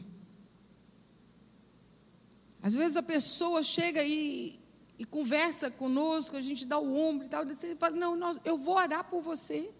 Às 2.62 2.74
vezes 2.74 2.96
a 2.96 3.04
pessoa 3.04 3.62
chega 3.62 4.02
e 4.02 4.58
e 5.00 5.06
conversa 5.06 5.70
conosco, 5.70 6.36
a 6.36 6.42
gente 6.42 6.66
dá 6.66 6.80
o 6.80 6.96
ombro 6.96 7.26
e 7.26 7.30
tal, 7.30 7.46
você 7.46 7.76
fala, 7.76 7.96
não, 7.96 8.16
nós, 8.16 8.40
eu 8.44 8.58
vou 8.58 8.76
orar 8.76 9.04
por 9.04 9.22
você. 9.22 9.72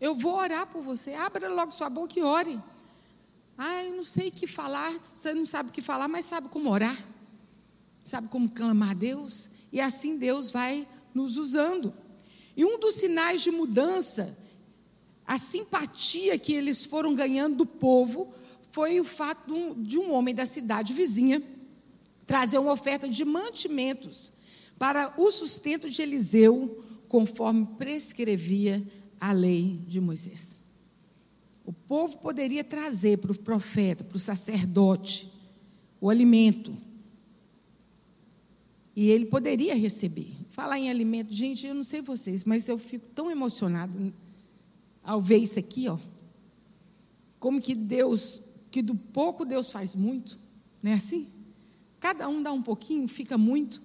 Eu 0.00 0.14
vou 0.14 0.34
orar 0.34 0.66
por 0.68 0.82
você. 0.82 1.14
Abra 1.14 1.48
logo 1.48 1.72
sua 1.72 1.90
boca 1.90 2.18
e 2.18 2.22
ore. 2.22 2.58
Ah, 3.58 3.84
eu 3.84 3.96
não 3.96 4.04
sei 4.04 4.28
o 4.28 4.32
que 4.32 4.46
falar, 4.46 4.92
você 5.02 5.34
não 5.34 5.44
sabe 5.44 5.70
o 5.70 5.72
que 5.72 5.82
falar, 5.82 6.08
mas 6.08 6.24
sabe 6.26 6.48
como 6.48 6.70
orar. 6.70 6.96
Sabe 8.04 8.28
como 8.28 8.48
clamar 8.48 8.90
a 8.90 8.94
Deus? 8.94 9.50
E 9.72 9.80
assim 9.80 10.16
Deus 10.16 10.50
vai 10.50 10.86
nos 11.12 11.36
usando. 11.36 11.92
E 12.56 12.64
um 12.64 12.78
dos 12.78 12.94
sinais 12.94 13.42
de 13.42 13.50
mudança, 13.50 14.38
a 15.26 15.38
simpatia 15.38 16.38
que 16.38 16.54
eles 16.54 16.84
foram 16.84 17.14
ganhando 17.14 17.56
do 17.56 17.66
povo, 17.66 18.32
foi 18.70 19.00
o 19.00 19.04
fato 19.04 19.46
de 19.46 19.52
um, 19.52 19.82
de 19.82 19.98
um 19.98 20.12
homem 20.12 20.34
da 20.34 20.46
cidade 20.46 20.94
vizinha 20.94 21.42
trazer 22.30 22.58
uma 22.58 22.70
oferta 22.70 23.08
de 23.08 23.24
mantimentos 23.24 24.32
para 24.78 25.12
o 25.20 25.32
sustento 25.32 25.90
de 25.90 26.00
Eliseu, 26.00 26.80
conforme 27.08 27.66
prescrevia 27.76 28.86
a 29.18 29.32
lei 29.32 29.82
de 29.84 30.00
Moisés. 30.00 30.56
O 31.64 31.72
povo 31.72 32.18
poderia 32.18 32.62
trazer 32.62 33.18
para 33.18 33.32
o 33.32 33.38
profeta, 33.40 34.04
para 34.04 34.16
o 34.16 34.20
sacerdote, 34.20 35.28
o 36.00 36.08
alimento. 36.08 36.72
E 38.94 39.10
ele 39.10 39.24
poderia 39.24 39.74
receber. 39.74 40.32
Falar 40.50 40.78
em 40.78 40.88
alimento, 40.88 41.32
gente, 41.32 41.66
eu 41.66 41.74
não 41.74 41.82
sei 41.82 42.00
vocês, 42.00 42.44
mas 42.44 42.68
eu 42.68 42.78
fico 42.78 43.08
tão 43.08 43.28
emocionado 43.28 44.14
ao 45.02 45.20
ver 45.20 45.38
isso 45.38 45.58
aqui, 45.58 45.88
ó. 45.88 45.98
Como 47.40 47.60
que 47.60 47.74
Deus, 47.74 48.44
que 48.70 48.80
do 48.80 48.94
pouco 48.94 49.44
Deus 49.44 49.72
faz 49.72 49.96
muito, 49.96 50.38
não 50.80 50.92
é 50.92 50.94
assim? 50.94 51.39
Cada 52.00 52.26
um 52.28 52.42
dá 52.42 52.50
um 52.50 52.62
pouquinho, 52.62 53.06
fica 53.06 53.36
muito, 53.36 53.82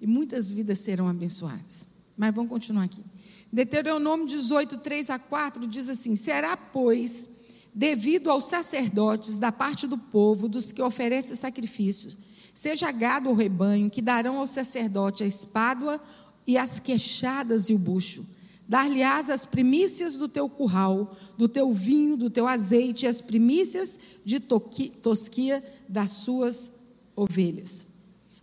e 0.00 0.06
muitas 0.06 0.50
vidas 0.50 0.78
serão 0.78 1.08
abençoadas. 1.08 1.88
Mas 2.16 2.34
vamos 2.34 2.50
continuar 2.50 2.84
aqui. 2.84 3.02
Deuteronômio 3.50 4.26
18, 4.26 4.78
3 4.78 5.10
a 5.10 5.18
4 5.18 5.66
diz 5.66 5.88
assim: 5.88 6.14
Será, 6.14 6.56
pois, 6.56 7.30
devido 7.74 8.30
aos 8.30 8.44
sacerdotes 8.44 9.38
da 9.38 9.50
parte 9.50 9.86
do 9.86 9.96
povo, 9.96 10.48
dos 10.48 10.70
que 10.70 10.82
oferecem 10.82 11.34
sacrifícios, 11.34 12.16
seja 12.54 12.90
gado 12.92 13.30
ou 13.30 13.34
rebanho, 13.34 13.90
que 13.90 14.02
darão 14.02 14.38
ao 14.38 14.46
sacerdote 14.46 15.24
a 15.24 15.26
espádua 15.26 16.00
e 16.46 16.58
as 16.58 16.78
queixadas 16.78 17.68
e 17.68 17.74
o 17.74 17.78
bucho. 17.78 18.26
Dar-lhe-ás 18.68 19.30
as 19.30 19.46
primícias 19.46 20.16
do 20.16 20.26
teu 20.26 20.48
curral, 20.48 21.14
do 21.38 21.48
teu 21.48 21.72
vinho, 21.72 22.16
do 22.16 22.28
teu 22.28 22.48
azeite, 22.48 23.04
e 23.04 23.08
as 23.08 23.20
primícias 23.20 23.98
de 24.24 24.40
tosquia 24.40 25.62
das 25.88 26.10
suas 26.10 26.72
ovelhas. 27.16 27.86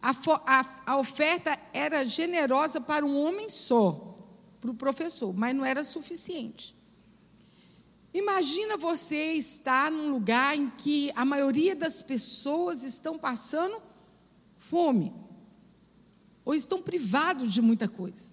A, 0.02 0.12
a, 0.46 0.84
a 0.86 0.98
oferta 0.98 1.58
era 1.72 2.04
generosa 2.04 2.82
para 2.82 3.06
um 3.06 3.18
homem 3.24 3.48
só, 3.48 4.18
para 4.60 4.72
o 4.72 4.76
professor, 4.76 5.32
mas 5.34 5.56
não 5.56 5.64
era 5.64 5.84
suficiente. 5.84 6.76
Imagina 8.14 8.76
você 8.76 9.34
estar 9.34 9.92
num 9.92 10.12
lugar 10.12 10.56
em 10.56 10.70
que 10.70 11.12
a 11.16 11.24
maioria 11.24 11.76
das 11.76 12.02
pessoas 12.02 12.84
estão 12.84 13.18
passando 13.18 13.82
fome, 14.58 15.14
ou 16.46 16.54
estão 16.54 16.82
privados 16.82 17.54
de 17.54 17.62
muita 17.62 17.88
coisa. 17.88 18.32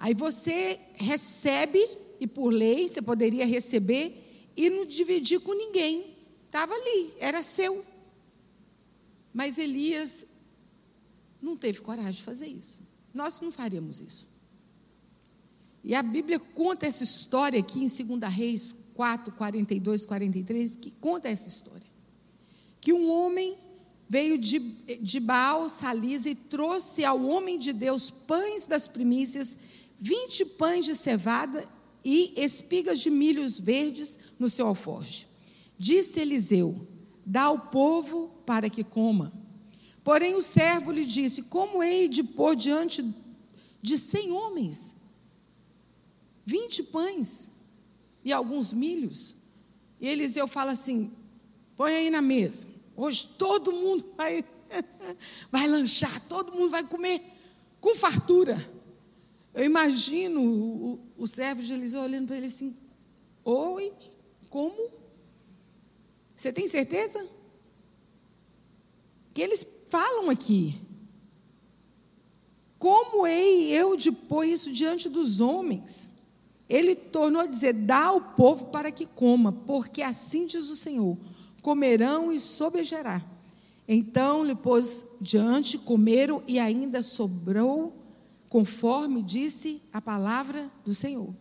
Aí 0.00 0.14
você 0.14 0.80
recebe, 0.94 1.86
e 2.18 2.26
por 2.26 2.48
lei 2.48 2.88
você 2.88 3.02
poderia 3.02 3.46
receber, 3.46 4.52
e 4.56 4.68
não 4.70 4.86
dividir 4.86 5.40
com 5.40 5.52
ninguém. 5.52 6.16
Estava 6.46 6.72
ali, 6.72 7.14
era 7.20 7.42
seu. 7.42 7.84
Mas 9.32 9.58
Elias 9.58 10.26
não 11.40 11.56
teve 11.56 11.80
coragem 11.80 12.12
de 12.12 12.22
fazer 12.22 12.46
isso. 12.46 12.82
Nós 13.12 13.40
não 13.40 13.50
faríamos 13.50 14.00
isso. 14.00 14.28
E 15.82 15.94
a 15.94 16.02
Bíblia 16.02 16.38
conta 16.38 16.86
essa 16.86 17.04
história 17.04 17.58
aqui 17.58 17.78
em 17.82 18.18
2 18.18 18.32
Reis 18.32 18.76
4, 18.94 19.32
42, 19.34 20.04
43, 20.04 20.76
que 20.76 20.90
conta 20.90 21.28
essa 21.28 21.48
história. 21.48 21.88
Que 22.80 22.92
um 22.92 23.10
homem 23.10 23.56
veio 24.08 24.38
de, 24.38 24.58
de 25.00 25.20
Baal, 25.20 25.68
Salisa, 25.68 26.30
e 26.30 26.34
trouxe 26.34 27.04
ao 27.04 27.22
homem 27.22 27.58
de 27.58 27.72
Deus 27.72 28.10
pães 28.10 28.66
das 28.66 28.88
primícias, 28.88 29.56
20 29.98 30.44
pães 30.44 30.84
de 30.84 30.96
cevada 30.96 31.68
e 32.04 32.32
espigas 32.36 33.00
de 33.00 33.10
milhos 33.10 33.58
verdes 33.58 34.18
no 34.38 34.48
seu 34.48 34.66
alforje. 34.66 35.28
Disse 35.78 36.20
Eliseu: 36.20 36.86
Dá 37.30 37.42
ao 37.42 37.58
povo 37.58 38.30
para 38.46 38.70
que 38.70 38.82
coma. 38.82 39.30
Porém 40.02 40.34
o 40.34 40.40
servo 40.40 40.90
lhe 40.90 41.04
disse: 41.04 41.42
Como 41.42 41.82
hei 41.82 42.08
de 42.08 42.22
pôr 42.22 42.56
diante 42.56 43.04
de 43.82 43.98
cem 43.98 44.32
homens 44.32 44.96
vinte 46.46 46.82
pães 46.82 47.50
e 48.24 48.32
alguns 48.32 48.72
milhos? 48.72 49.36
E 50.00 50.08
Eliseu 50.08 50.48
fala 50.48 50.72
assim: 50.72 51.12
Põe 51.76 51.96
aí 51.96 52.08
na 52.08 52.22
mesa. 52.22 52.66
Hoje 52.96 53.28
todo 53.36 53.72
mundo 53.72 54.06
vai, 54.16 54.42
vai 55.52 55.68
lanchar, 55.68 56.26
todo 56.28 56.50
mundo 56.52 56.70
vai 56.70 56.82
comer 56.82 57.22
com 57.78 57.94
fartura. 57.94 58.56
Eu 59.52 59.66
imagino 59.66 60.42
o, 60.42 61.00
o 61.18 61.26
servo 61.26 61.62
de 61.62 61.74
Eliseu 61.74 62.00
olhando 62.00 62.28
para 62.28 62.38
ele 62.38 62.46
assim: 62.46 62.74
Oi, 63.44 63.92
como? 64.48 64.97
Você 66.38 66.52
tem 66.52 66.68
certeza? 66.68 67.28
Que 69.34 69.42
eles 69.42 69.66
falam 69.88 70.30
aqui. 70.30 70.80
Como 72.78 73.26
hei 73.26 73.72
eu 73.72 73.96
de 73.96 74.12
pôr 74.12 74.44
isso 74.44 74.72
diante 74.72 75.08
dos 75.08 75.40
homens? 75.40 76.08
Ele 76.68 76.94
tornou 76.94 77.42
a 77.42 77.46
dizer: 77.46 77.72
Dá 77.72 78.04
ao 78.04 78.20
povo 78.20 78.66
para 78.66 78.92
que 78.92 79.04
coma, 79.04 79.50
porque 79.50 80.00
assim 80.00 80.46
diz 80.46 80.70
o 80.70 80.76
Senhor: 80.76 81.18
comerão 81.60 82.30
e 82.30 82.38
sobejará. 82.38 83.20
Então 83.88 84.44
lhe 84.44 84.54
pôs 84.54 85.06
diante, 85.20 85.76
comeram 85.76 86.40
e 86.46 86.60
ainda 86.60 87.02
sobrou, 87.02 87.92
conforme 88.48 89.22
disse 89.22 89.82
a 89.92 90.00
palavra 90.00 90.70
do 90.84 90.94
Senhor. 90.94 91.34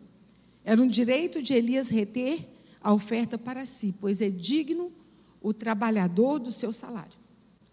Era 0.66 0.82
um 0.82 0.88
direito 0.88 1.40
de 1.40 1.54
Elias 1.54 1.90
reter 1.90 2.57
a 2.88 2.94
oferta 2.94 3.38
para 3.38 3.66
si, 3.66 3.94
pois 4.00 4.22
é 4.22 4.30
digno 4.30 4.94
o 5.42 5.54
trabalhador 5.54 6.40
do 6.40 6.54
seu 6.54 6.72
salário. 6.72 7.20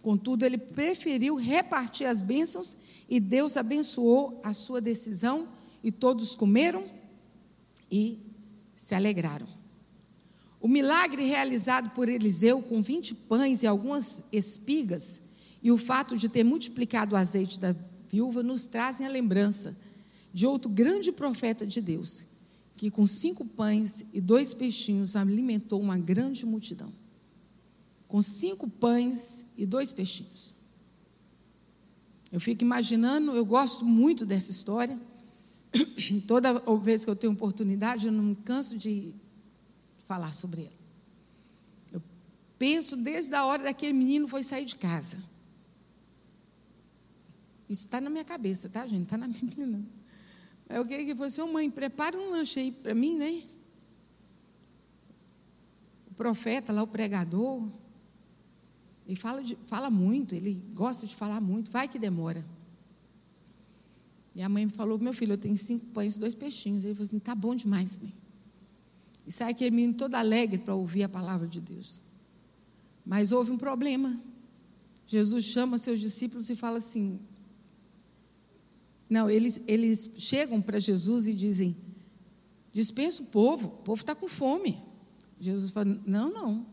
Contudo, 0.03 0.45
ele 0.45 0.59
preferiu 0.59 1.37
repartir 1.37 2.05
as 2.05 2.21
bênçãos 2.21 2.77
e 3.09 3.21
Deus 3.21 3.57
abençoou 3.57 4.41
a 4.43 4.53
sua 4.53 4.81
decisão 4.81 5.51
e 5.85 5.93
todos 5.93 6.35
comeram 6.35 6.85
e 7.89 8.19
se 8.75 8.93
alegraram. 8.93 9.47
O 10.61 10.67
milagre 10.67 11.25
realizado 11.25 11.91
por 11.91 12.09
Eliseu 12.09 12.61
com 12.61 12.83
20 12.83 13.15
pães 13.15 13.63
e 13.63 13.69
algumas 13.69 14.25
espigas 14.33 15.23
e 15.63 15.71
o 15.71 15.77
fato 15.79 16.17
de 16.17 16.29
ter 16.29 16.43
multiplicado 16.43 17.15
o 17.15 17.19
azeite 17.19 17.61
da 17.61 17.73
viúva 18.09 18.43
nos 18.43 18.67
trazem 18.67 19.07
a 19.07 19.11
lembrança 19.11 19.77
de 20.33 20.45
outro 20.45 20.69
grande 20.69 21.13
profeta 21.13 21.65
de 21.65 21.81
Deus, 21.81 22.27
que 22.77 22.91
com 22.91 23.07
cinco 23.07 23.45
pães 23.45 24.05
e 24.13 24.21
dois 24.21 24.53
peixinhos 24.53 25.17
alimentou 25.17 25.81
uma 25.81 25.99
grande 25.99 26.45
multidão. 26.45 26.93
Com 28.09 28.21
cinco 28.21 28.69
pães 28.69 29.47
e 29.57 29.65
dois 29.65 29.93
peixinhos. 29.93 30.55
Eu 32.31 32.41
fico 32.41 32.65
imaginando, 32.65 33.33
eu 33.37 33.45
gosto 33.45 33.85
muito 33.85 34.27
dessa 34.27 34.51
história. 34.51 34.99
Toda 36.27 36.53
vez 36.83 37.05
que 37.05 37.11
eu 37.11 37.17
tenho 37.17 37.33
oportunidade, 37.33 38.07
eu 38.07 38.13
não 38.13 38.25
me 38.25 38.37
canso 38.37 38.77
de 38.77 39.15
falar 40.05 40.33
sobre 40.33 40.63
ele. 40.63 40.79
Eu 41.93 42.03
penso 42.59 42.97
desde 42.97 43.35
a 43.35 43.45
hora 43.47 43.63
daquele 43.63 43.93
menino 43.93 44.27
foi 44.27 44.43
sair 44.43 44.65
de 44.65 44.77
casa. 44.77 45.19
Isso 47.69 47.87
está 47.87 48.01
na 48.01 48.11
minha 48.11 48.25
cabeça, 48.25 48.69
tá, 48.69 48.87
gente? 48.87 49.05
Está 49.05 49.17
na 49.17 49.29
minha 49.29 49.85
Bíblia. 50.75 50.79
Eu 50.79 50.85
queria 50.85 51.07
que 51.07 51.15
fosse, 51.15 51.41
ô 51.41 51.47
mãe, 51.47 51.71
prepara 51.71 52.19
um 52.19 52.31
lanche 52.31 52.61
aí 52.61 52.73
para 52.73 52.95
mim, 52.95 53.17
né? 53.17 53.43
O 56.11 56.15
profeta 56.15 56.73
lá, 56.73 56.83
o 56.83 56.87
pregador, 56.87 57.69
ele 59.07 59.17
fala, 59.17 59.43
de, 59.43 59.57
fala 59.67 59.91
muito, 59.91 60.35
ele 60.35 60.63
gosta 60.75 61.07
de 61.07 61.15
falar 61.15 61.41
muito, 61.41 61.71
vai 61.71 61.87
que 61.87 61.99
demora. 61.99 62.45
E 64.35 64.43
a 64.43 64.49
mãe 64.49 64.69
falou: 64.69 64.99
Meu 64.99 65.13
filho, 65.13 65.35
eu 65.35 65.39
tenho 65.39 65.57
cinco 65.57 65.87
pães 65.87 66.17
e 66.17 66.19
dois 66.19 66.35
peixinhos. 66.35 66.85
Ele 66.85 66.95
falou 66.95 67.07
assim: 67.07 67.19
Tá 67.21 67.35
bom 67.35 67.55
demais, 67.55 67.97
mãe. 67.97 68.13
E 69.27 69.31
sai 69.33 69.53
aquele 69.53 69.71
menino 69.71 69.95
todo 69.95 70.15
alegre 70.17 70.59
para 70.59 70.75
ouvir 70.75 71.05
a 71.05 71.09
palavra 71.09 71.47
de 71.47 71.61
Deus. 71.61 72.03
Mas 73.07 73.31
houve 73.31 73.53
um 73.53 73.59
problema. 73.59 74.21
Jesus 75.07 75.45
chama 75.45 75.79
seus 75.79 76.01
discípulos 76.01 76.51
e 76.51 76.57
fala 76.57 76.79
assim: 76.79 77.21
Não, 79.09 79.29
eles, 79.29 79.61
eles 79.67 80.11
chegam 80.19 80.61
para 80.61 80.79
Jesus 80.79 81.27
e 81.27 81.35
dizem: 81.35 81.77
Dispensa 82.73 83.23
o 83.23 83.27
povo, 83.27 83.69
o 83.69 83.83
povo 83.83 84.01
está 84.01 84.15
com 84.15 84.29
fome. 84.29 84.79
Jesus 85.39 85.71
fala: 85.71 86.01
Não, 86.07 86.33
não. 86.33 86.67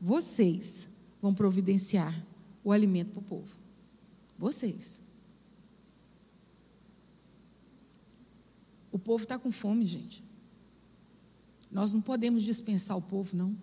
Vocês 0.00 0.88
vão 1.20 1.34
providenciar 1.34 2.14
o 2.62 2.70
alimento 2.70 3.12
para 3.12 3.20
o 3.20 3.24
povo. 3.24 3.54
Vocês. 4.38 5.02
O 8.92 8.98
povo 8.98 9.24
está 9.24 9.38
com 9.38 9.50
fome, 9.50 9.84
gente. 9.84 10.22
Nós 11.70 11.92
não 11.92 12.00
podemos 12.00 12.42
dispensar 12.42 12.96
o 12.96 13.02
povo, 13.02 13.36
não. 13.36 13.56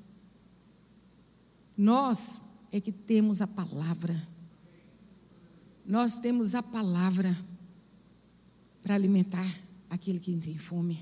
Nós 1.78 2.42
é 2.72 2.82
que 2.82 2.92
temos 2.92 3.42
a 3.42 3.48
palavra. 3.48 4.28
Nós 5.86 6.18
temos 6.18 6.54
a 6.54 6.62
palavra 6.62 7.38
para 8.82 8.96
alimentar 8.96 9.48
aquele 9.90 10.20
que 10.20 10.36
tem 10.38 10.58
fome. 10.58 11.00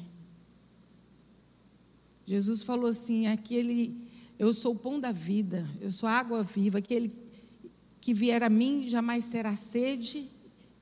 Jesus 2.25 2.63
falou 2.63 2.87
assim: 2.87 3.27
aquele, 3.27 4.07
eu 4.37 4.53
sou 4.53 4.73
o 4.73 4.79
pão 4.79 4.99
da 4.99 5.11
vida, 5.11 5.67
eu 5.79 5.91
sou 5.91 6.07
a 6.07 6.13
água 6.13 6.43
viva, 6.43 6.77
aquele 6.77 7.15
que 8.01 8.13
vier 8.13 8.43
a 8.43 8.49
mim 8.49 8.87
jamais 8.87 9.27
terá 9.27 9.55
sede, 9.55 10.29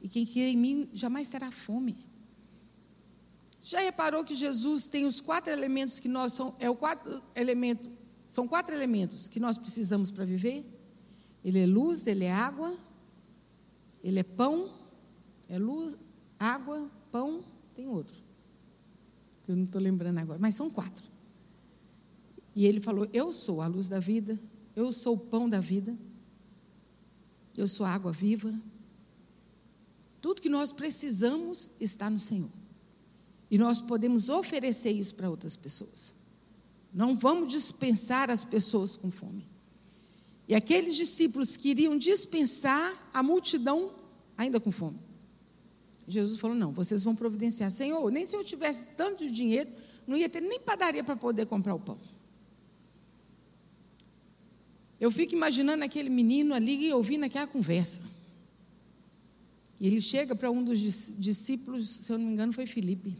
e 0.02 0.08
quem 0.08 0.26
quer 0.26 0.50
em 0.50 0.58
mim 0.58 0.89
jamais 0.93 1.30
terá 1.30 1.52
fome. 1.52 1.98
Já 3.60 3.80
reparou 3.80 4.24
que 4.24 4.36
Jesus 4.36 4.88
tem 4.88 5.06
os 5.06 5.20
quatro 5.20 5.52
elementos 5.52 6.00
que 6.00 6.08
nós 6.08 6.34
são 6.34 6.56
é 6.60 6.70
o 6.70 6.76
quatro 6.76 7.22
elemento, 7.36 7.89
são 8.28 8.48
quatro 8.48 8.76
elementos 8.76 9.28
que 9.28 9.39
nós 9.39 9.58
precisamos 9.58 10.12
para 10.12 10.26
viver? 10.26 10.66
Ele 11.43 11.60
é 11.60 11.66
luz, 11.66 12.08
ele 12.08 12.26
é 12.26 12.32
água, 12.32 12.78
ele 14.04 14.20
é 14.20 14.24
pão, 14.24 14.70
é 15.50 15.58
luz, 15.58 15.95
água, 16.39 16.89
pão, 17.11 17.43
tem 17.75 17.88
outro. 17.88 18.15
Que 19.43 19.51
eu 19.51 19.55
não 19.55 19.63
estou 19.63 19.81
lembrando 19.81 20.17
agora, 20.19 20.39
mas 20.39 20.55
são 20.55 20.69
quatro. 20.69 21.05
E 22.55 22.65
ele 22.65 22.79
falou: 22.79 23.07
Eu 23.13 23.31
sou 23.31 23.61
a 23.61 23.67
luz 23.67 23.88
da 23.88 23.99
vida, 23.99 24.39
eu 24.75 24.91
sou 24.91 25.15
o 25.15 25.19
pão 25.19 25.49
da 25.49 25.59
vida, 25.59 25.95
eu 27.55 27.67
sou 27.67 27.85
a 27.85 27.91
água 27.91 28.11
viva. 28.11 28.53
Tudo 30.21 30.41
que 30.41 30.49
nós 30.49 30.71
precisamos 30.71 31.71
está 31.79 32.09
no 32.09 32.19
Senhor. 32.19 32.49
E 33.49 33.57
nós 33.57 33.79
podemos 33.79 34.29
oferecer 34.29 34.91
isso 34.91 35.15
para 35.15 35.29
outras 35.29 35.55
pessoas. 35.55 36.13
Não 36.93 37.15
vamos 37.15 37.51
dispensar 37.51 38.29
as 38.29 38.43
pessoas 38.43 38.97
com 38.97 39.09
fome. 39.09 39.47
E 40.47 40.55
aqueles 40.55 40.95
discípulos 40.95 41.57
queriam 41.57 41.97
dispensar 41.97 43.09
a 43.13 43.21
multidão 43.21 43.93
ainda 44.38 44.59
com 44.59 44.71
fome. 44.71 44.99
Jesus 46.08 46.39
falou: 46.39 46.55
Não, 46.55 46.72
vocês 46.72 47.03
vão 47.03 47.14
providenciar. 47.14 47.70
Senhor, 47.70 48.10
nem 48.10 48.26
se 48.26 48.36
eu 48.36 48.43
tivesse 48.43 48.86
tanto 48.95 49.26
de 49.26 49.32
dinheiro, 49.32 49.70
não 50.08 50.16
ia 50.16 50.30
ter 50.30 50.41
nem 50.41 50.60
padaria 50.60 51.03
para 51.03 51.18
poder 51.18 51.45
comprar 51.45 51.76
o 51.76 51.80
pão. 51.80 51.99
Eu 54.99 55.12
fico 55.12 55.34
imaginando 55.34 55.84
aquele 55.84 56.10
menino 56.10 56.53
ali 56.53 56.88
e 56.88 56.93
ouvindo 56.93 57.26
aquela 57.26 57.45
conversa. 57.45 58.01
E 59.80 59.86
ele 59.86 60.01
chega 60.01 60.34
para 60.36 60.49
um 60.49 60.64
dos 60.64 60.80
discípulos, 61.20 61.88
se 61.88 62.12
eu 62.12 62.18
não 62.18 62.26
me 62.26 62.34
engano, 62.34 62.51
foi 62.51 62.66
Filipe. 62.66 63.16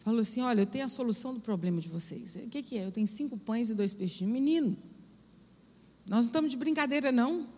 Falou 0.00 0.20
assim: 0.20 0.40
Olha, 0.40 0.62
eu 0.62 0.66
tenho 0.66 0.84
a 0.84 0.88
solução 0.88 1.32
do 1.32 1.40
problema 1.40 1.80
de 1.80 1.88
vocês. 1.88 2.34
O 2.34 2.48
que, 2.48 2.60
que 2.60 2.76
é? 2.76 2.86
Eu 2.86 2.92
tenho 2.92 3.06
cinco 3.06 3.38
pães 3.38 3.70
e 3.70 3.74
dois 3.74 3.94
peixinhos. 3.94 4.32
Menino, 4.32 4.76
nós 6.08 6.18
não 6.18 6.26
estamos 6.26 6.50
de 6.50 6.56
brincadeira, 6.56 7.12
não. 7.12 7.48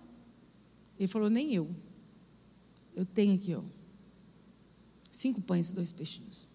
Ele 0.99 1.09
falou: 1.09 1.31
Nem 1.31 1.55
eu. 1.55 1.69
Eu 2.95 3.07
tenho 3.07 3.35
aqui, 3.35 3.55
ó. 3.55 3.63
Cinco 5.15 5.41
pães 5.41 5.71
e 5.71 5.75
dois 5.75 5.93
peixinhos. 5.93 6.49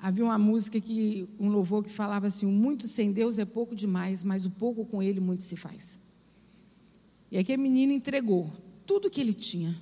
Havia 0.00 0.24
uma 0.24 0.38
música 0.38 0.80
que, 0.80 1.28
um 1.38 1.48
louvor 1.48 1.84
que 1.84 1.90
falava 1.90 2.26
assim: 2.26 2.46
o 2.46 2.50
muito 2.50 2.88
sem 2.88 3.12
Deus 3.12 3.38
é 3.38 3.44
pouco 3.44 3.76
demais, 3.76 4.24
mas 4.24 4.44
o 4.44 4.50
pouco 4.50 4.84
com 4.84 5.00
Ele 5.00 5.20
muito 5.20 5.44
se 5.44 5.56
faz. 5.56 6.00
E 7.30 7.38
aquele 7.38 7.62
menino 7.62 7.92
entregou 7.92 8.50
tudo 8.84 9.08
que 9.08 9.20
ele 9.20 9.32
tinha 9.32 9.80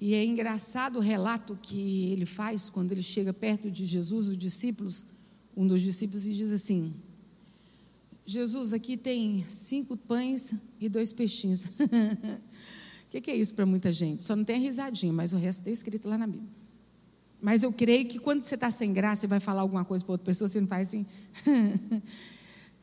E 0.00 0.14
é 0.14 0.24
engraçado 0.24 0.96
o 0.96 1.00
relato 1.00 1.58
que 1.60 2.12
ele 2.12 2.26
faz 2.26 2.68
quando 2.68 2.92
ele 2.92 3.02
chega 3.02 3.32
perto 3.32 3.70
de 3.70 3.86
Jesus, 3.86 4.28
os 4.28 4.36
discípulos, 4.36 5.02
um 5.56 5.66
dos 5.66 5.80
discípulos, 5.80 6.26
e 6.26 6.34
diz 6.34 6.52
assim: 6.52 6.94
Jesus, 8.24 8.72
aqui 8.72 8.96
tem 8.96 9.44
cinco 9.48 9.96
pães 9.96 10.54
e 10.78 10.88
dois 10.88 11.12
peixinhos. 11.12 11.68
O 13.06 13.08
que, 13.08 13.30
é 13.30 13.36
isso 13.36 13.54
para 13.54 13.64
muita 13.64 13.92
gente? 13.92 14.22
Só 14.22 14.34
não 14.34 14.44
tem 14.44 14.56
a 14.56 14.58
risadinha, 14.58 15.12
mas 15.12 15.32
o 15.32 15.36
resto 15.36 15.60
está 15.60 15.70
escrito 15.70 16.08
lá 16.08 16.18
na 16.18 16.26
Bíblia. 16.26 16.50
Mas 17.40 17.62
eu 17.62 17.72
creio 17.72 18.06
que 18.06 18.18
quando 18.18 18.42
você 18.42 18.56
está 18.56 18.70
sem 18.70 18.92
graça 18.92 19.26
e 19.26 19.28
vai 19.28 19.38
falar 19.38 19.60
alguma 19.60 19.84
coisa 19.84 20.04
para 20.04 20.12
outra 20.12 20.24
pessoa, 20.24 20.48
você 20.48 20.60
não 20.60 20.66
faz 20.66 20.88
assim. 20.88 21.06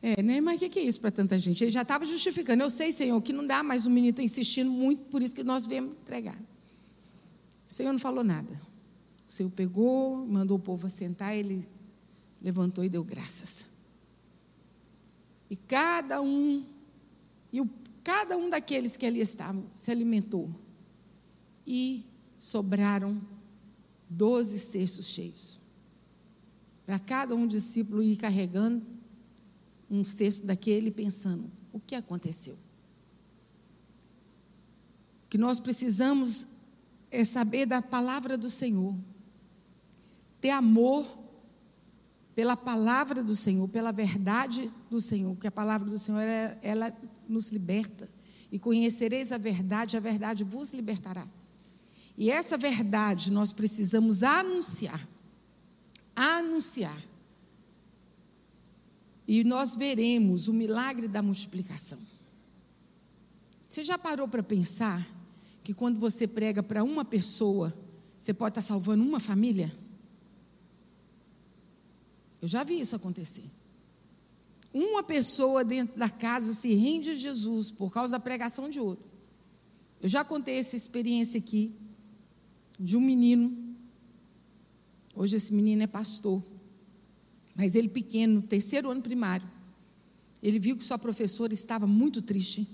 é, 0.00 0.22
né? 0.22 0.40
Mas 0.40 0.56
o 0.56 0.58
que, 0.60 0.68
que, 0.70 0.78
é 0.78 0.82
isso 0.82 1.00
para 1.00 1.10
tanta 1.10 1.36
gente? 1.36 1.62
Ele 1.62 1.70
já 1.70 1.82
estava 1.82 2.06
justificando. 2.06 2.62
Eu 2.62 2.70
sei, 2.70 2.90
Senhor, 2.90 3.20
que 3.20 3.32
não 3.32 3.46
dá, 3.46 3.62
mas 3.62 3.84
o 3.84 3.90
menino 3.90 4.10
está 4.10 4.22
insistindo 4.22 4.70
muito, 4.70 5.02
por 5.10 5.22
isso 5.22 5.34
que 5.34 5.44
nós 5.44 5.66
viemos 5.66 5.92
entregar. 5.92 6.38
O 7.68 7.72
Senhor 7.72 7.92
não 7.92 7.98
falou 7.98 8.24
nada. 8.24 8.52
O 9.28 9.32
Senhor 9.32 9.50
pegou, 9.50 10.26
mandou 10.26 10.56
o 10.56 10.60
povo 10.60 10.86
assentar, 10.86 11.34
ele 11.34 11.66
levantou 12.40 12.84
e 12.84 12.88
deu 12.88 13.02
graças. 13.02 13.68
E 15.50 15.56
cada 15.56 16.20
um, 16.20 16.64
e 17.52 17.60
o, 17.60 17.68
cada 18.04 18.36
um 18.36 18.48
daqueles 18.48 18.96
que 18.96 19.04
ali 19.04 19.20
estavam 19.20 19.66
se 19.74 19.90
alimentou. 19.90 20.54
E 21.66 22.04
sobraram 22.38 23.20
doze 24.08 24.58
cestos 24.58 25.06
cheios. 25.06 25.58
Para 26.84 26.98
cada 26.98 27.34
um 27.34 27.46
discípulo 27.46 28.02
ir 28.02 28.16
carregando 28.16 28.84
um 29.90 30.04
cesto 30.04 30.46
daquele 30.46 30.90
pensando: 30.90 31.50
o 31.72 31.80
que 31.80 31.94
aconteceu? 31.94 32.58
que 35.34 35.38
nós 35.38 35.58
precisamos 35.58 36.46
é 37.10 37.24
saber 37.24 37.66
da 37.66 37.82
palavra 37.82 38.38
do 38.38 38.48
Senhor, 38.48 38.94
ter 40.40 40.50
amor 40.50 41.04
pela 42.36 42.56
palavra 42.56 43.20
do 43.20 43.34
Senhor, 43.34 43.66
pela 43.66 43.90
verdade 43.90 44.72
do 44.88 45.00
Senhor, 45.00 45.34
que 45.34 45.48
a 45.48 45.50
palavra 45.50 45.90
do 45.90 45.98
Senhor 45.98 46.20
ela, 46.20 46.58
ela 46.62 46.96
nos 47.28 47.50
liberta. 47.50 48.08
E 48.50 48.58
conhecereis 48.58 49.32
a 49.32 49.38
verdade, 49.38 49.96
a 49.96 50.00
verdade 50.00 50.44
vos 50.44 50.72
libertará. 50.72 51.26
E 52.16 52.30
essa 52.30 52.56
verdade 52.56 53.32
nós 53.32 53.52
precisamos 53.52 54.22
anunciar. 54.22 55.08
Anunciar. 56.14 57.02
E 59.26 59.42
nós 59.42 59.74
veremos 59.74 60.48
o 60.48 60.52
milagre 60.52 61.08
da 61.08 61.22
multiplicação. 61.22 61.98
Você 63.68 63.82
já 63.82 63.98
parou 63.98 64.28
para 64.28 64.42
pensar 64.42 65.08
que 65.64 65.74
quando 65.74 65.98
você 65.98 66.26
prega 66.26 66.62
para 66.62 66.84
uma 66.84 67.04
pessoa, 67.04 67.74
você 68.16 68.32
pode 68.32 68.52
estar 68.52 68.62
salvando 68.62 69.02
uma 69.02 69.18
família? 69.18 69.74
Eu 72.40 72.46
já 72.46 72.62
vi 72.62 72.78
isso 72.78 72.94
acontecer. 72.94 73.50
Uma 74.74 75.04
pessoa 75.04 75.64
dentro 75.64 75.96
da 75.96 76.10
casa 76.10 76.52
se 76.52 76.74
rende 76.74 77.10
a 77.10 77.14
Jesus 77.14 77.70
por 77.70 77.92
causa 77.92 78.10
da 78.10 78.18
pregação 78.18 78.68
de 78.68 78.80
outro. 78.80 79.08
Eu 80.02 80.08
já 80.08 80.24
contei 80.24 80.58
essa 80.58 80.74
experiência 80.74 81.38
aqui 81.38 81.72
de 82.78 82.96
um 82.96 83.00
menino. 83.00 83.56
Hoje 85.14 85.36
esse 85.36 85.54
menino 85.54 85.84
é 85.84 85.86
pastor. 85.86 86.42
Mas 87.54 87.76
ele 87.76 87.88
pequeno, 87.88 88.34
no 88.34 88.42
terceiro 88.42 88.90
ano 88.90 89.00
primário, 89.00 89.48
ele 90.42 90.58
viu 90.58 90.76
que 90.76 90.82
sua 90.82 90.98
professora 90.98 91.54
estava 91.54 91.86
muito 91.86 92.20
triste. 92.20 92.68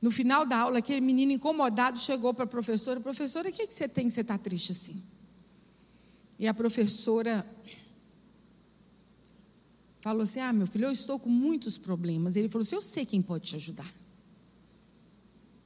No 0.00 0.12
final 0.12 0.46
da 0.46 0.56
aula, 0.56 0.78
aquele 0.78 1.00
menino 1.00 1.32
incomodado 1.32 1.98
chegou 1.98 2.32
para 2.32 2.44
a 2.44 2.48
professora: 2.48 3.00
Professora, 3.00 3.48
o 3.48 3.52
que, 3.52 3.62
é 3.62 3.66
que 3.66 3.74
você 3.74 3.88
tem 3.88 4.06
que 4.06 4.14
você 4.14 4.20
está 4.20 4.38
triste 4.38 4.70
assim? 4.70 5.02
E 6.38 6.46
a 6.46 6.54
professora 6.54 7.44
falou 10.00 10.22
assim: 10.22 10.40
Ah, 10.40 10.52
meu 10.52 10.66
filho, 10.66 10.86
eu 10.86 10.92
estou 10.92 11.18
com 11.18 11.28
muitos 11.28 11.78
problemas. 11.78 12.36
Ele 12.36 12.48
falou 12.48 12.62
assim: 12.62 12.76
Eu 12.76 12.82
sei 12.82 13.06
quem 13.06 13.22
pode 13.22 13.48
te 13.48 13.56
ajudar. 13.56 13.92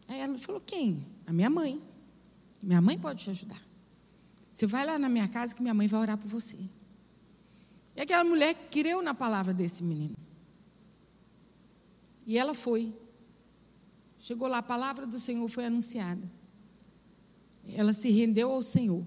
Aí 0.08 0.20
ela 0.20 0.36
falou: 0.38 0.60
Quem? 0.60 1.06
A 1.26 1.32
minha 1.32 1.50
mãe. 1.50 1.80
Minha 2.62 2.80
mãe 2.80 2.98
pode 2.98 3.22
te 3.22 3.30
ajudar. 3.30 3.62
Você 4.52 4.66
vai 4.66 4.86
lá 4.86 4.98
na 4.98 5.08
minha 5.08 5.28
casa 5.28 5.54
que 5.54 5.62
minha 5.62 5.74
mãe 5.74 5.88
vai 5.88 6.00
orar 6.00 6.16
por 6.16 6.28
você. 6.28 6.56
E 7.96 8.00
aquela 8.00 8.24
mulher 8.24 8.54
creu 8.70 9.02
na 9.02 9.14
palavra 9.14 9.52
desse 9.52 9.82
menino. 9.82 10.16
E 12.26 12.38
ela 12.38 12.54
foi. 12.54 12.96
Chegou 14.18 14.48
lá, 14.48 14.58
a 14.58 14.62
palavra 14.62 15.06
do 15.06 15.18
Senhor 15.18 15.46
foi 15.48 15.66
anunciada. 15.66 16.22
Ela 17.68 17.92
se 17.92 18.10
rendeu 18.10 18.50
ao 18.50 18.62
Senhor. 18.62 19.04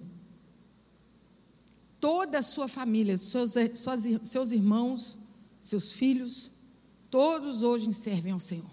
Toda 2.08 2.40
a 2.40 2.42
sua 2.42 2.70
família, 2.70 3.18
seus, 3.18 3.52
seus, 3.52 4.04
seus 4.24 4.52
irmãos, 4.54 5.18
seus 5.60 5.92
filhos, 5.92 6.52
todos 7.10 7.64
hoje 7.64 7.92
servem 7.92 8.32
ao 8.32 8.40
Senhor. 8.40 8.72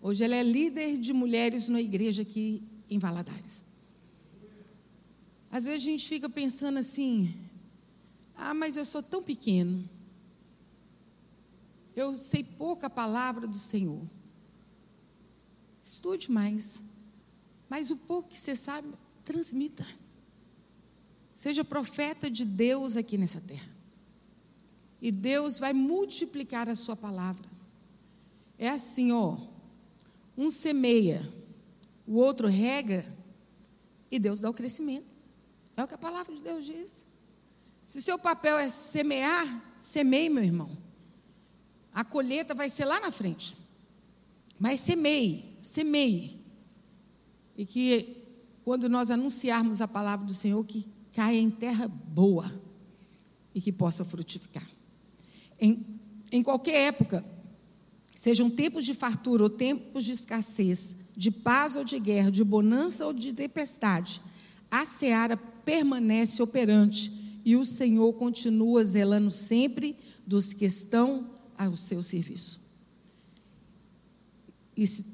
Hoje 0.00 0.22
ela 0.22 0.36
é 0.36 0.42
líder 0.44 0.96
de 0.96 1.12
mulheres 1.12 1.66
na 1.66 1.80
igreja 1.80 2.22
aqui 2.22 2.62
em 2.88 2.96
Valadares. 2.96 3.64
Às 5.50 5.64
vezes 5.64 5.82
a 5.82 5.84
gente 5.84 6.08
fica 6.08 6.28
pensando 6.28 6.78
assim: 6.78 7.34
ah, 8.36 8.54
mas 8.54 8.76
eu 8.76 8.84
sou 8.84 9.02
tão 9.02 9.20
pequeno. 9.20 9.90
Eu 11.96 12.14
sei 12.14 12.44
pouca 12.44 12.88
palavra 12.88 13.48
do 13.48 13.58
Senhor. 13.58 14.08
Estude 15.82 16.30
mais. 16.30 16.84
Mas 17.68 17.90
o 17.90 17.96
pouco 17.96 18.28
que 18.28 18.38
você 18.38 18.54
sabe, 18.54 18.88
transmita. 19.24 19.84
Seja 21.40 21.64
profeta 21.64 22.30
de 22.30 22.44
Deus 22.44 22.98
aqui 22.98 23.16
nessa 23.16 23.40
terra. 23.40 23.70
E 25.00 25.10
Deus 25.10 25.58
vai 25.58 25.72
multiplicar 25.72 26.68
a 26.68 26.74
sua 26.74 26.94
palavra. 26.94 27.48
É 28.58 28.68
assim, 28.68 29.10
ó. 29.10 29.38
Um 30.36 30.50
semeia, 30.50 31.26
o 32.06 32.16
outro 32.16 32.46
rega, 32.46 33.10
e 34.10 34.18
Deus 34.18 34.38
dá 34.38 34.50
o 34.50 34.52
crescimento. 34.52 35.06
É 35.78 35.82
o 35.82 35.88
que 35.88 35.94
a 35.94 35.96
palavra 35.98 36.34
de 36.34 36.42
Deus 36.42 36.66
diz. 36.66 37.06
Se 37.86 38.02
seu 38.02 38.18
papel 38.18 38.58
é 38.58 38.68
semear, 38.68 39.64
semeie, 39.78 40.28
meu 40.28 40.44
irmão. 40.44 40.76
A 41.90 42.04
colheita 42.04 42.54
vai 42.54 42.68
ser 42.68 42.84
lá 42.84 43.00
na 43.00 43.10
frente. 43.10 43.56
Mas 44.58 44.80
semeie, 44.80 45.56
semeie. 45.62 46.38
E 47.56 47.64
que 47.64 48.26
quando 48.62 48.90
nós 48.90 49.10
anunciarmos 49.10 49.80
a 49.80 49.88
palavra 49.88 50.26
do 50.26 50.34
Senhor, 50.34 50.62
que 50.66 50.99
caia 51.12 51.38
em 51.38 51.50
terra 51.50 51.88
boa 51.88 52.50
e 53.54 53.60
que 53.60 53.72
possa 53.72 54.04
frutificar. 54.04 54.66
Em, 55.60 55.84
em 56.32 56.42
qualquer 56.42 56.88
época, 56.88 57.24
sejam 58.14 58.48
tempos 58.50 58.84
de 58.84 58.94
fartura 58.94 59.42
ou 59.42 59.50
tempos 59.50 60.04
de 60.04 60.12
escassez, 60.12 60.96
de 61.16 61.30
paz 61.30 61.76
ou 61.76 61.84
de 61.84 61.98
guerra, 61.98 62.30
de 62.30 62.44
bonança 62.44 63.06
ou 63.06 63.12
de 63.12 63.32
tempestade, 63.32 64.22
a 64.70 64.84
seara 64.86 65.36
permanece 65.36 66.42
operante 66.42 67.40
e 67.44 67.56
o 67.56 67.64
Senhor 67.64 68.12
continua 68.14 68.84
zelando 68.84 69.30
sempre 69.30 69.96
dos 70.26 70.52
que 70.52 70.64
estão 70.64 71.30
ao 71.56 71.76
seu 71.76 72.02
serviço. 72.02 72.60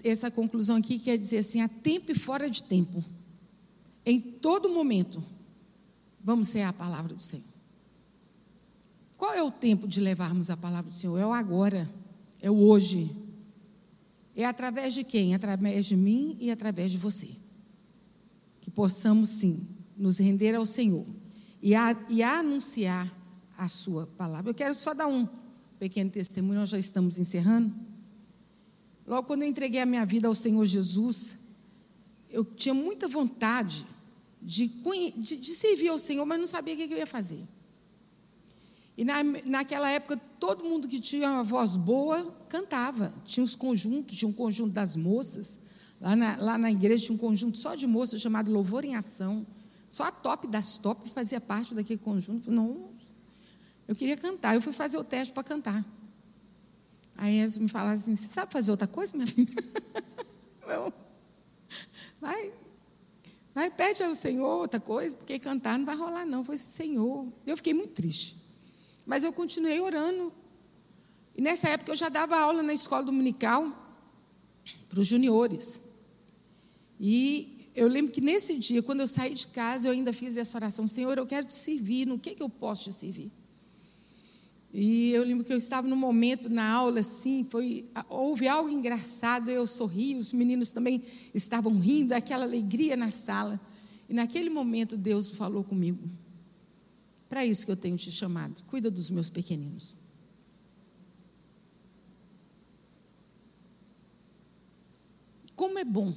essa 0.04 0.30
conclusão 0.30 0.76
aqui 0.76 0.98
quer 0.98 1.16
dizer 1.16 1.38
assim: 1.38 1.60
há 1.60 1.68
tempo 1.68 2.12
e 2.12 2.14
fora 2.14 2.48
de 2.48 2.62
tempo. 2.62 3.04
Em 4.04 4.20
todo 4.20 4.68
momento, 4.68 5.22
vamos 6.26 6.48
ser 6.48 6.62
a 6.62 6.72
palavra 6.72 7.14
do 7.14 7.22
Senhor. 7.22 7.46
Qual 9.16 9.32
é 9.32 9.40
o 9.44 9.50
tempo 9.50 9.86
de 9.86 10.00
levarmos 10.00 10.50
a 10.50 10.56
palavra 10.56 10.90
do 10.90 10.92
Senhor? 10.92 11.16
É 11.16 11.24
o 11.24 11.32
agora, 11.32 11.88
é 12.42 12.50
o 12.50 12.58
hoje. 12.58 13.08
É 14.34 14.44
através 14.44 14.92
de 14.92 15.04
quem? 15.04 15.36
Através 15.36 15.86
de 15.86 15.94
mim 15.94 16.36
e 16.40 16.50
através 16.50 16.90
de 16.90 16.98
você. 16.98 17.30
Que 18.60 18.72
possamos 18.72 19.28
sim 19.28 19.68
nos 19.96 20.18
render 20.18 20.56
ao 20.56 20.66
Senhor 20.66 21.06
e 21.62 21.76
a, 21.76 21.96
e 22.10 22.24
a 22.24 22.40
anunciar 22.40 23.08
a 23.56 23.68
sua 23.68 24.04
palavra. 24.04 24.50
Eu 24.50 24.54
quero 24.54 24.74
só 24.74 24.92
dar 24.92 25.06
um 25.06 25.28
pequeno 25.78 26.10
testemunho, 26.10 26.58
nós 26.58 26.70
já 26.70 26.78
estamos 26.78 27.20
encerrando. 27.20 27.72
Logo 29.06 29.28
quando 29.28 29.42
eu 29.42 29.48
entreguei 29.48 29.80
a 29.80 29.86
minha 29.86 30.04
vida 30.04 30.26
ao 30.26 30.34
Senhor 30.34 30.64
Jesus, 30.66 31.38
eu 32.28 32.44
tinha 32.44 32.74
muita 32.74 33.06
vontade 33.06 33.86
de, 34.40 34.68
de, 35.16 35.36
de 35.36 35.54
servir 35.54 35.88
ao 35.88 35.98
Senhor, 35.98 36.24
mas 36.24 36.38
não 36.38 36.46
sabia 36.46 36.74
o 36.74 36.76
que 36.76 36.92
eu 36.92 36.98
ia 36.98 37.06
fazer. 37.06 37.46
E 38.96 39.04
na, 39.04 39.22
naquela 39.44 39.90
época, 39.90 40.16
todo 40.40 40.64
mundo 40.64 40.88
que 40.88 41.00
tinha 41.00 41.30
uma 41.30 41.44
voz 41.44 41.76
boa 41.76 42.34
cantava. 42.48 43.12
Tinha 43.24 43.44
os 43.44 43.54
conjuntos, 43.54 44.16
tinha 44.16 44.28
um 44.28 44.32
conjunto 44.32 44.72
das 44.72 44.96
moças. 44.96 45.60
Lá 46.00 46.16
na, 46.16 46.36
lá 46.36 46.58
na 46.58 46.70
igreja 46.70 47.06
tinha 47.06 47.14
um 47.14 47.18
conjunto 47.18 47.58
só 47.58 47.74
de 47.74 47.86
moças 47.86 48.20
chamado 48.20 48.50
Louvor 48.50 48.84
em 48.84 48.96
Ação. 48.96 49.46
Só 49.90 50.04
a 50.04 50.10
top 50.10 50.46
das 50.48 50.78
top 50.78 51.08
fazia 51.10 51.40
parte 51.40 51.74
daquele 51.74 51.98
conjunto. 51.98 52.50
Não, 52.50 52.90
eu 53.86 53.94
queria 53.94 54.16
cantar. 54.16 54.54
Eu 54.54 54.62
fui 54.62 54.72
fazer 54.72 54.96
o 54.96 55.04
teste 55.04 55.32
para 55.32 55.44
cantar. 55.44 55.84
Aí 57.16 57.38
eles 57.38 57.58
me 57.58 57.68
falaram 57.68 57.92
assim: 57.92 58.14
Você 58.14 58.28
sabe 58.28 58.52
fazer 58.52 58.70
outra 58.70 58.86
coisa, 58.86 59.16
minha 59.16 59.26
filha? 59.26 59.54
Não. 60.66 60.92
Vai, 62.20 62.52
vai, 63.56 63.70
pede 63.70 64.02
ao 64.02 64.14
Senhor 64.14 64.46
outra 64.46 64.78
coisa, 64.78 65.16
porque 65.16 65.38
cantar 65.38 65.78
não 65.78 65.86
vai 65.86 65.96
rolar, 65.96 66.26
não. 66.26 66.44
Foi 66.44 66.58
Senhor. 66.58 67.26
Eu 67.46 67.56
fiquei 67.56 67.72
muito 67.72 67.94
triste. 67.94 68.36
Mas 69.06 69.24
eu 69.24 69.32
continuei 69.32 69.80
orando. 69.80 70.30
E 71.34 71.40
nessa 71.40 71.70
época 71.70 71.90
eu 71.90 71.96
já 71.96 72.10
dava 72.10 72.36
aula 72.36 72.62
na 72.62 72.74
escola 72.74 73.02
dominical 73.02 73.64
para 74.90 75.00
os 75.00 75.06
juniores. 75.06 75.80
E 77.00 77.70
eu 77.74 77.88
lembro 77.88 78.12
que 78.12 78.20
nesse 78.20 78.58
dia, 78.58 78.82
quando 78.82 79.00
eu 79.00 79.08
saí 79.08 79.32
de 79.32 79.46
casa, 79.46 79.88
eu 79.88 79.92
ainda 79.92 80.12
fiz 80.12 80.36
essa 80.36 80.58
oração: 80.58 80.86
Senhor, 80.86 81.16
eu 81.16 81.26
quero 81.26 81.46
te 81.46 81.54
servir, 81.54 82.06
no 82.06 82.18
que, 82.18 82.34
que 82.34 82.42
eu 82.42 82.50
posso 82.50 82.84
te 82.84 82.92
servir? 82.92 83.32
E 84.78 85.12
eu 85.12 85.24
lembro 85.24 85.42
que 85.42 85.50
eu 85.50 85.56
estava 85.56 85.88
num 85.88 85.96
momento 85.96 86.50
na 86.50 86.70
aula 86.70 87.00
assim, 87.00 87.42
foi, 87.44 87.88
houve 88.10 88.46
algo 88.46 88.68
engraçado, 88.68 89.50
eu 89.50 89.66
sorri, 89.66 90.14
os 90.14 90.32
meninos 90.32 90.70
também 90.70 91.02
estavam 91.32 91.78
rindo, 91.78 92.12
aquela 92.12 92.44
alegria 92.44 92.94
na 92.94 93.10
sala. 93.10 93.58
E 94.06 94.12
naquele 94.12 94.50
momento 94.50 94.94
Deus 94.94 95.30
falou 95.30 95.64
comigo: 95.64 96.06
Para 97.26 97.46
isso 97.46 97.64
que 97.64 97.72
eu 97.72 97.76
tenho 97.76 97.96
te 97.96 98.10
chamado, 98.10 98.62
cuida 98.64 98.90
dos 98.90 99.08
meus 99.08 99.30
pequeninos. 99.30 99.94
Como 105.54 105.78
é 105.78 105.84
bom 105.86 106.14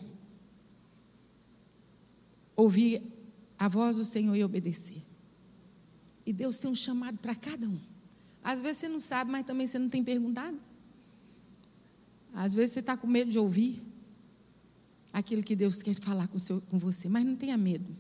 ouvir 2.58 3.02
a 3.58 3.70
voz 3.70 3.96
do 3.96 4.04
Senhor 4.04 4.36
e 4.36 4.44
obedecer. 4.44 5.02
E 6.26 6.34
Deus 6.34 6.60
tem 6.60 6.70
um 6.70 6.76
chamado 6.76 7.18
para 7.20 7.34
cada 7.34 7.66
um. 7.66 7.80
Às 8.44 8.62
vezes 8.62 8.78
você 8.78 8.88
não 8.88 9.00
sabe, 9.00 9.32
mas 9.32 9.44
também 9.44 9.68
você 9.68 9.78
não 9.78 9.90
tem 9.90 10.04
perguntado. 10.04 10.58
Às 12.34 12.54
vezes 12.54 12.72
você 12.72 12.80
está 12.80 12.96
com 12.96 13.08
medo 13.08 13.32
de 13.32 13.40
ouvir. 13.40 13.84
aquilo 15.12 15.42
que 15.44 15.56
Deus 15.56 15.82
quer 15.82 15.96
falar 15.96 16.28
com, 16.28 16.38
seu, 16.38 16.62
com 16.62 16.78
você, 16.78 17.10
mas 17.10 17.26
não 17.26 17.36
tenha 17.36 17.58
medo. 17.58 17.92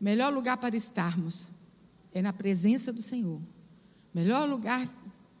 O 0.00 0.04
melhor 0.04 0.32
lugar 0.32 0.56
para 0.56 0.76
estarmos 0.76 1.50
é 2.12 2.20
na 2.20 2.32
presença 2.32 2.92
do 2.92 3.00
Senhor. 3.00 3.38
O 3.38 3.44
melhor 4.14 4.48
lugar 4.48 4.86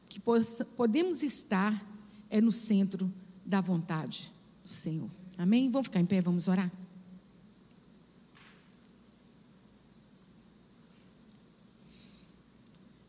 que 0.08 0.20
podemos 0.20 1.22
estar 1.22 1.86
é 2.30 2.40
no 2.40 2.50
centro 2.50 3.12
da 3.44 3.60
vontade 3.60 4.32
do 4.62 4.68
Senhor. 4.68 5.10
Amém? 5.36 5.70
Vamos 5.70 5.88
ficar 5.88 6.00
em 6.00 6.06
pé, 6.06 6.20
vamos 6.20 6.48
orar? 6.48 6.70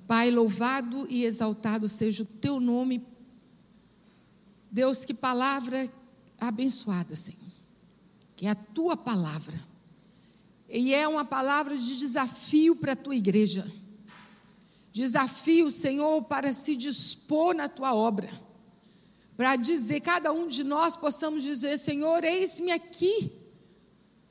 Pai, 0.07 0.29
louvado 0.29 1.07
e 1.09 1.23
exaltado 1.23 1.87
seja 1.87 2.23
o 2.23 2.27
teu 2.27 2.59
nome. 2.59 3.05
Deus, 4.71 5.03
que 5.03 5.13
palavra 5.13 5.91
abençoada, 6.39 7.15
Senhor. 7.15 7.39
Que 8.35 8.45
é 8.45 8.51
a 8.51 8.55
tua 8.55 8.95
palavra. 8.95 9.59
E 10.69 10.93
é 10.93 11.07
uma 11.07 11.25
palavra 11.25 11.75
de 11.77 11.97
desafio 11.97 12.75
para 12.75 12.93
a 12.93 12.95
tua 12.95 13.15
igreja. 13.15 13.65
Desafio, 14.91 15.71
Senhor, 15.71 16.21
para 16.23 16.53
se 16.53 16.75
dispor 16.75 17.55
na 17.55 17.67
tua 17.67 17.95
obra. 17.95 18.29
Para 19.35 19.55
dizer, 19.55 20.01
cada 20.01 20.31
um 20.31 20.47
de 20.47 20.63
nós 20.63 20.95
possamos 20.95 21.41
dizer: 21.41 21.77
Senhor, 21.79 22.23
eis-me 22.23 22.71
aqui. 22.71 23.31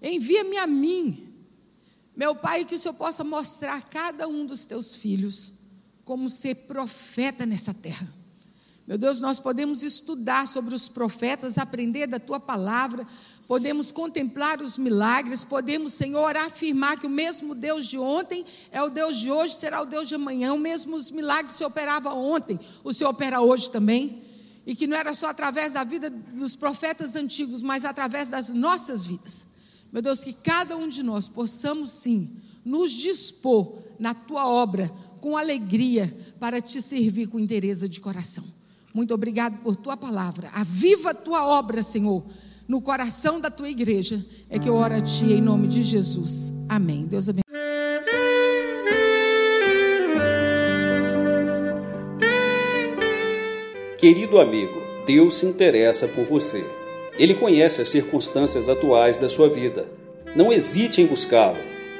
Envia-me 0.01 0.57
a 0.57 0.66
mim. 0.66 1.35
Meu 2.14 2.35
Pai, 2.35 2.64
que 2.64 2.77
o 2.77 2.79
Senhor 2.79 2.95
possa 2.95 3.25
mostrar 3.25 3.77
a 3.77 3.83
cada 3.83 4.29
um 4.29 4.47
dos 4.47 4.64
teus 4.64 4.95
filhos 4.95 5.54
como 6.05 6.29
ser 6.29 6.55
profeta 6.55 7.47
nessa 7.47 7.73
terra. 7.73 8.07
Meu 8.87 8.99
Deus, 8.99 9.21
nós 9.21 9.41
podemos 9.41 9.83
estudar 9.83 10.47
sobre 10.47 10.75
os 10.75 10.89
profetas, 10.89 11.57
aprender 11.57 12.07
da 12.07 12.19
tua 12.19 12.39
palavra, 12.39 13.07
podemos 13.49 13.91
contemplar 13.91 14.61
os 14.61 14.77
milagres, 14.77 15.43
podemos, 15.43 15.95
Senhor, 15.95 16.37
afirmar 16.37 16.99
que 16.99 17.07
o 17.07 17.11
mesmo 17.11 17.55
Deus 17.55 17.87
de 17.87 17.97
ontem 17.99 18.45
é 18.71 18.83
o 18.83 18.91
Deus 18.91 19.17
de 19.17 19.31
hoje, 19.33 19.55
será 19.55 19.81
o 19.81 19.87
Deus 19.87 20.07
de 20.07 20.15
amanhã, 20.15 20.53
o 20.53 20.59
mesmo 20.59 20.97
os 20.97 21.11
milagres 21.11 21.57
se 21.57 21.65
operava 21.65 22.13
ontem, 22.13 22.61
o 22.83 22.93
Senhor 22.93 23.11
opera 23.11 23.41
hoje 23.41 23.71
também. 23.71 24.23
E 24.67 24.75
que 24.75 24.87
não 24.87 24.97
era 24.97 25.13
só 25.13 25.29
através 25.29 25.75
da 25.75 25.85
vida 25.85 26.09
dos 26.09 26.57
profetas 26.57 27.15
antigos, 27.17 27.61
mas 27.61 27.85
através 27.85 28.31
das 28.31 28.49
nossas 28.49 29.05
vidas. 29.05 29.47
Meu 29.93 30.01
Deus, 30.01 30.25
que 30.25 30.33
cada 30.33 30.75
um 30.75 30.89
de 30.89 31.03
nós 31.03 31.29
possamos 31.29 31.91
sim 31.91 32.31
nos 32.65 32.91
dispor 32.91 33.84
na 33.99 34.15
tua 34.15 34.49
obra 34.49 34.91
com 35.21 35.37
alegria 35.37 36.15
para 36.39 36.61
te 36.61 36.81
servir 36.83 37.29
com 37.29 37.39
interesse 37.39 37.89
de 37.89 38.01
coração. 38.01 38.45
Muito 38.93 39.13
obrigado 39.13 39.61
por 39.63 39.75
tua 39.75 39.97
palavra. 39.97 40.51
Aviva 40.53 41.13
tua 41.13 41.47
obra, 41.47 41.83
Senhor, 41.83 42.25
no 42.69 42.81
coração 42.81 43.41
da 43.41 43.51
tua 43.51 43.69
igreja. 43.69 44.25
É 44.49 44.59
que 44.59 44.69
eu 44.69 44.77
oro 44.77 44.95
a 44.95 45.01
ti 45.01 45.25
em 45.33 45.41
nome 45.41 45.67
de 45.67 45.83
Jesus. 45.83 46.53
Amém. 46.69 47.05
Deus 47.05 47.29
abençoe. 47.29 47.45
Querido 53.99 54.39
amigo, 54.39 54.83
Deus 55.07 55.37
se 55.37 55.47
interessa 55.47 56.07
por 56.07 56.25
você. 56.25 56.65
Ele 57.19 57.35
conhece 57.35 57.81
as 57.81 57.89
circunstâncias 57.89 58.69
atuais 58.69 59.17
da 59.19 59.29
sua 59.29 59.49
vida. 59.49 59.89
Não 60.37 60.53
hesite 60.53 61.01
em 61.01 61.07
buscá-lo. 61.07 61.74